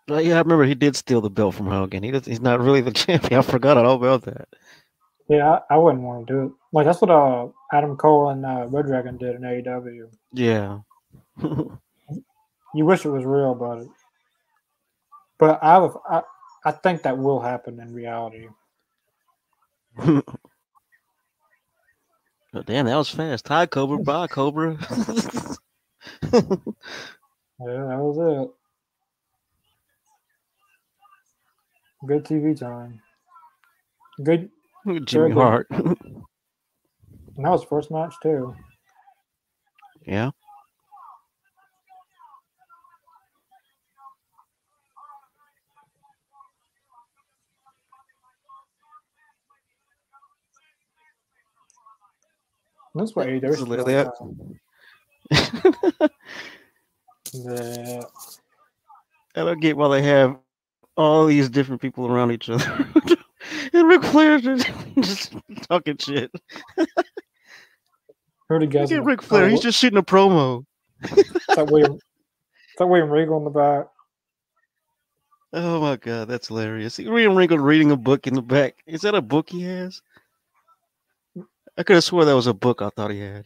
[0.09, 2.03] Yeah, I remember he did steal the belt from Hogan.
[2.03, 3.39] He does, he's not really the champion.
[3.39, 4.49] I forgot all about that.
[5.29, 6.51] Yeah, I, I wouldn't want to do it.
[6.73, 10.09] Like that's what uh Adam Cole and uh, Red Dragon did in AEW.
[10.33, 10.79] Yeah.
[12.75, 13.85] You wish it was real, but
[15.39, 16.21] but I have, I
[16.65, 18.47] I think that will happen in reality.
[19.99, 20.23] oh,
[22.65, 23.47] damn, that was fast.
[23.47, 23.99] Hi, Cobra.
[23.99, 24.77] Bye, Cobra.
[27.59, 28.58] Yeah, that was it.
[32.05, 33.01] Good TV time.
[34.23, 34.49] Good.
[35.05, 35.37] Jimmy good.
[35.37, 35.67] Hart.
[37.35, 38.53] And that was first match too.
[40.05, 40.31] yeah.
[52.93, 53.49] That's what AEW.
[53.53, 54.09] Is literally it.
[57.31, 58.05] The
[59.35, 60.37] I don't get why they have
[60.99, 62.87] all these different people around each other.
[63.73, 64.69] and Ric Flair just,
[64.99, 65.33] just
[65.69, 66.29] talking shit.
[68.49, 69.47] heard a Look at Ric Flair.
[69.47, 70.65] He's just shooting a promo.
[71.55, 71.93] that William.
[71.93, 72.01] Is
[72.77, 73.87] that William Regal in the back?
[75.53, 76.95] Oh my god, that's hilarious.
[76.95, 78.75] See William Regal reading a book in the back.
[78.85, 80.01] Is that a book he has?
[81.77, 83.45] I could have swore that was a book I thought he had.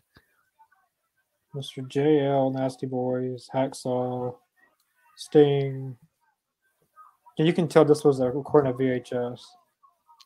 [1.56, 1.88] Mr.
[1.88, 4.36] JL, Nasty Boys, Hacksaw,
[5.16, 5.95] Sting.
[7.38, 9.41] Yeah, you can tell this was a recording of VHS.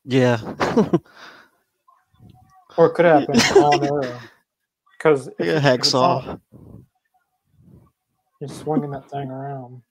[0.05, 0.39] Yeah.
[2.77, 4.19] Or it could have been on air.
[4.97, 6.39] Because yeah, hacksaw.
[8.39, 9.81] you're swinging that thing around.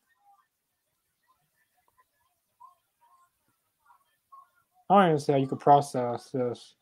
[4.88, 6.76] I don't even see how you could process this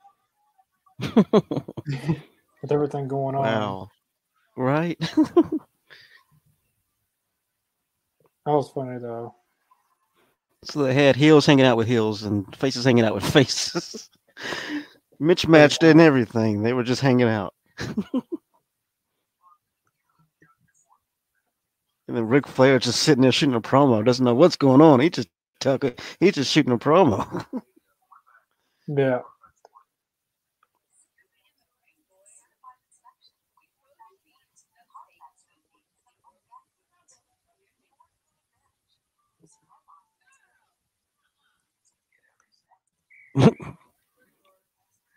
[1.00, 3.42] with everything going on.
[3.44, 3.88] wow.
[4.56, 4.98] Right?
[8.46, 9.34] That was funny though.
[10.64, 14.10] So they had heels hanging out with heels and faces hanging out with faces.
[15.20, 16.62] Mitch matched and everything.
[16.62, 17.54] They were just hanging out.
[17.78, 17.88] and
[22.08, 25.00] then Ric Flair just sitting there shooting a promo, doesn't know what's going on.
[25.00, 25.28] He just
[25.60, 27.46] talking, he's just shooting a promo.
[28.88, 29.20] Yeah.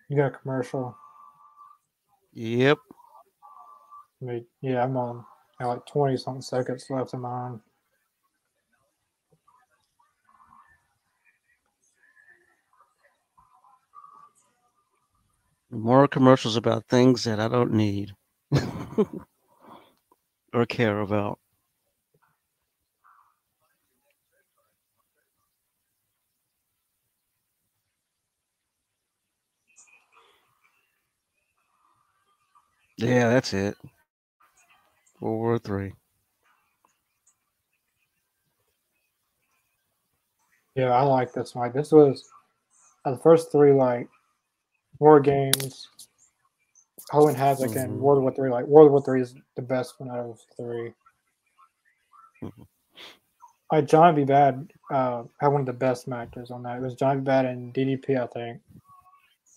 [0.09, 0.95] You got a commercial.
[2.33, 2.79] yep.
[4.21, 5.25] I mean, yeah, I'm on
[5.59, 7.61] I got like 20 something seconds left in mine.
[15.71, 18.13] More commercials about things that I don't need
[20.53, 21.39] or care about.
[32.97, 33.75] Yeah, that's it.
[35.19, 35.93] World War Three.
[40.75, 41.71] Yeah, I like this one.
[41.73, 42.27] This was
[43.05, 44.07] uh, the first three like
[44.99, 45.87] war games.
[47.09, 47.83] Hogan Havoc Mhm.
[47.83, 48.49] and World War Three.
[48.49, 50.93] Like World War Three is the best one out of 3
[52.43, 52.67] Mhm.
[53.71, 54.23] Like John B.
[54.23, 56.77] Badd uh, had one of the best matches on that.
[56.77, 57.29] It was John B.
[57.29, 58.61] Badd and DDP, I think.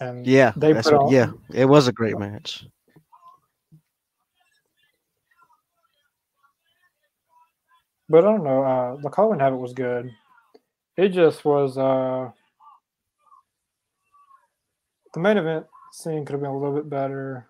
[0.01, 1.33] And Yeah, They that's put what, on- yeah.
[1.53, 2.67] It was a great match.
[8.11, 8.65] But I don't know.
[8.65, 10.11] Uh, the Colin Habit was good.
[10.97, 11.79] It just was.
[11.79, 12.33] Uh,
[15.15, 17.47] the main event scene could have been a little bit better.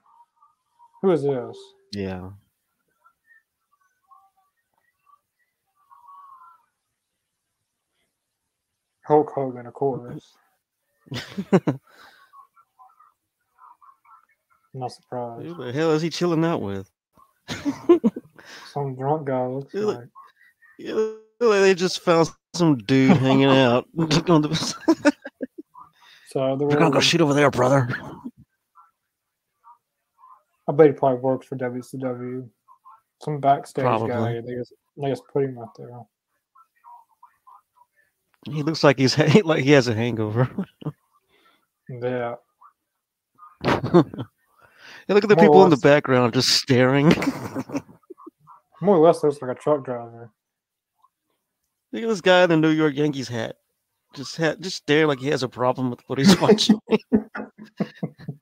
[1.01, 1.57] Who is this?
[1.95, 2.29] Yeah.
[9.07, 10.37] Hulk Hogan, of course.
[14.75, 15.47] Not surprised.
[15.47, 16.91] Who the hell is he chilling out with?
[18.73, 20.09] Some drunk guy looks like.
[20.83, 21.13] Yeah,
[21.61, 23.87] they just found some dude hanging out.
[23.99, 24.55] on the,
[26.29, 27.89] So the We're gonna go shoot over there, brother.
[30.69, 32.49] I bet he probably works for WCW.
[33.23, 34.09] Some backstage Probably.
[34.09, 34.41] guy.
[34.41, 35.91] They just they just put him out there.
[38.49, 40.49] He looks like he's ha- like he has a hangover.
[41.91, 42.37] Yeah.
[43.63, 47.13] Hey, look at the More people in the background just staring.
[48.81, 50.31] More or less looks like a truck driver.
[51.93, 53.57] Look at this guy in the New York Yankees hat.
[54.15, 56.81] Just hat, just stare like he has a problem with what he's watching.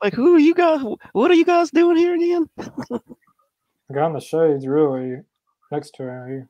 [0.03, 0.81] like, who are you guys?
[1.13, 2.49] What are you guys doing here again?
[2.59, 5.23] The guy in the shades really
[5.71, 6.49] next to him.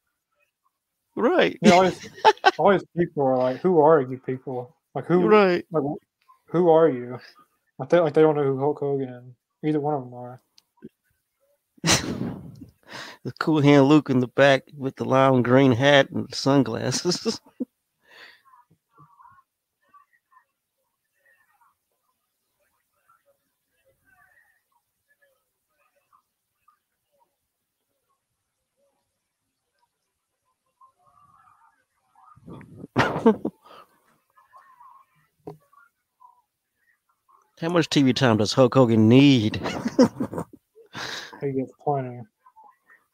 [1.16, 2.08] Right, you know, all, these,
[2.58, 4.74] all these people are like, "Who are you people?
[4.94, 5.26] Like who?
[5.26, 5.64] right.
[5.72, 5.82] Like
[6.46, 7.18] who are you?"
[7.78, 9.24] Like they like they don't know who Hulk Hogan is.
[9.68, 10.40] Either one of them are.
[13.24, 17.40] the cool hand Luke in the back with the lime green hat and sunglasses.
[37.60, 39.60] How much TV time does Hulk Hogan need?
[41.40, 42.20] He gets plenty.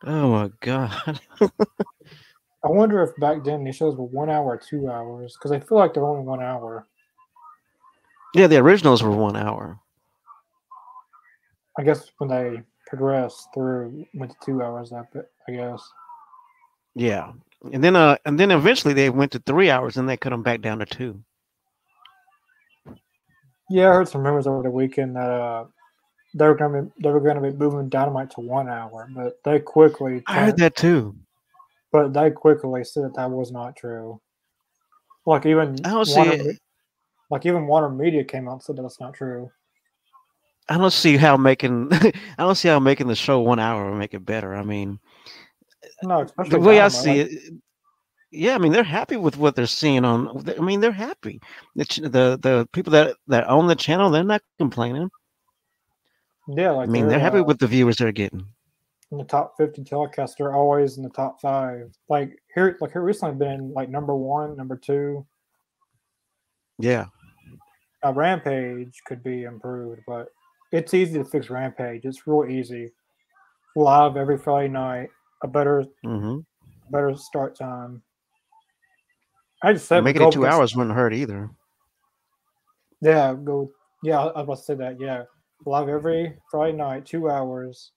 [0.06, 1.20] Oh my god.
[1.40, 5.60] I wonder if back then these shows were one hour or two hours because I
[5.60, 6.86] feel like they're only one hour.
[8.34, 9.78] Yeah, the originals were one hour.
[11.78, 14.92] I guess when they progressed through went to two hours.
[14.92, 15.82] I guess.
[16.94, 17.32] Yeah.
[17.72, 20.42] And then uh and then eventually they went to three hours and they cut them
[20.42, 21.22] back down to two.
[23.70, 25.64] Yeah, I heard some rumors over the weekend that uh,
[26.34, 29.60] they were gonna be they were gonna be moving Dynamite to one hour, but they
[29.60, 31.16] quickly I heard that too.
[31.92, 34.20] but they quickly said that that was not true.
[35.24, 36.58] Like even I don't see it.
[37.30, 39.50] Like even Warner Media came out and said that's not true.
[40.68, 43.96] I don't see how making I don't see how making the show one hour will
[43.96, 44.54] make it better.
[44.54, 44.98] I mean,
[46.02, 47.54] No, the way I see like, it,
[48.32, 50.48] yeah, I mean they're happy with what they're seeing on.
[50.48, 51.40] I mean they're happy.
[51.76, 55.10] The the the people that that own the channel, they're not complaining.
[56.48, 58.46] Yeah, like I mean they're happy uh, with the viewers they're getting.
[59.10, 60.32] in the top fifty telecasts.
[60.38, 61.90] They're always in the top five.
[62.08, 65.26] Like here, like here recently been like number one, number two.
[66.78, 67.06] Yeah,
[68.02, 70.28] Now Rampage could be improved, but
[70.72, 72.04] it's easy to fix Rampage.
[72.04, 72.90] It's real easy.
[73.76, 75.08] Live every Friday night,
[75.42, 76.40] a better hmm
[76.90, 78.02] better start time.
[79.62, 81.48] I just said making go it two hours wouldn't hurt either.
[83.00, 83.70] Yeah, go.
[84.02, 85.00] Yeah, I I was about to say that.
[85.00, 85.22] Yeah,
[85.66, 87.92] live every Friday night, two hours.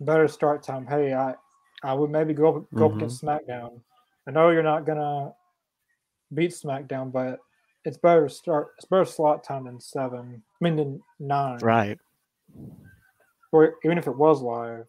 [0.00, 0.86] Better start time.
[0.86, 1.34] Hey, I,
[1.82, 2.96] I would maybe go up, go up Mhm.
[2.96, 3.80] against SmackDown.
[4.26, 5.32] I know you're not gonna
[6.32, 7.40] beat SmackDown, but
[7.84, 8.68] it's better start.
[8.76, 10.42] It's better slot time than seven.
[10.60, 11.58] I mean, than nine.
[11.58, 11.98] Right.
[13.52, 14.86] Or even if it was live.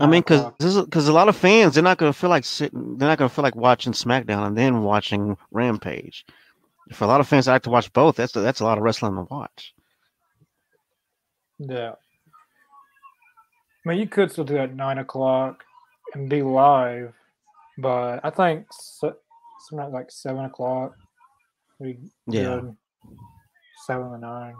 [0.00, 3.08] I mean, because because a lot of fans they're not gonna feel like sitting, they're
[3.08, 6.24] not gonna feel like watching SmackDown and then watching Rampage.
[6.92, 8.78] For a lot of fans that like to watch both, that's a, that's a lot
[8.78, 9.74] of wrestling to watch.
[11.58, 11.92] Yeah.
[13.84, 15.64] I mean, you could still do that at nine o'clock
[16.14, 17.14] and be live,
[17.78, 19.12] but I think se-
[19.68, 20.96] something like seven o'clock.
[21.80, 22.60] be Yeah.
[22.60, 22.76] good.
[23.86, 24.54] Seven to nine.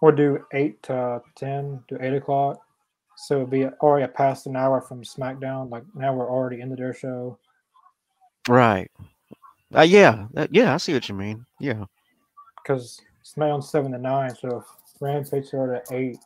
[0.00, 2.58] Or do eight to ten to eight o'clock.
[3.16, 5.70] So it'd be already past an hour from SmackDown.
[5.70, 7.38] Like now we're already into their show.
[8.48, 8.90] Right.
[9.74, 10.26] Uh, yeah.
[10.34, 10.74] That, yeah.
[10.74, 11.44] I see what you mean.
[11.60, 11.84] Yeah.
[12.62, 14.34] because SmackDown's seven to nine.
[14.34, 14.64] So if
[15.00, 16.18] Rampage started at eight,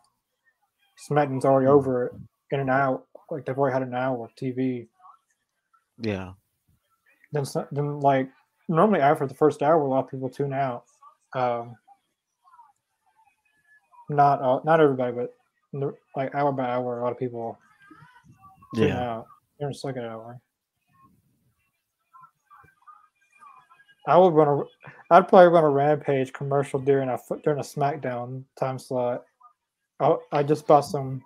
[1.11, 2.15] SmackDown's already over
[2.51, 3.03] in an hour.
[3.31, 4.87] Like they've already had an hour of TV.
[6.01, 6.33] Yeah.
[7.33, 8.29] Then, then like
[8.69, 10.85] normally after the first hour, a lot of people tune out.
[11.35, 11.77] Um,
[14.09, 15.35] not all, not everybody, but
[15.73, 17.59] the- like hour by hour, a lot of people
[18.75, 19.17] tune Yeah.
[19.17, 19.27] out
[19.59, 20.41] during the second hour.
[24.07, 24.63] I would run a,
[25.15, 29.25] I'd probably run a Rampage commercial during a during a SmackDown time slot.
[30.01, 31.23] I I just bought some.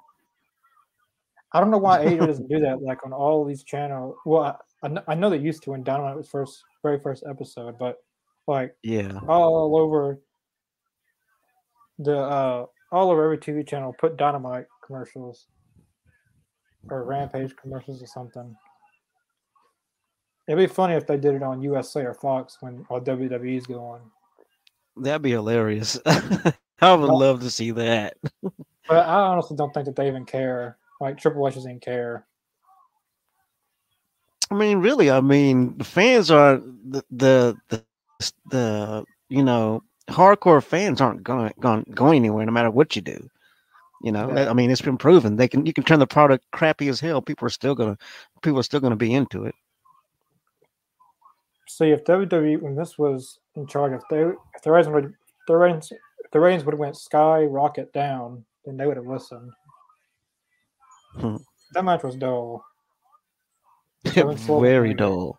[1.52, 2.80] I don't know why AEW doesn't do that.
[2.82, 4.16] Like on all these channels.
[4.24, 7.78] Well, I, I I know they used to when Dynamite was first very first episode,
[7.78, 7.98] but
[8.46, 9.20] like Yeah.
[9.28, 10.18] all over
[11.98, 15.46] the uh all over every TV channel put Dynamite commercials
[16.88, 18.56] or Rampage commercials or something.
[20.50, 24.00] It'd be funny if they did it on USA or Fox when all WWE's going.
[24.96, 25.96] That'd be hilarious.
[26.06, 28.16] I would love to see that.
[28.88, 30.76] But I honestly don't think that they even care.
[31.00, 32.26] Like Triple H doesn't care.
[34.50, 37.84] I mean, really, I mean, the fans are the the the,
[38.50, 43.30] the you know hardcore fans aren't going going going anywhere no matter what you do.
[44.02, 44.50] You know, Yeah.
[44.50, 47.22] I mean, it's been proven they can you can turn the product crappy as hell.
[47.22, 47.96] People are still gonna
[48.42, 49.54] people are still gonna be into it.
[51.70, 55.14] See, if WWE when this was in charge, if they if the ratings would
[55.46, 59.06] the ratings if the ratings would have went sky rocket down, then they would have
[59.06, 59.52] listened.
[61.14, 61.36] Hmm.
[61.72, 62.64] That match was dull.
[64.04, 65.38] Very dull.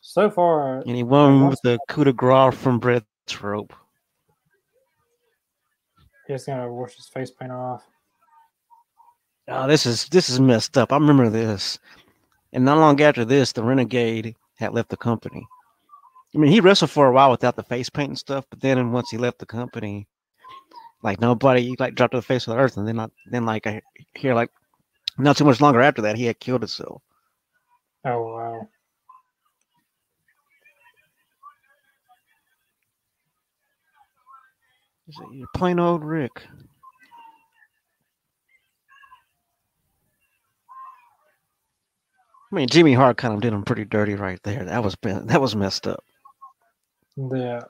[0.00, 3.72] So far, And he won with the coup de grace from Brett's rope.
[6.26, 7.86] he's gonna wash his face paint off.
[9.46, 10.92] Oh, this is this is messed up.
[10.92, 11.78] I remember this.
[12.52, 15.46] And not long after this, the Renegade had left the company.
[16.34, 18.92] I mean, he wrestled for a while without the face paint and stuff, but then
[18.92, 20.06] once he left the company,
[21.02, 23.66] like nobody like dropped to the face of the earth, and then not then like
[23.66, 23.80] I
[24.14, 24.50] hear like
[25.16, 27.02] not too much longer after that, he had killed himself.
[28.04, 28.68] Oh wow.
[35.08, 36.42] Is it You're plain old Rick.
[42.50, 44.64] I mean, Jimmy Hart kind of did him pretty dirty right there.
[44.64, 46.04] That was been- that was messed up.
[47.16, 47.62] Yeah.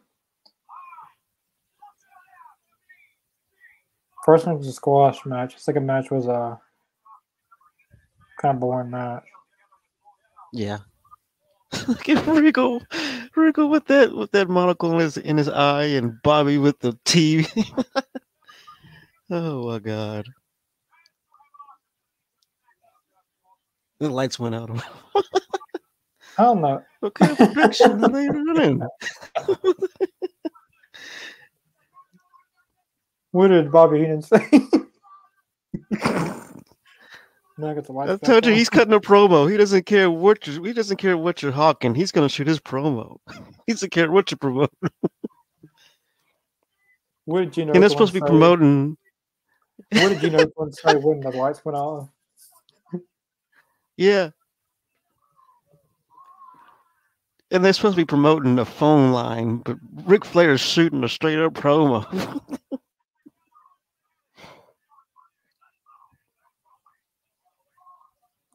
[4.24, 5.58] First one was a squash match.
[5.58, 6.60] Second match was a
[8.40, 9.24] kind of boring match.
[10.52, 10.78] Yeah.
[11.88, 12.82] Look at Regal,
[13.36, 16.98] Regal with that with that monocle in his in his eye, and Bobby with the
[17.04, 17.46] T.
[19.30, 20.26] oh my God!
[24.00, 24.70] The lights went out.
[26.38, 26.82] I don't know.
[27.00, 28.80] what kind of production are they running?
[33.32, 34.48] What did Bobby Heenan say?
[35.92, 38.58] now I got the lights I told you on.
[38.58, 39.50] he's cutting a promo.
[39.50, 41.94] He doesn't care what you, he doesn't care what you're hawking.
[41.94, 43.18] He's gonna shoot his promo.
[43.66, 44.72] He doesn't care what you promote.
[47.26, 47.74] What did you know?
[47.74, 48.96] And they're supposed to be promoting.
[49.92, 50.46] What did you know?
[50.54, 52.08] One say when the lights went off?
[53.98, 54.30] Yeah.
[57.50, 61.38] And they're supposed to be promoting a phone line, but Ric Flair's shooting a straight
[61.38, 62.40] up promo.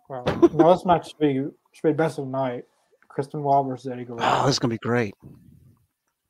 [0.10, 1.34] Well, no, this match should be
[1.72, 2.66] should be best of the night.
[3.08, 4.22] Chris Benoit versus Eddie Guerrero.
[4.24, 5.14] oh, this is gonna be great.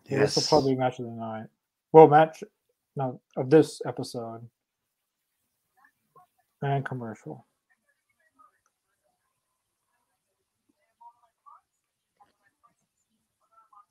[0.05, 1.47] Yeah, This will probably be match of the night.
[1.91, 2.43] Well, match
[2.95, 4.47] no of this episode
[6.61, 7.45] and commercial.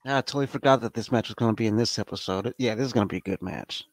[0.05, 2.55] I totally forgot that this match was gonna be in this episode.
[2.59, 3.85] Yeah, this is gonna be a good match.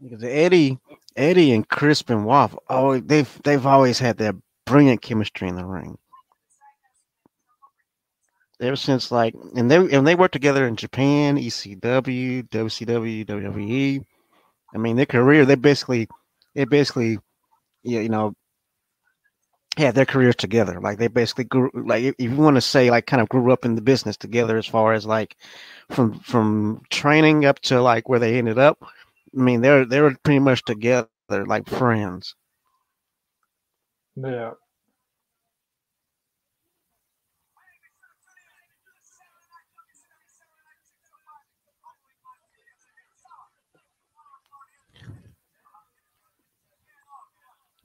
[0.00, 0.78] Because Eddie,
[1.16, 5.98] Eddie and Chris Benoit, oh, they've they've always had that brilliant chemistry in the ring.
[8.60, 14.04] Ever since like, and they and they worked together in Japan, ECW, WCW, WWE.
[14.74, 16.08] I mean, their career, they basically,
[16.54, 17.18] they basically,
[17.82, 18.34] you know,
[19.76, 20.80] had their careers together.
[20.80, 23.64] Like they basically grew, like if you want to say, like kind of grew up
[23.64, 25.36] in the business together, as far as like
[25.90, 28.78] from from training up to like where they ended up.
[28.82, 32.34] I mean, they're they were pretty much together, like friends.
[34.16, 34.52] Yeah.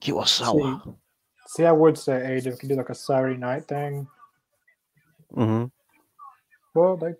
[0.04, 0.96] Kurosawa.
[1.48, 4.06] See, I would say AEW could do like a Saturday night thing.
[5.34, 5.64] hmm
[6.74, 7.12] Well, they,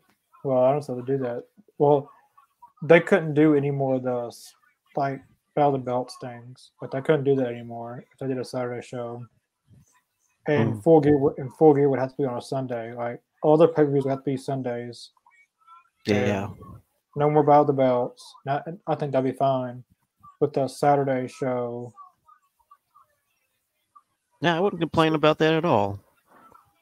[0.45, 1.45] well, I don't know how to do that.
[1.79, 2.11] Well,
[2.83, 4.53] they couldn't do any more of those
[4.97, 5.21] like
[5.57, 8.45] Battle of the Belts things, but they couldn't do that anymore if they did a
[8.45, 9.25] Saturday show.
[10.47, 10.83] And Mm.
[10.83, 12.93] full gear, would- and full gear would have to be on a Sunday.
[12.93, 15.11] Like all the pay per views would have to be Sundays.
[16.07, 16.27] Yeah.
[16.27, 16.49] Yeah.
[17.17, 18.35] No more Battle of the Belts.
[18.45, 19.85] Not, I think that'd be fine.
[20.41, 21.93] With the Saturday show,
[24.45, 25.99] Yeah, I wouldn't complain about that at all.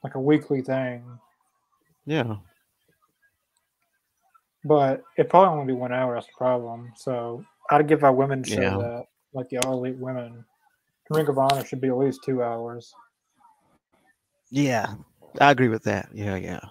[0.02, 1.04] like a weekly thing.
[2.06, 2.38] Yeah.
[4.64, 6.14] But it probably only be one hour.
[6.14, 6.92] That's the problem.
[6.96, 8.76] So I'd give our women show Yeah.
[8.78, 10.44] that, like the All Elite Women.
[11.10, 12.92] Ring of Honor should be at least two hours.
[14.50, 14.94] Yeah.
[15.40, 16.08] I agree with that.
[16.12, 16.64] Yeah, yeah.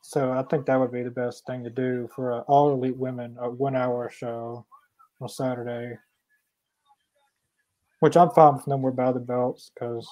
[0.00, 2.96] So I think that would be the best thing to do for a All Elite
[2.96, 4.64] Women, a one hour show
[5.20, 5.98] on Saturday.
[8.00, 10.06] Which I'm fine with no more of the Belts because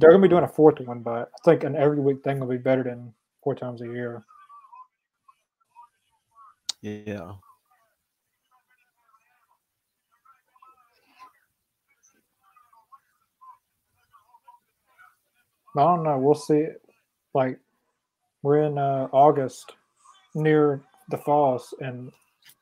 [0.00, 2.48] they're gonna be doing a fourth one, but I think an every week thing will
[2.48, 3.12] be better than
[3.42, 4.24] four times a year.
[6.80, 7.32] Yeah.
[15.76, 16.18] I don't know.
[16.18, 16.66] We'll see.
[17.34, 17.60] Like
[18.42, 19.74] we're in uh, August,
[20.34, 20.80] near
[21.10, 22.10] the falls, and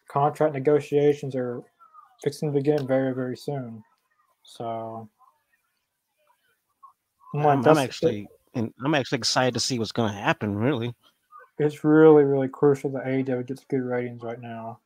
[0.09, 1.63] contract negotiations are
[2.23, 3.83] fixing to begin very, very soon.
[4.47, 5.09] So
[7.35, 10.57] I'm, I'm actually, and I'm actually excited to see what's going to happen.
[10.57, 10.95] Really,
[11.59, 14.79] it's really, really crucial that AEW gets good ratings right now.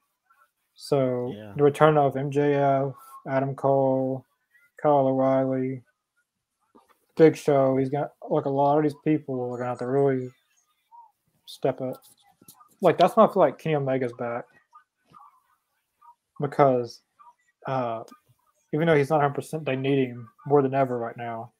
[0.75, 1.53] So Yeah.
[1.57, 2.95] the return of MJF,
[3.29, 4.25] Adam Cole,
[4.83, 5.83] Kyle O'Reilly,
[7.17, 7.77] Big Show.
[7.77, 10.31] He's got like a lot of these people are gonna have to really
[11.45, 12.03] step up.
[12.81, 14.47] Like that's why I feel like Kenny Omega's back
[16.41, 17.03] because
[17.67, 18.05] uh,
[18.73, 21.53] even though he's not 100, percent they need him more than ever right now.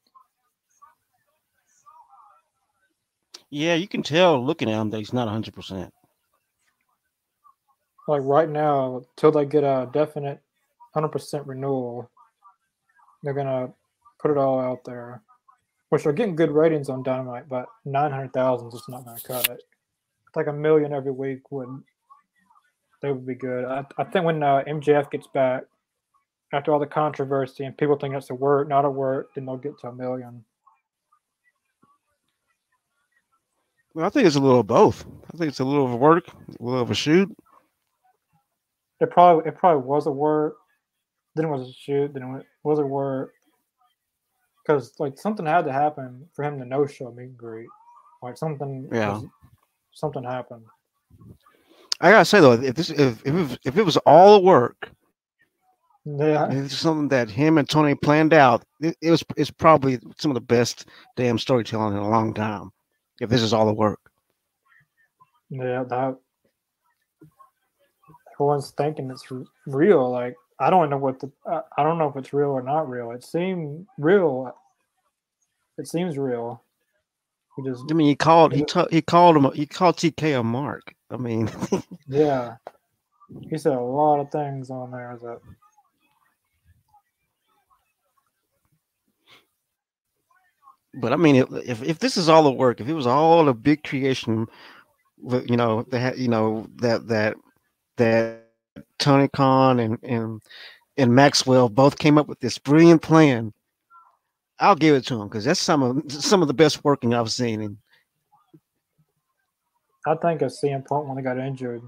[3.51, 5.55] yeah, you can tell looking at him that he's not 100.
[5.55, 5.93] percent
[8.09, 10.41] Like right now, till they get a definite
[10.97, 12.11] 100% renewal,
[13.23, 13.73] they're gonna
[14.21, 15.23] put it all out there,
[15.91, 19.63] which are getting good ratings on Dynamite, but 900,000 is just not gonna cut it.
[20.27, 21.83] It's Like a million every week would
[23.03, 23.65] they would be good.
[23.65, 25.65] I, I think when uh, MJF gets back
[26.53, 29.57] after all the controversy and people think it's a work, not a work, then they'll
[29.57, 30.45] get to a million.
[33.95, 35.05] Well, I think it's a little of both.
[35.33, 37.35] I think it's a little of a work, a little of a shoot.
[39.01, 40.57] It probably it probably was a work,
[41.35, 43.33] then it was a shoot, then it was a work.
[44.63, 47.69] Because like something had to happen for him to no show meet and greet.
[48.23, 49.15] Like something Yeah.
[49.15, 49.27] was-
[49.93, 50.65] something happened.
[52.01, 54.91] I gotta say though, if this if if if it was all a work,
[56.05, 56.51] Yeah.
[56.51, 60.35] it's something that him and Tony planned out, it, it was it's probably some of
[60.35, 60.87] the best
[61.17, 62.71] damn storytelling in a long time.
[63.21, 64.01] If this is all the work,
[65.51, 66.17] Yeah, that
[68.35, 69.27] everyone's thinking it's
[69.67, 70.11] real.
[70.11, 72.89] Like I don't know what the I I don't know if it's real or not
[72.89, 73.11] real.
[73.11, 74.55] It seemed real.
[75.77, 76.63] It seems real.
[77.57, 80.43] He just I mean, he called he ta- he called him he called TK a
[80.43, 80.95] mark.
[81.11, 81.51] I mean,
[82.09, 82.57] yeah.
[83.49, 85.41] He said a lot of things on there that
[90.95, 93.55] but I mean, if if, this is all the work, if it was all a
[93.55, 94.47] big creation,
[95.47, 97.37] you know, that you know that that
[97.97, 98.45] that
[98.99, 100.43] Tony Khan and and
[100.97, 103.53] and Maxwell both came up with this brilliant plan.
[104.59, 107.31] I'll give it to them because that's some of some of the best working I've
[107.31, 107.61] seen.
[107.63, 107.77] And
[110.07, 111.83] I think of CM Punk when he got injured.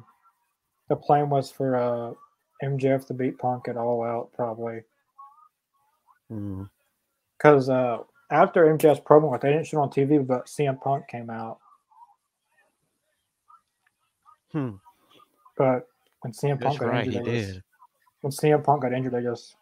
[0.89, 2.13] The plan was for uh,
[2.63, 4.83] MJF to beat Punk at All Out, probably.
[6.31, 6.69] mm,
[7.37, 7.99] Because uh,
[8.33, 11.59] after MJF's promo, they didn't shoot on TV, but CM Punk came out.
[14.53, 14.73] hmm,
[15.57, 15.87] But
[16.23, 17.63] when CM Punk that's got right, he injured, just- did.
[18.23, 19.57] when CM Punk got injured, they just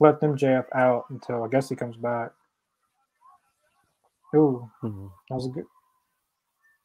[0.00, 2.30] let MJF out until I guess he comes back.
[4.34, 5.06] Ooh, Hmm.
[5.28, 5.66] that was a good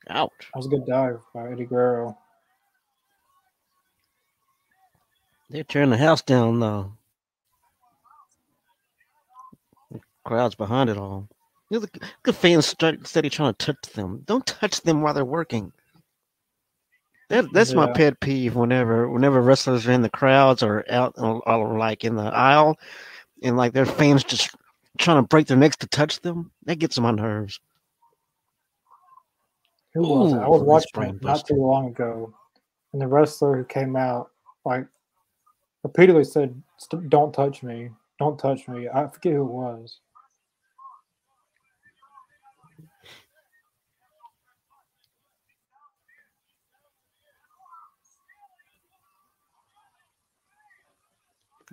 [0.10, 0.31] Ouch.
[0.53, 2.18] that was a good dive by Eddie Guerrero.
[5.49, 6.93] They're tearing the house down though.
[9.91, 11.27] The crowd's behind it all.
[11.69, 14.23] You know, the, the fans start steady trying to touch them.
[14.26, 15.72] Don't touch them while they're working.
[17.30, 18.56] That that's my pet peeve.
[18.56, 22.77] Whenever whenever wrestlers are in the crowds or out or, or like in the aisle,
[23.41, 24.53] and like their fans just
[24.98, 27.61] trying to break their necks to touch them, that gets on my nerves.
[29.93, 30.38] Who was it?
[30.39, 32.34] I was watching not too long ago,
[32.91, 34.31] and the wrestler who came out
[34.65, 34.85] like
[35.84, 36.61] repeatedly said,
[37.07, 37.91] "Don't touch me!
[38.19, 39.99] Don't touch me!" I forget who it was.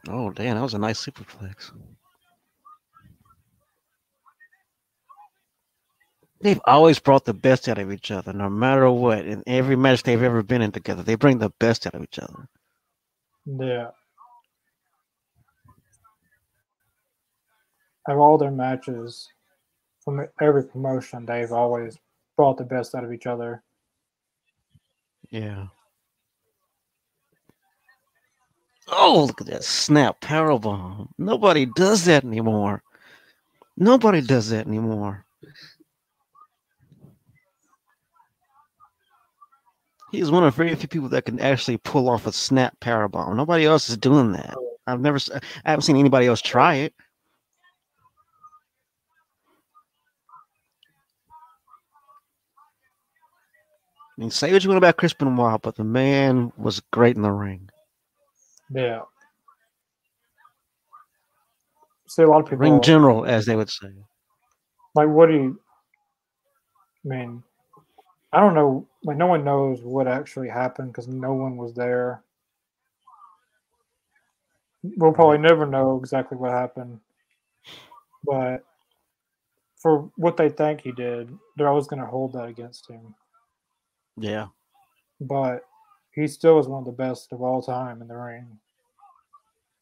[0.07, 1.73] Oh damn, that was a nice superplex.
[6.41, 9.25] They've always brought the best out of each other, no matter what.
[9.27, 12.19] In every match they've ever been in together, they bring the best out of each
[12.19, 12.49] other.
[13.47, 13.89] Yeah.
[18.09, 19.29] Of all their matches
[20.05, 21.99] from every promotion, they've always
[22.37, 23.63] brought the best out of each other.
[25.31, 25.67] Yeah.
[28.91, 31.11] Oh, look at that snap power bomb.
[31.19, 32.83] Nobody does that anymore.
[33.77, 35.25] Nobody does that anymore.
[40.11, 43.37] He's one of very few people that can actually pull off a snap power bomb.
[43.37, 44.57] Nobody else is doing that.
[44.87, 46.95] I've never, I haven't seen anybody else try it.
[54.19, 57.23] I mean, say what you want about Chris Benoit, but the man was great in
[57.23, 57.69] the ring.
[58.71, 59.03] Yeah.
[62.09, 62.59] See, a lot of people.
[62.59, 63.89] Ring general, as they would say.
[64.95, 65.61] Like, what do you.
[67.05, 67.43] I mean,
[68.33, 68.87] I don't know.
[69.05, 72.23] Like, no one knows what actually happened because no one was there.
[74.83, 77.01] We'll probably never know exactly what happened.
[78.25, 78.65] But
[79.77, 83.15] for what they think he did, they're always going to hold that against him.
[84.17, 84.47] Yeah.
[85.21, 85.65] But
[86.19, 88.59] he still is one of the best of all time in the ring.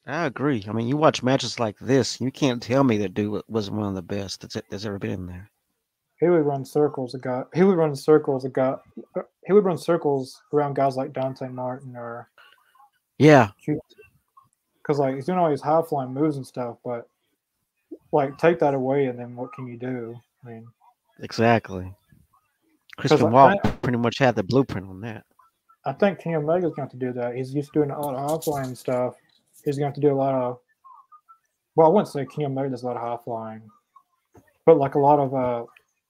[0.07, 0.65] I agree.
[0.69, 3.89] I mean, you watch matches like this, you can't tell me that dude wasn't one
[3.89, 5.51] of the best that's that's ever been in there.
[6.21, 7.15] He would run circles.
[7.15, 7.43] A guy.
[7.55, 8.45] He would run circles.
[8.45, 8.77] A guy.
[9.47, 12.31] He would run circles around guys like Dante Martin or.
[13.19, 13.51] Yeah.
[13.67, 17.09] Because like he's doing all these high flying moves and stuff, but
[18.13, 20.17] like take that away, and then what can you do?
[20.45, 20.67] I mean.
[21.21, 21.93] Exactly.
[22.97, 25.25] Chris Benoit pretty much had the blueprint on that.
[25.87, 27.35] I think Kenny Omega's going to have to do that.
[27.35, 29.15] He's used to doing a lot of high flying stuff
[29.67, 30.59] he's going to have to do a lot of.
[31.75, 33.63] Well, I wouldn't say Kenny Omega does a lot of high flying,
[34.65, 35.65] but like a lot of uh,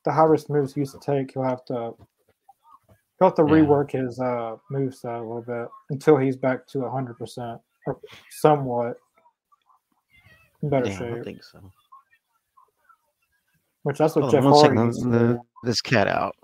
[0.04, 1.94] the high risk moves he used to take, he'll have to
[3.18, 3.54] he'll have to yeah.
[3.54, 7.98] rework his uh, move set a little bit until he's back to hundred percent or
[8.30, 8.98] somewhat
[10.62, 11.16] in better yeah, shape.
[11.16, 11.72] I think so.
[13.82, 14.92] Which that's what oh, Jeff Hardy.
[14.92, 16.36] Second, the, this cat out.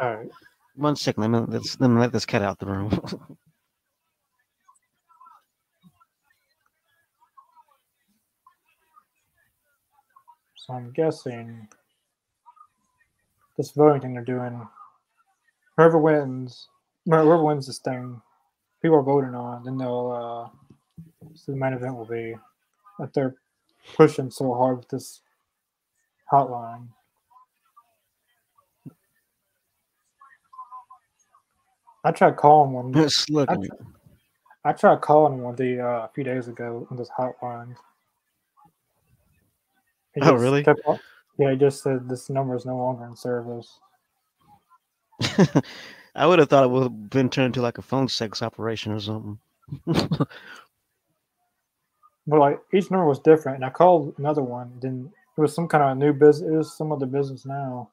[0.00, 0.28] All right.
[0.76, 1.22] One second.
[1.22, 3.00] Let me, let's, let me let this cat out the room.
[10.56, 11.68] So I'm guessing
[13.56, 14.66] this voting thing they're doing,
[15.76, 16.68] whoever wins,
[17.04, 18.20] whoever wins this thing,
[18.82, 22.34] people are voting on, then they'll, uh, so the main event will be
[22.98, 23.36] that they're
[23.96, 25.20] pushing so hard with this
[26.32, 26.88] hotline.
[32.06, 32.96] I tried calling one.
[32.96, 33.64] It's looking.
[33.64, 33.86] I, tried,
[34.64, 37.74] I tried calling one the uh, a few days ago on this hotline,
[40.22, 40.64] oh, really?
[41.38, 43.80] Yeah, he just said this number is no longer in service.
[46.14, 48.92] I would have thought it would have been turned to like a phone sex operation
[48.92, 49.38] or something.
[49.86, 50.28] but
[52.26, 54.72] like each number was different, and I called another one.
[54.80, 56.48] Then it was some kind of new business.
[56.50, 57.90] It was some other business now.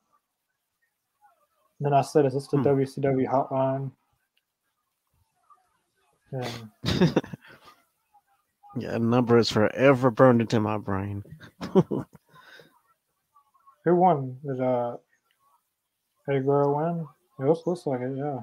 [1.79, 2.67] And then I said, "Is this the hmm.
[2.67, 3.91] WCW hotline?"
[6.33, 6.49] Yeah.
[8.77, 11.23] yeah, number is forever burned into my brain.
[11.73, 12.05] Who
[13.85, 14.37] won?
[14.45, 14.97] Did uh
[16.29, 17.07] Eddie Guerrero win?
[17.39, 18.39] It looks, looks like it, yeah.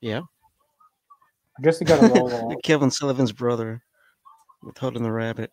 [0.00, 0.20] Yeah.
[1.58, 2.62] I guess he got a roll off.
[2.62, 3.82] Kevin Sullivan's brother
[4.62, 5.50] with holding the rabbit.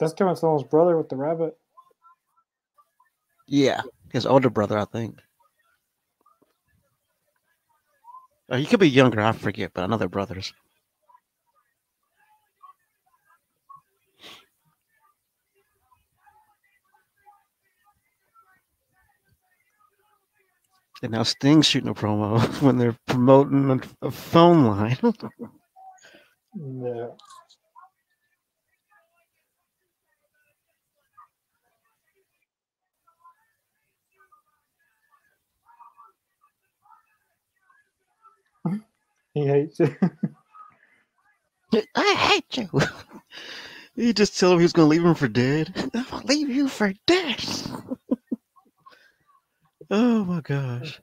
[0.00, 1.56] That's Kevin Sullivan's brother with the rabbit.
[3.46, 3.82] Yeah,
[4.12, 5.20] his older brother, I think.
[8.48, 9.20] Oh, he could be younger.
[9.20, 10.52] I forget, but I know they're brothers.
[21.02, 24.98] And now Sting's shooting a promo when they're promoting a, phone line.
[26.54, 27.08] yeah.
[39.36, 39.94] He hates you.
[41.94, 42.68] I hate you.
[43.98, 45.72] You just tell him he was going to leave him for dead.
[46.12, 47.42] I'll leave you for dead.
[49.88, 51.00] Oh my gosh.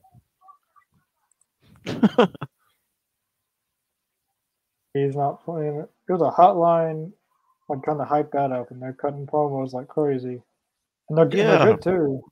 [4.93, 5.89] He's not playing it.
[6.09, 7.13] It was a hotline,
[7.69, 10.41] like kind of hype that up, and they're cutting promos like crazy.
[11.09, 11.59] And they're, yeah.
[11.59, 12.23] they're good too.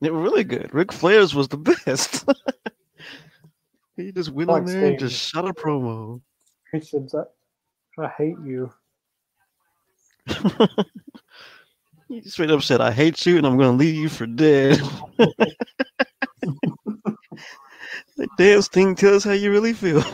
[0.00, 0.72] They're really good.
[0.72, 2.24] Ric Flair's was the best.
[4.00, 6.20] He just went like on there and just shot a promo.
[6.72, 7.08] He said
[7.98, 8.72] I hate you.
[12.10, 14.80] He straight up said, I hate you and I'm going to leave you for dead.
[18.16, 20.00] the dance thing tell us how you really feel.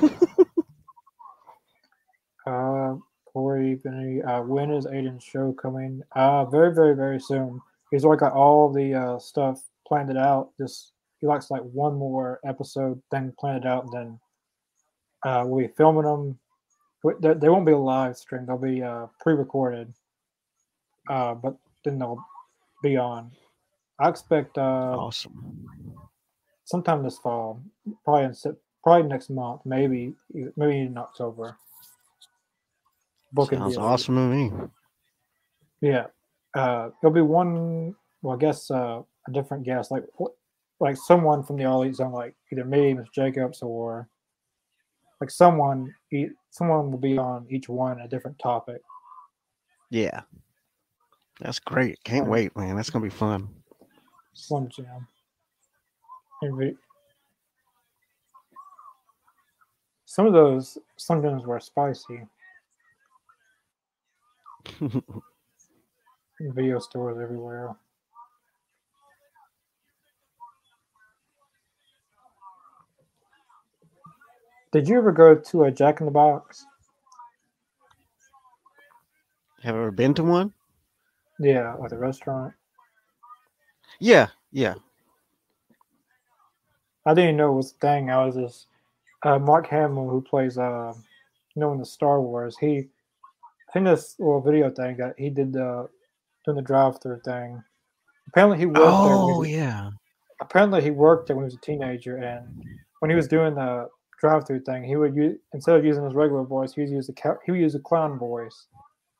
[2.46, 2.96] uh,
[3.32, 3.80] Corey,
[4.28, 6.02] uh, when is Aiden's show coming?
[6.14, 7.62] Uh, very, very, very soon.
[7.90, 10.50] He's already got all the uh, stuff planned it out.
[10.58, 10.92] Just
[11.26, 14.18] he likes like one more episode thing planned out, then
[15.24, 16.38] uh, we'll be filming them.
[17.20, 19.92] They won't be a live stream; they'll be uh, pre-recorded.
[21.08, 22.24] Uh, but then they'll
[22.82, 23.32] be on.
[23.98, 25.66] I expect uh, awesome
[26.64, 27.62] sometime this fall,
[28.04, 30.14] probably in probably next month, maybe
[30.56, 31.56] maybe in October.
[33.32, 34.52] Booking Sounds awesome to me.
[35.80, 36.06] Yeah,
[36.54, 37.96] uh, there'll be one.
[38.22, 39.90] Well, I guess uh, a different guest.
[39.90, 40.04] Like
[40.80, 43.12] like someone from the All Elite Zone, like either me, Mr.
[43.14, 44.08] Jacobs, or
[45.20, 45.94] like someone,
[46.50, 48.82] someone will be on each one a different topic.
[49.90, 50.22] Yeah,
[51.40, 52.02] that's great.
[52.04, 52.76] Can't wait, man.
[52.76, 53.48] That's gonna be fun.
[54.34, 54.86] Slim Jim.
[56.44, 56.76] Every,
[60.04, 62.20] some of those Slim Jims were spicy.
[66.40, 67.74] Video stores everywhere.
[74.72, 76.66] Did you ever go to a Jack in the Box?
[79.62, 80.52] Have you ever been to one?
[81.38, 82.52] Yeah, like a restaurant.
[84.00, 84.74] Yeah, yeah.
[87.04, 88.10] I didn't know it was a thing.
[88.10, 88.66] I was just
[89.22, 90.92] uh, Mark Hamill, who plays, uh,
[91.54, 92.56] you know, in the Star Wars.
[92.58, 92.88] He,
[93.68, 95.88] I think this little video thing that he did the
[96.44, 97.62] doing the drive-through thing.
[98.28, 99.16] Apparently, he worked oh, there.
[99.16, 99.90] Oh yeah.
[100.40, 102.64] Apparently, he worked there when he was a teenager, and
[102.98, 103.88] when he was doing the
[104.18, 107.12] drive-through thing, he would use instead of using his regular voice, he would use a
[107.44, 108.66] he would use a clown voice,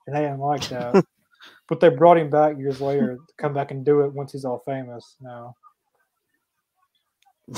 [0.07, 1.05] and they didn't like that.
[1.69, 4.45] but they brought him back years later to come back and do it once he's
[4.45, 5.55] all famous now.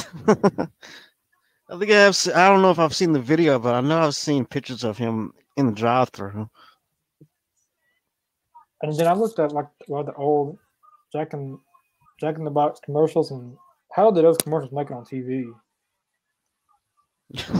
[1.71, 2.19] I think I have.
[2.35, 4.97] I don't know if I've seen the video, but I know I've seen pictures of
[4.97, 6.49] him in the drive-through.
[8.83, 10.59] And then I looked at like well, the old
[11.13, 11.59] Jack and
[12.21, 13.57] Jack in the Box commercials, and
[13.93, 15.53] how did those commercials make it on TV?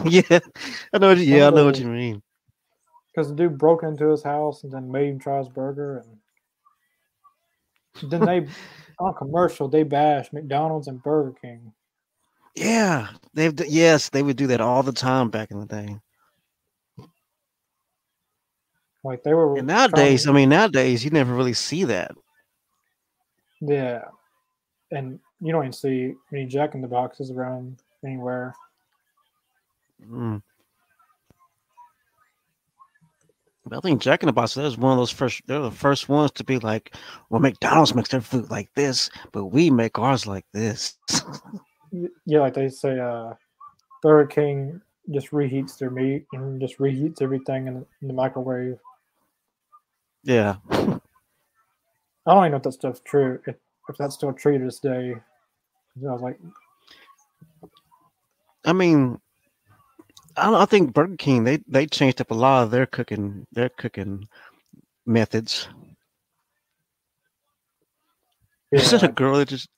[0.05, 0.39] Yeah,
[0.93, 1.09] I know.
[1.09, 2.23] What, yeah, I know what you mean.
[3.13, 6.05] Because the dude broke into his house and then made him try his burger,
[8.01, 8.47] and then they
[8.99, 11.73] on commercial they bash McDonald's and Burger King.
[12.55, 15.97] Yeah, they've yes, they would do that all the time back in the day.
[19.05, 19.57] Like they were.
[19.59, 22.13] And nowadays, to, I mean, nowadays you never really see that.
[23.61, 24.03] Yeah,
[24.91, 28.55] and you don't even see any Jack in the Boxes around anywhere.
[30.07, 30.43] Mm.
[33.71, 35.43] I think Jack in the Box is one of those first.
[35.47, 36.95] They're the first ones to be like,
[37.29, 40.97] "Well, McDonald's makes their food like this, but we make ours like this."
[42.25, 43.35] yeah, like they say, uh,
[44.03, 44.81] Burger King
[45.11, 48.79] just reheats their meat and just reheats everything in, in the microwave.
[50.23, 50.57] Yeah.
[50.71, 53.41] I don't even know if that stuff's true.
[53.47, 53.57] If,
[53.89, 55.15] if that's still true to this day.
[55.15, 56.39] I was like,
[58.65, 59.19] I mean,
[60.39, 63.71] I, I think Burger King they they changed up a lot of their cooking their
[63.71, 64.29] cooking
[65.07, 65.69] methods.
[68.73, 68.81] Yeah.
[68.81, 69.69] Is that a girl that just?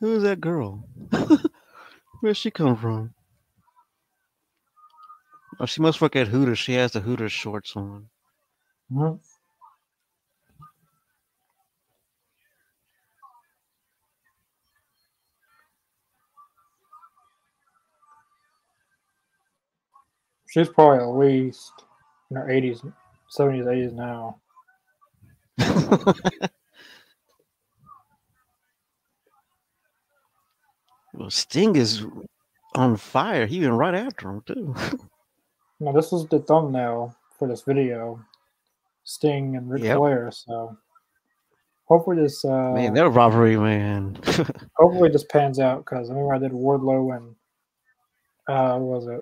[0.00, 0.84] Who's that girl?
[2.20, 3.14] Where's she come from?
[5.60, 6.58] Oh, she must work at Hooters.
[6.58, 8.08] She has the Hooters shorts on.
[8.92, 9.28] Mm-hmm.
[20.48, 21.72] She's probably at least
[22.30, 22.80] in her 80s,
[23.36, 24.40] 70s, 80s now.
[31.14, 32.06] well, Sting is
[32.74, 33.46] on fire.
[33.46, 34.74] He went right after him, too.
[35.80, 38.24] no, this is the thumbnail for this video
[39.04, 39.96] Sting and Ric yep.
[39.96, 40.30] Flair.
[40.30, 40.76] So
[41.86, 42.44] hopefully this.
[42.44, 44.18] Uh, man, that robbery, man.
[44.76, 47.34] hopefully this pans out because I remember I did Wardlow and.
[48.48, 49.20] Uh, was it?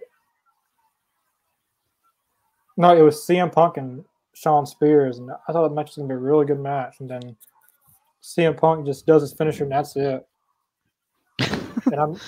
[2.77, 4.05] No, it was CM Punk and
[4.35, 7.09] Shawn Spears, and I thought the match was gonna be a really good match, and
[7.09, 7.37] then
[8.23, 10.27] CM Punk just does his finisher, and that's it.
[11.87, 12.21] And I'm,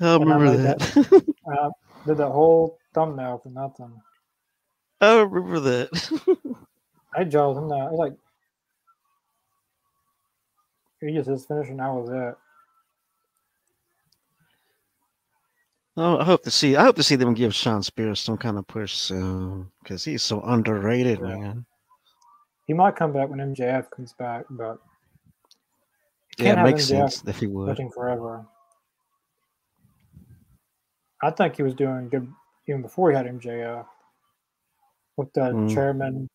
[0.00, 0.78] I remember that.
[0.78, 1.70] that uh,
[2.06, 3.90] did the whole thumbnail for nothing.
[5.00, 6.26] I remember that.
[7.16, 7.94] I jawed him now.
[7.94, 8.12] Like
[11.00, 12.45] he just his finisher, and that was it.
[15.98, 16.76] Oh, I hope to see.
[16.76, 20.22] I hope to see them give Shawn Spears some kind of push soon because he's
[20.22, 21.26] so underrated, yeah.
[21.26, 21.66] man.
[22.66, 24.78] He might come back when MJF comes back, but
[26.38, 27.78] yeah, it makes MJF sense if he would.
[27.94, 28.44] forever.
[31.22, 32.30] I think he was doing good
[32.68, 33.86] even before he had MJF
[35.16, 35.72] with the mm.
[35.72, 36.28] chairman.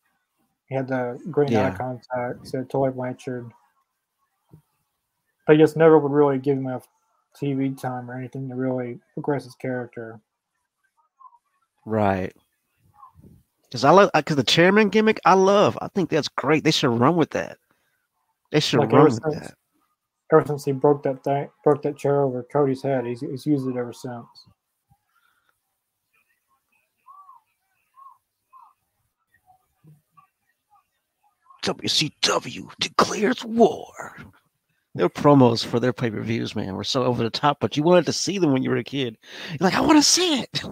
[0.66, 1.68] He had the green yeah.
[1.68, 2.48] eye contact.
[2.48, 3.52] Said Tully Blanchard.
[5.46, 6.88] They just never would really give him enough
[7.40, 10.20] TV time or anything to really progress his character.
[11.84, 12.34] Right.
[13.64, 15.78] Because I love because the chairman gimmick, I love.
[15.80, 16.62] I think that's great.
[16.62, 17.58] They should run with that.
[18.50, 19.54] They should like run with since, that.
[20.30, 23.66] Ever since he broke that thing, broke that chair over Cody's head, he's, he's used
[23.66, 24.26] it ever since.
[31.64, 34.16] WCW declares war.
[34.94, 37.82] Their promos for their pay per views, man, were so over the top, but you
[37.82, 39.16] wanted to see them when you were a kid.
[39.50, 40.62] You're like, I want to see it.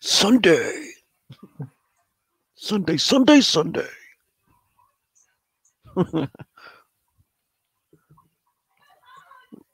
[0.00, 0.90] Sunday.
[2.54, 3.88] Sunday, Sunday, Sunday.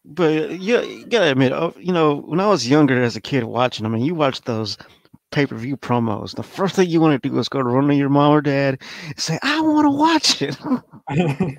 [0.05, 3.45] but yeah, you gotta admit, uh, you know, when I was younger as a kid
[3.45, 4.79] watching, I mean, you watch those
[5.37, 6.35] pay per view promos.
[6.35, 8.41] The first thing you want to do is go to run to your mom or
[8.41, 10.57] dad and say, "I want to watch it."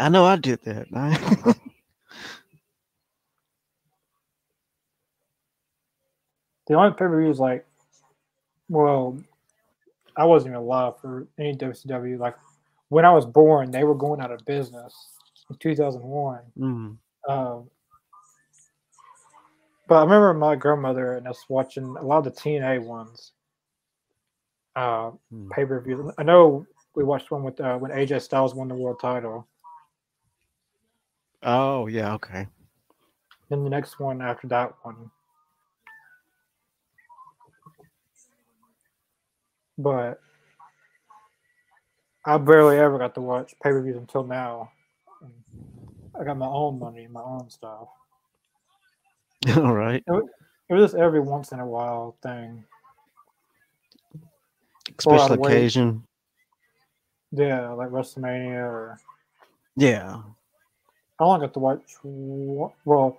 [0.00, 0.90] I know I did that.
[6.66, 7.64] the only pay per view is like,
[8.68, 9.16] well,
[10.16, 12.18] I wasn't even alive for any WCW.
[12.18, 12.34] Like
[12.88, 14.92] when I was born, they were going out of business
[15.48, 16.40] in 2001.
[16.58, 16.96] Mm.
[17.28, 17.70] Um,
[19.90, 23.32] but I remember my grandmother and us watching a lot of the TNA ones,
[24.76, 25.50] uh, Mm.
[25.50, 26.12] pay per view.
[26.16, 26.64] I know
[26.94, 29.48] we watched one with uh, when AJ Styles won the world title.
[31.42, 32.46] Oh yeah, okay.
[33.48, 35.10] Then the next one after that one.
[39.76, 40.20] But
[42.24, 44.70] I barely ever got to watch pay per views until now.
[46.14, 47.88] I got my own money, my own stuff.
[49.56, 50.02] All right.
[50.06, 52.64] It was just every once in a while thing.
[54.98, 55.52] Special I'd wait.
[55.52, 56.04] occasion.
[57.32, 58.98] Yeah, like WrestleMania or
[59.76, 60.20] Yeah.
[61.18, 61.96] I only got to watch.
[62.02, 63.18] Well,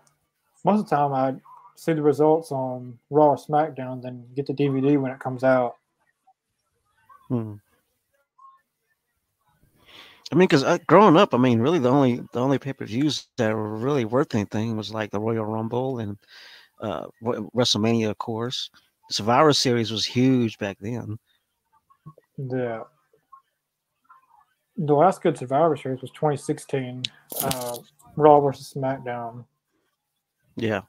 [0.63, 1.35] most of the time I
[1.75, 5.77] see the results on Raw or SmackDown, then get the DVD when it comes out.
[7.27, 7.55] Hmm.
[10.31, 12.85] I mean, because uh, growing up, I mean, really the only the only pay per
[12.85, 16.17] views that were really worth anything was like the Royal Rumble and
[16.79, 18.69] uh, WrestleMania, of course.
[19.09, 21.19] Survivor Series was huge back then.
[22.37, 22.83] Yeah.
[24.77, 27.03] The last good Survivor Series was 2016,
[27.43, 27.77] uh,
[28.15, 29.43] Raw versus SmackDown.
[30.55, 30.81] Yeah.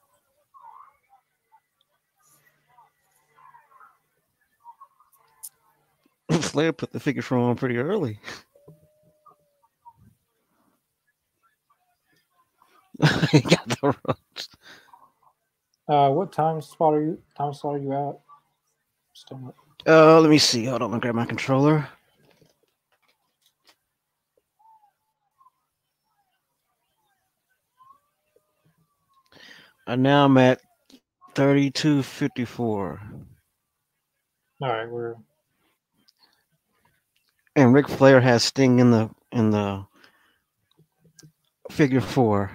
[6.41, 8.21] Flair put the figure four on pretty early.
[13.33, 14.49] he got the ropes.
[15.89, 17.19] Uh, what time spot are you?
[17.37, 18.19] Time slot are you at?
[19.15, 19.55] Still-
[19.87, 20.67] Uh, let me see.
[20.67, 21.89] Hold on, I'm gonna grab my controller.
[29.87, 30.61] And now I'm at
[31.35, 33.03] 3254.
[34.63, 35.17] All right, we're
[37.57, 39.85] And Ric Flair has Sting in the in the
[41.71, 42.51] figure four.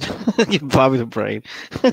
[0.50, 1.42] Give Bobby the brain.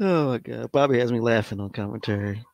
[0.00, 0.72] oh my god.
[0.72, 2.44] Bobby has me laughing on commentary.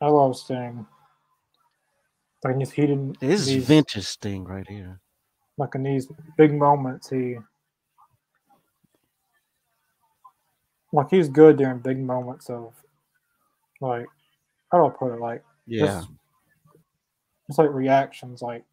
[0.00, 0.86] I love Sting.
[2.44, 3.18] Like he didn't.
[3.20, 5.00] This is vintage Sting right here.
[5.58, 6.08] like in these
[6.38, 7.36] big moments, he
[10.92, 12.72] like he's good during big moments of
[13.80, 14.06] like
[14.72, 15.20] how do I put it?
[15.20, 16.04] Like Yeah.
[16.04, 16.08] just,
[17.50, 18.64] just like reactions, like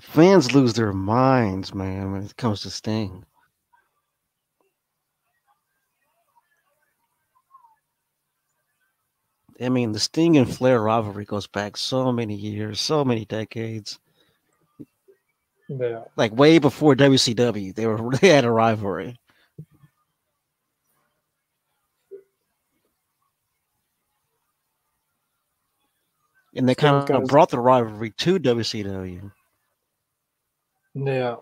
[0.00, 3.24] Fans lose their minds, man, when it comes to Sting.
[9.60, 13.98] I mean, the Sting and Flair rivalry goes back so many years, so many decades.
[15.68, 19.16] yeah, Like way before WCW, they were they had a rivalry.
[26.56, 29.32] And they kind of brought the rivalry to WCW.
[30.94, 31.36] yeah.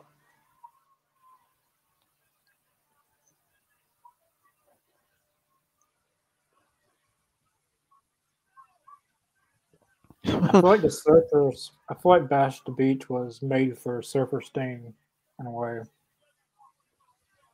[10.24, 11.70] I feel like the surfers.
[11.90, 14.94] I feel like Bash the Beach was made for Surfer Sting
[15.40, 15.80] in a way.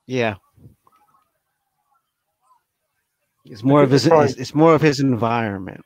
[0.06, 0.36] Yeah.
[3.44, 5.84] It's more of his it's, it's more of his environment.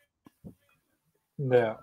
[1.50, 1.74] Yeah.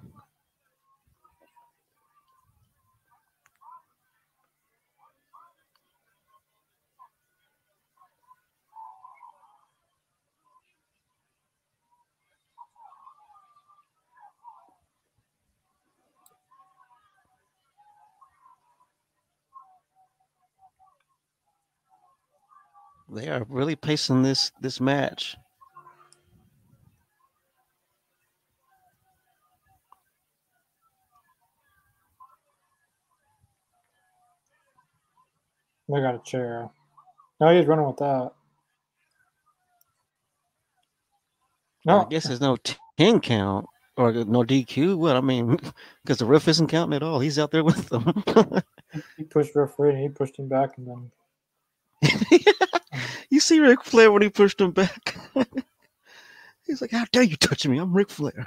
[23.11, 25.35] They are really pacing this this match.
[35.89, 36.69] They got a chair.
[37.41, 38.31] No, he's running with that.
[41.85, 42.57] No, I guess there's no
[42.97, 43.65] ten count
[43.97, 44.97] or no DQ.
[44.97, 45.57] What I mean,
[46.03, 47.19] because the ref isn't counting at all.
[47.19, 48.23] He's out there with them.
[49.17, 51.11] he pushed referee and he pushed him back, and then
[53.29, 55.15] you see Ric Flair when he pushed him back.
[56.67, 57.79] He's like, "How dare you touch me?
[57.79, 58.45] I'm Ric Flair."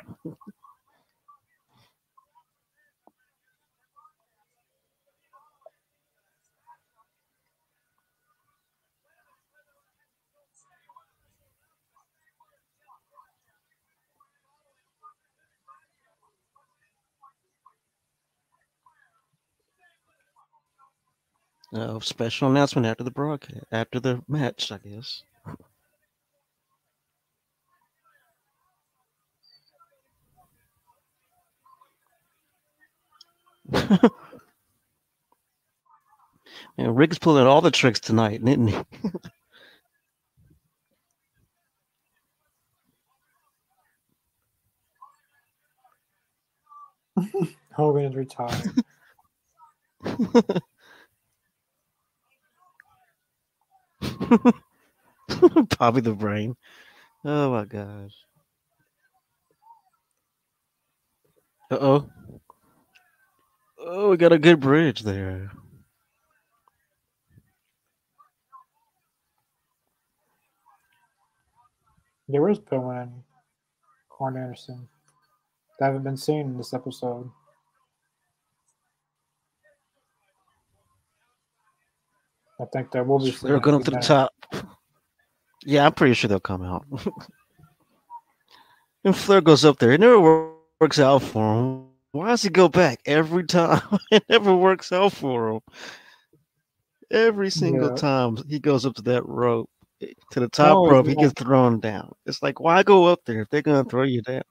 [21.75, 25.25] Uh, special announcement after the broadcast, after the match, I guess.
[36.79, 38.79] Man, Rick's pulling all the tricks tonight, didn't he?
[47.77, 48.73] Hogan is retired.
[55.79, 56.57] Bobby the Brain.
[57.25, 58.15] Oh my gosh.
[61.71, 62.11] Uh oh.
[63.79, 65.51] Oh, we got a good bridge there.
[72.29, 73.23] There was Pillman and
[74.21, 74.89] Arn Anderson.
[75.79, 77.31] They haven't been seen in this episode.
[82.63, 83.33] I think that will be.
[83.33, 84.33] They're going up to the top.
[85.65, 86.87] Yeah, I'm pretty sure they'll come out.
[89.05, 89.93] and Flair goes up there.
[89.93, 91.87] It never works out for him.
[92.13, 93.83] Why does he go back every time?
[94.11, 95.61] it never works out for him.
[97.11, 97.97] Every single yeah.
[97.97, 99.69] time he goes up to that rope,
[100.01, 102.13] to the top oh, rope, he gets thrown down.
[102.27, 104.43] It's like, why go up there if they're going to throw you down?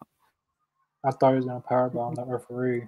[1.04, 2.84] I thought he was going to powerbomb that referee.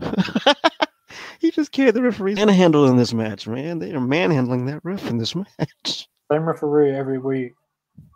[1.40, 3.78] he just carried the referee's manhandle in this match, man.
[3.78, 6.08] They are manhandling that ref in this match.
[6.30, 7.54] Same referee every week.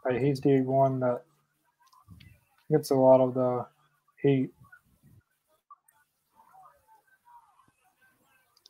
[0.05, 1.23] Like he's the one that
[2.71, 3.67] gets a lot of the
[4.23, 4.51] heat.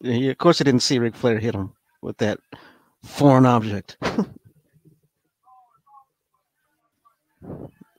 [0.02, 2.40] Yeah, of course, I didn't see Ric Flair hit him with that
[3.04, 3.98] foreign object.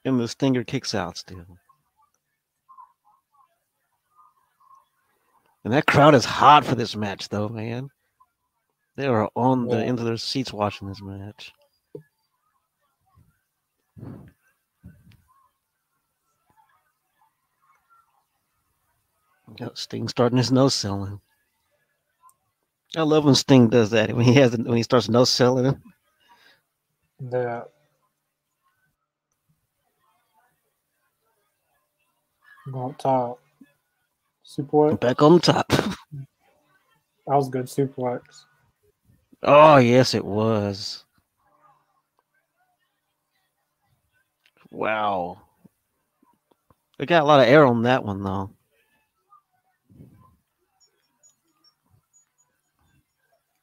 [0.05, 1.45] and the stinger kicks out still.
[5.63, 7.89] And that crowd is hot for this match, though, man.
[8.95, 11.53] They are on the into their seats watching this match.
[19.57, 21.19] Got Sting starting his no selling.
[22.95, 25.81] I love when Sting does that when he has when he starts no selling.
[27.31, 27.63] Yeah.
[32.71, 33.39] Go top.
[34.51, 34.99] Suplex.
[34.99, 35.67] Back on top.
[35.69, 35.95] that
[37.25, 38.21] was good suplex.
[39.43, 41.05] Oh yes, it was.
[44.71, 45.41] Wow.
[46.99, 48.51] They got a lot of air on that one though.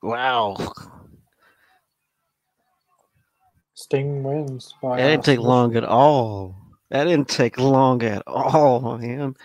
[0.03, 0.57] Wow.
[3.75, 4.75] Sting wins.
[4.83, 6.57] that didn't take long at all.
[6.91, 9.37] That didn't take long at all, man.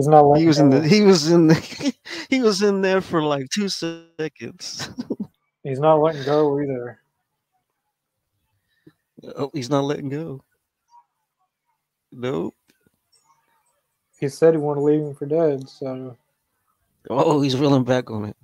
[0.00, 0.34] He's not.
[0.38, 0.88] He was in the.
[0.88, 1.94] He was in the.
[2.30, 4.88] he was in there for like two seconds.
[5.62, 6.98] he's not letting go either.
[9.36, 10.42] Oh, he's not letting go.
[12.10, 12.54] Nope.
[14.18, 15.68] He said he wanted to leave him for dead.
[15.68, 16.16] So.
[17.10, 18.36] Oh, he's reeling back on it.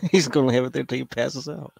[0.10, 1.72] he's gonna have it there until he passes out.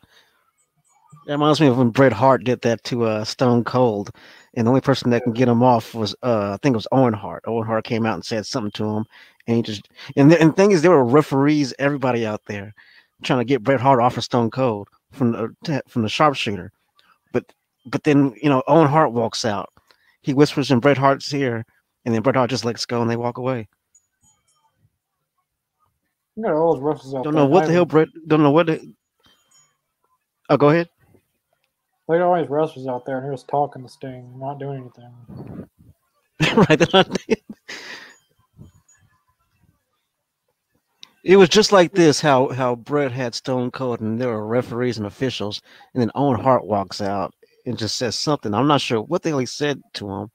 [1.27, 4.11] That reminds me of when Bret Hart did that to uh, Stone Cold
[4.55, 6.89] and the only person that can get him off was uh, I think it was
[6.93, 7.44] Owen Hart.
[7.47, 9.07] Owen Hart came out and said something to him,
[9.47, 12.74] and he just and the, and the thing is, there were referees, everybody out there,
[13.23, 16.70] trying to get Bret Hart off of Stone Cold from the from the sharpshooter,
[17.32, 17.51] but
[17.86, 19.70] but then you know Owen Hart walks out,
[20.20, 21.65] he whispers in Bret Hart's ear,
[22.05, 23.69] and then Bret Hart just lets go and they walk away.
[26.36, 28.09] You got all those wrestlers out Don't know what the hell Bret.
[28.27, 28.66] Don't know what.
[28.66, 28.94] The,
[30.51, 30.90] oh, go ahead.
[32.12, 34.90] They got all these wrestlers out there, and they're just talking to Sting, not doing
[34.93, 35.66] anything.
[36.68, 37.09] right.
[41.24, 44.98] It was just like this how how Bret had Stone Cold and there were referees
[44.98, 45.62] and officials,
[45.94, 47.32] and then Owen Hart walks out
[47.64, 48.52] and just says something.
[48.52, 50.30] I'm not sure what the hell he said to him,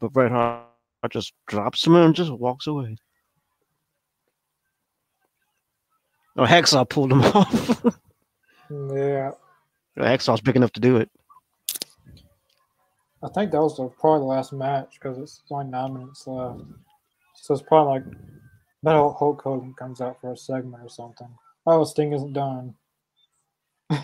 [0.00, 0.64] but Bret Hart
[1.10, 2.96] just drops him and just walks away.
[6.38, 7.84] Oh, Hacksaw pulled him off.
[8.70, 9.32] Yeah,
[10.04, 11.10] Hacksaw's big enough to do it.
[13.22, 16.60] I think that was the, probably the last match because it's only nine minutes left.
[17.34, 18.04] So it's probably like
[18.84, 21.28] that Hulk Hogan comes out for a segment or something.
[21.66, 22.74] Oh, Sting isn't done.
[23.90, 23.96] he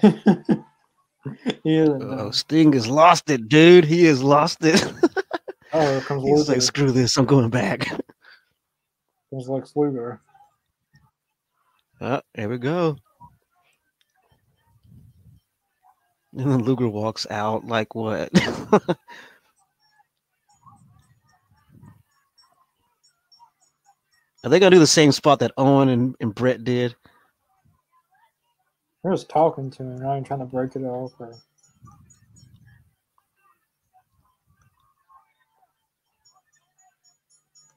[1.64, 2.32] isn't Oh, done.
[2.32, 3.84] Sting has lost it, dude.
[3.84, 4.82] He has lost it.
[5.72, 6.52] Oh, here comes He's Luger.
[6.52, 7.16] like, screw this.
[7.16, 7.88] I'm going back.
[9.30, 10.20] Comes Lex Luger.
[12.00, 12.96] Oh, here we go.
[16.36, 18.31] And then Luger walks out like what?
[24.43, 26.97] Are they gonna do the same spot that Owen and, and Bret did?
[29.02, 31.12] They're just talking to him, not even trying to break it off.
[31.19, 31.32] Or...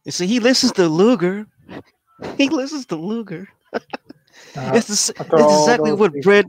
[0.04, 1.48] You see, he listens to Luger.
[2.36, 3.48] He listens to Luger.
[3.72, 3.80] Uh,
[4.74, 6.48] It's, the, exactly what Bret.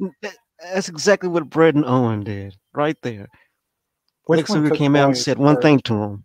[0.61, 3.29] That's exactly what Bret and Owen did, right there.
[4.27, 5.63] Which Luger came out and said one first?
[5.63, 6.25] thing to him.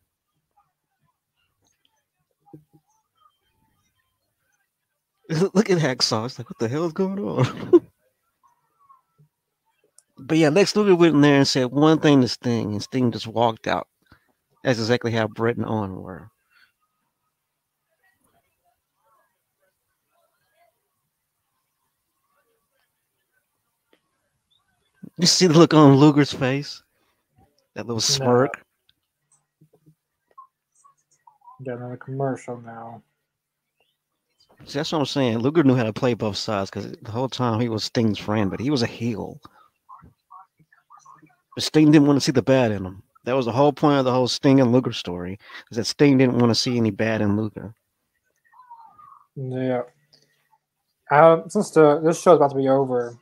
[5.53, 6.25] Look at Hacksaw.
[6.25, 7.71] It's like, what the hell is going on?
[10.17, 13.11] but yeah, Lex Luger went in there and said one thing to Sting, and Sting
[13.11, 13.87] just walked out.
[14.63, 16.29] That's exactly how Bret and Owen were.
[25.17, 26.81] You see the look on Luger's face?
[27.75, 28.63] That little smirk.
[31.65, 33.01] Got another commercial now.
[34.65, 35.39] See, that's what I'm saying.
[35.39, 38.49] Luger knew how to play both sides because the whole time he was Sting's friend,
[38.49, 39.39] but he was a heel.
[41.55, 43.03] But Sting didn't want to see the bad in him.
[43.25, 45.37] That was the whole point of the whole Sting and Luger story,
[45.71, 47.73] is that Sting didn't want to see any bad in Luger.
[49.35, 49.83] Yeah.
[51.11, 53.17] Um, since the this show's about to be over,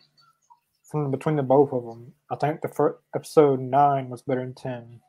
[0.92, 5.00] between the both of them, I think the first episode nine was better than ten.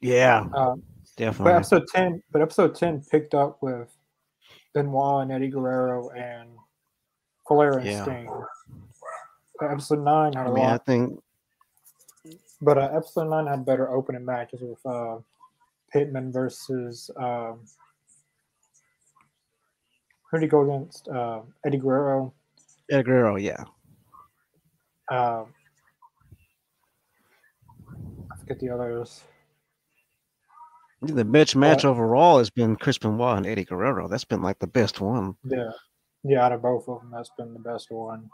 [0.00, 0.76] Yeah, but
[1.16, 1.52] definitely.
[1.54, 3.88] episode ten, but episode ten picked up with
[4.74, 6.50] Benoit and Eddie Guerrero and
[7.46, 8.02] Flair and Yeah.
[8.04, 8.30] Sting.
[9.58, 11.20] But episode nine had I a mean, I think
[12.62, 15.18] but uh, episode nine had better opening matches with uh,
[15.94, 17.60] Pillman versus um,
[20.30, 21.08] who did he go against?
[21.08, 22.32] Uh, Eddie Guerrero.
[22.90, 23.64] Eddie Guerrero, yeah.
[25.10, 25.46] Um,
[28.32, 29.22] I forget the others.
[31.02, 34.06] The best match overall has been Chris Benoit and Eddie Guerrero.
[34.06, 35.34] That's been like the best one.
[35.44, 35.70] Yeah,
[36.22, 36.44] yeah.
[36.44, 38.28] Out of both of them, that's been the best one.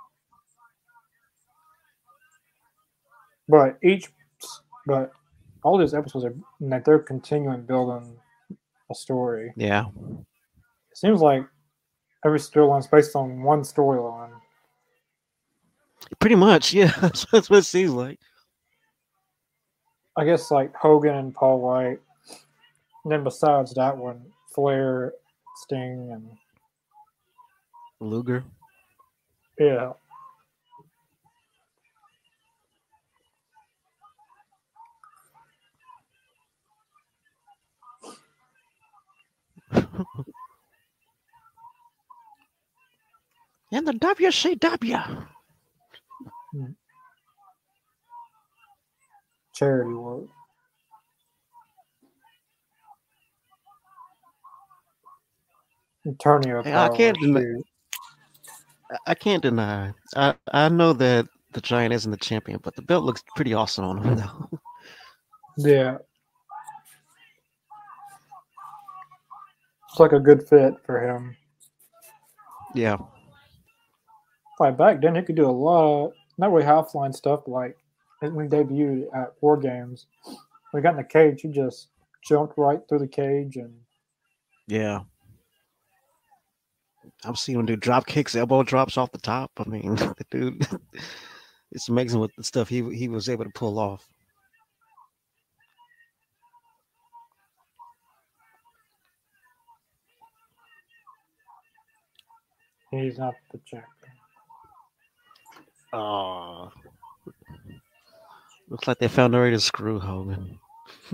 [3.48, 4.08] But each,
[4.86, 5.12] but
[5.62, 8.16] all these episodes are that they're continuing building
[8.90, 9.52] a story.
[9.56, 9.86] Yeah.
[9.86, 11.46] It seems like
[12.24, 14.32] every storyline is based on one storyline.
[16.20, 16.92] Pretty much, yeah.
[17.00, 18.20] That's what it seems like.
[20.16, 22.00] I guess like Hogan and Paul White.
[23.04, 24.22] And then besides that one,
[24.54, 25.12] Flair,
[25.56, 26.30] Sting, and
[28.00, 28.44] Luger.
[29.58, 29.92] yeah.
[43.72, 45.26] And the WCW.
[46.56, 46.74] Mm.
[49.54, 50.24] charity work.
[56.06, 56.62] Antonio.
[56.62, 57.62] Hey, I can't deny-
[58.90, 59.92] I- I can't deny.
[60.14, 63.84] I I know that the Giant isn't the champion, but the belt looks pretty awesome
[63.84, 64.60] on him though.
[65.58, 65.98] Yeah.
[69.90, 71.36] It's like a good fit for him.
[72.74, 72.98] yeah.
[74.60, 77.52] Like back then, he could do a lot of not really half line stuff, but
[77.52, 77.76] like
[78.20, 80.06] when he debuted at War Games,
[80.74, 81.88] he got in the cage, he just
[82.24, 83.74] jumped right through the cage and
[84.66, 85.00] Yeah.
[87.24, 89.50] I've seen him do drop kicks, elbow drops off the top.
[89.58, 90.66] I mean, the dude,
[91.72, 94.08] it's amazing what the stuff he he was able to pull off.
[102.90, 103.95] he's not the champion.
[105.98, 106.70] Oh,
[108.68, 110.58] looks like they found a way to screw Hogan.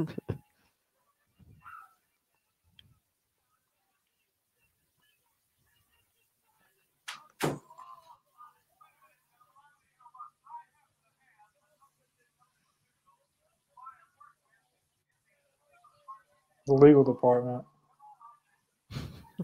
[16.66, 17.64] the legal department.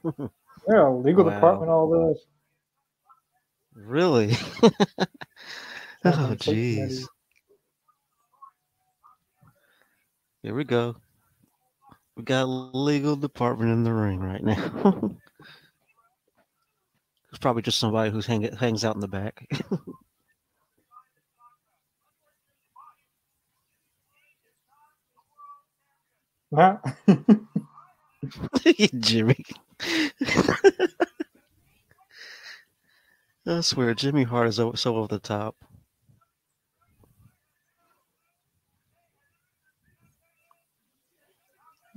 [0.69, 1.31] yeah, legal wow.
[1.31, 2.24] department, all this.
[3.74, 4.36] Really?
[6.04, 7.04] oh, jeez.
[10.42, 10.96] Here we go.
[12.16, 15.16] We got legal department in the ring right now.
[17.30, 19.46] it's probably just somebody who's hang, hangs out in the back.
[26.54, 26.78] Huh?
[29.00, 29.44] Jimmy.
[33.46, 35.56] I swear, Jimmy Hart is so over the top.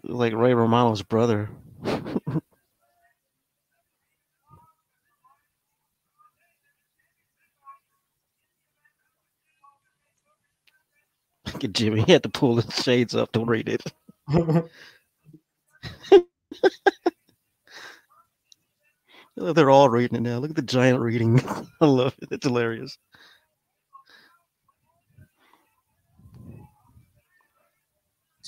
[0.04, 1.50] Like Ray Romano's brother.
[1.84, 2.44] Look
[11.64, 12.04] at Jimmy.
[12.04, 13.84] He had to pull his shades up to read it.
[19.38, 20.40] They're all reading it now.
[20.40, 21.42] Look at the giant reading.
[21.82, 22.30] I love it.
[22.32, 22.98] It's hilarious.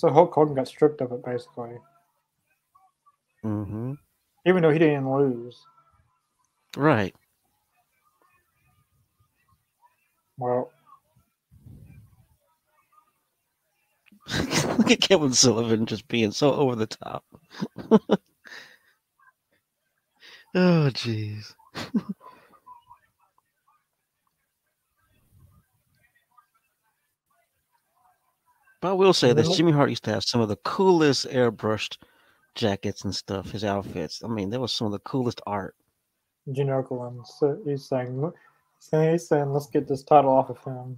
[0.03, 1.77] So Hulk Hogan got stripped of it basically,
[3.43, 3.93] hmm
[4.45, 5.57] even though he didn't lose.
[6.75, 7.15] Right.
[10.37, 10.71] Well,
[14.77, 17.23] Look at Kevin Sullivan just being so over the top.
[20.55, 21.53] oh, jeez.
[28.83, 31.99] but I will say this: Jimmy Hart used to have some of the coolest airbrushed
[32.53, 33.49] jackets and stuff.
[33.49, 34.21] His outfits.
[34.21, 35.75] I mean, that was some of the coolest art.
[36.51, 38.33] Gene Okerlund, so he's saying,
[38.91, 40.97] he's saying, let's get this title off of him.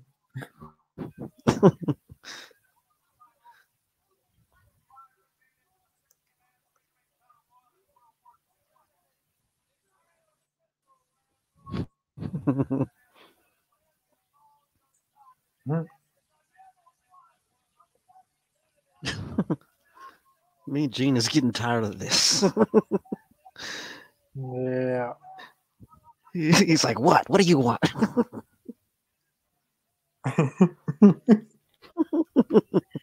[15.68, 15.82] Hmm.
[20.68, 22.44] Me and Gene is getting tired of this.
[24.36, 25.14] Yeah.
[26.34, 27.30] He's like, "What?
[27.30, 27.80] What do you want?"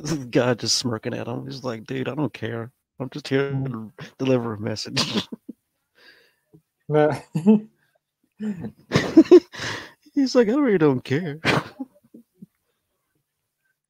[0.30, 1.46] guy just smirking at him.
[1.46, 2.70] He's like, dude, I don't care.
[3.00, 3.66] I'm just here mm.
[3.66, 5.28] to deliver a message.
[10.14, 11.38] He's like, I really don't care.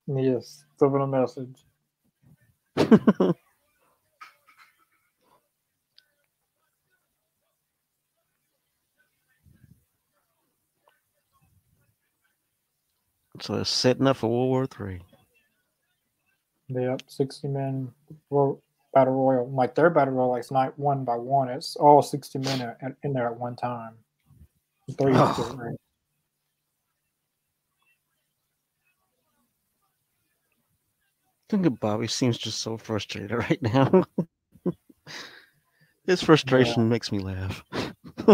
[0.06, 1.64] yes, delivering a message.
[13.40, 15.00] so they're setting up for World War Three.
[16.74, 17.92] Yep, 60 men
[18.30, 18.60] ro-
[18.94, 19.50] battle royal.
[19.50, 21.48] Like their battle royal, like it's not one by one.
[21.48, 23.94] It's all 60 men at, at- in there at one time.
[24.98, 25.76] Three Oh.
[31.48, 34.04] Think of Bobby seems just so frustrated right now.
[36.06, 37.62] His frustration makes me laugh.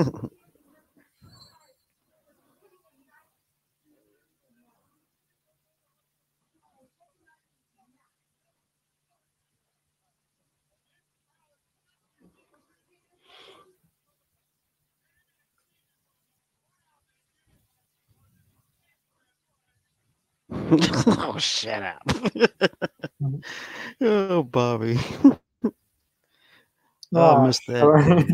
[20.52, 22.02] oh, shut up.
[24.02, 24.98] oh, Bobby.
[25.24, 25.38] oh,
[27.16, 27.92] I Ah, missed that.
[27.98, 28.26] sure.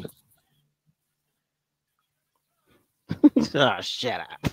[3.55, 4.52] oh, shut up.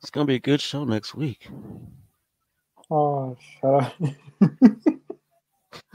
[0.00, 1.48] it's going to be a good show next week.
[2.90, 3.94] oh, shut up.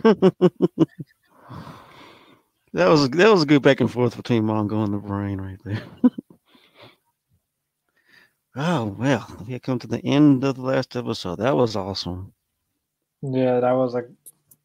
[2.73, 5.59] That was that was a good back and forth between Mongo and the Brain right
[5.63, 5.84] there.
[8.59, 11.35] Oh well, we have come to the end of the last episode.
[11.35, 12.34] That was awesome.
[13.21, 14.05] Yeah, that was a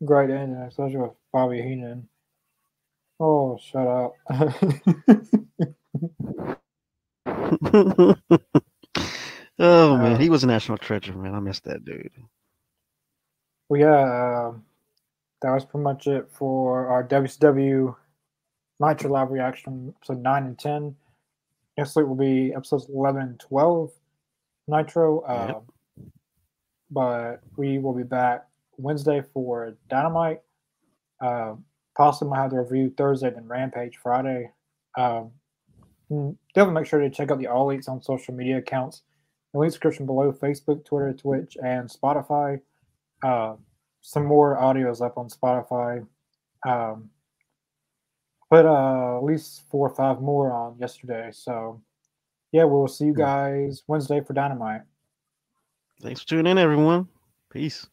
[0.05, 2.09] great ending, especially with Bobby Heenan.
[3.20, 4.15] Oh, shut up.
[9.59, 11.35] oh man, he was a national treasure, man.
[11.35, 12.11] I miss that dude.
[13.69, 14.55] Well, yeah, uh,
[15.43, 17.95] that was pretty much it for our WCW
[18.81, 20.97] Nitro Live reaction, episode 9 and 10.
[21.79, 23.91] Next week will be episodes 11 and 12
[24.69, 25.20] Nitro.
[25.20, 25.62] Uh, yep.
[26.91, 28.45] But we will be back
[28.77, 30.40] Wednesday for Dynamite.
[31.20, 31.55] Uh,
[31.97, 34.51] possibly might have the review Thursday, then Rampage Friday.
[34.97, 35.31] Um,
[36.11, 39.03] mm, definitely make sure to check out the All Elite Zone social media accounts.
[39.53, 42.61] The link description below Facebook, Twitter, Twitch, and Spotify.
[43.23, 43.55] Uh,
[44.01, 46.07] some more audio is up on Spotify.
[46.66, 47.11] Um,
[48.51, 51.31] put uh, at least four or five more on yesterday.
[51.32, 51.82] So,
[52.51, 54.82] yeah, we'll see you guys Wednesday for Dynamite.
[56.01, 57.09] Thanks for tuning in, everyone.
[57.51, 57.86] Peace.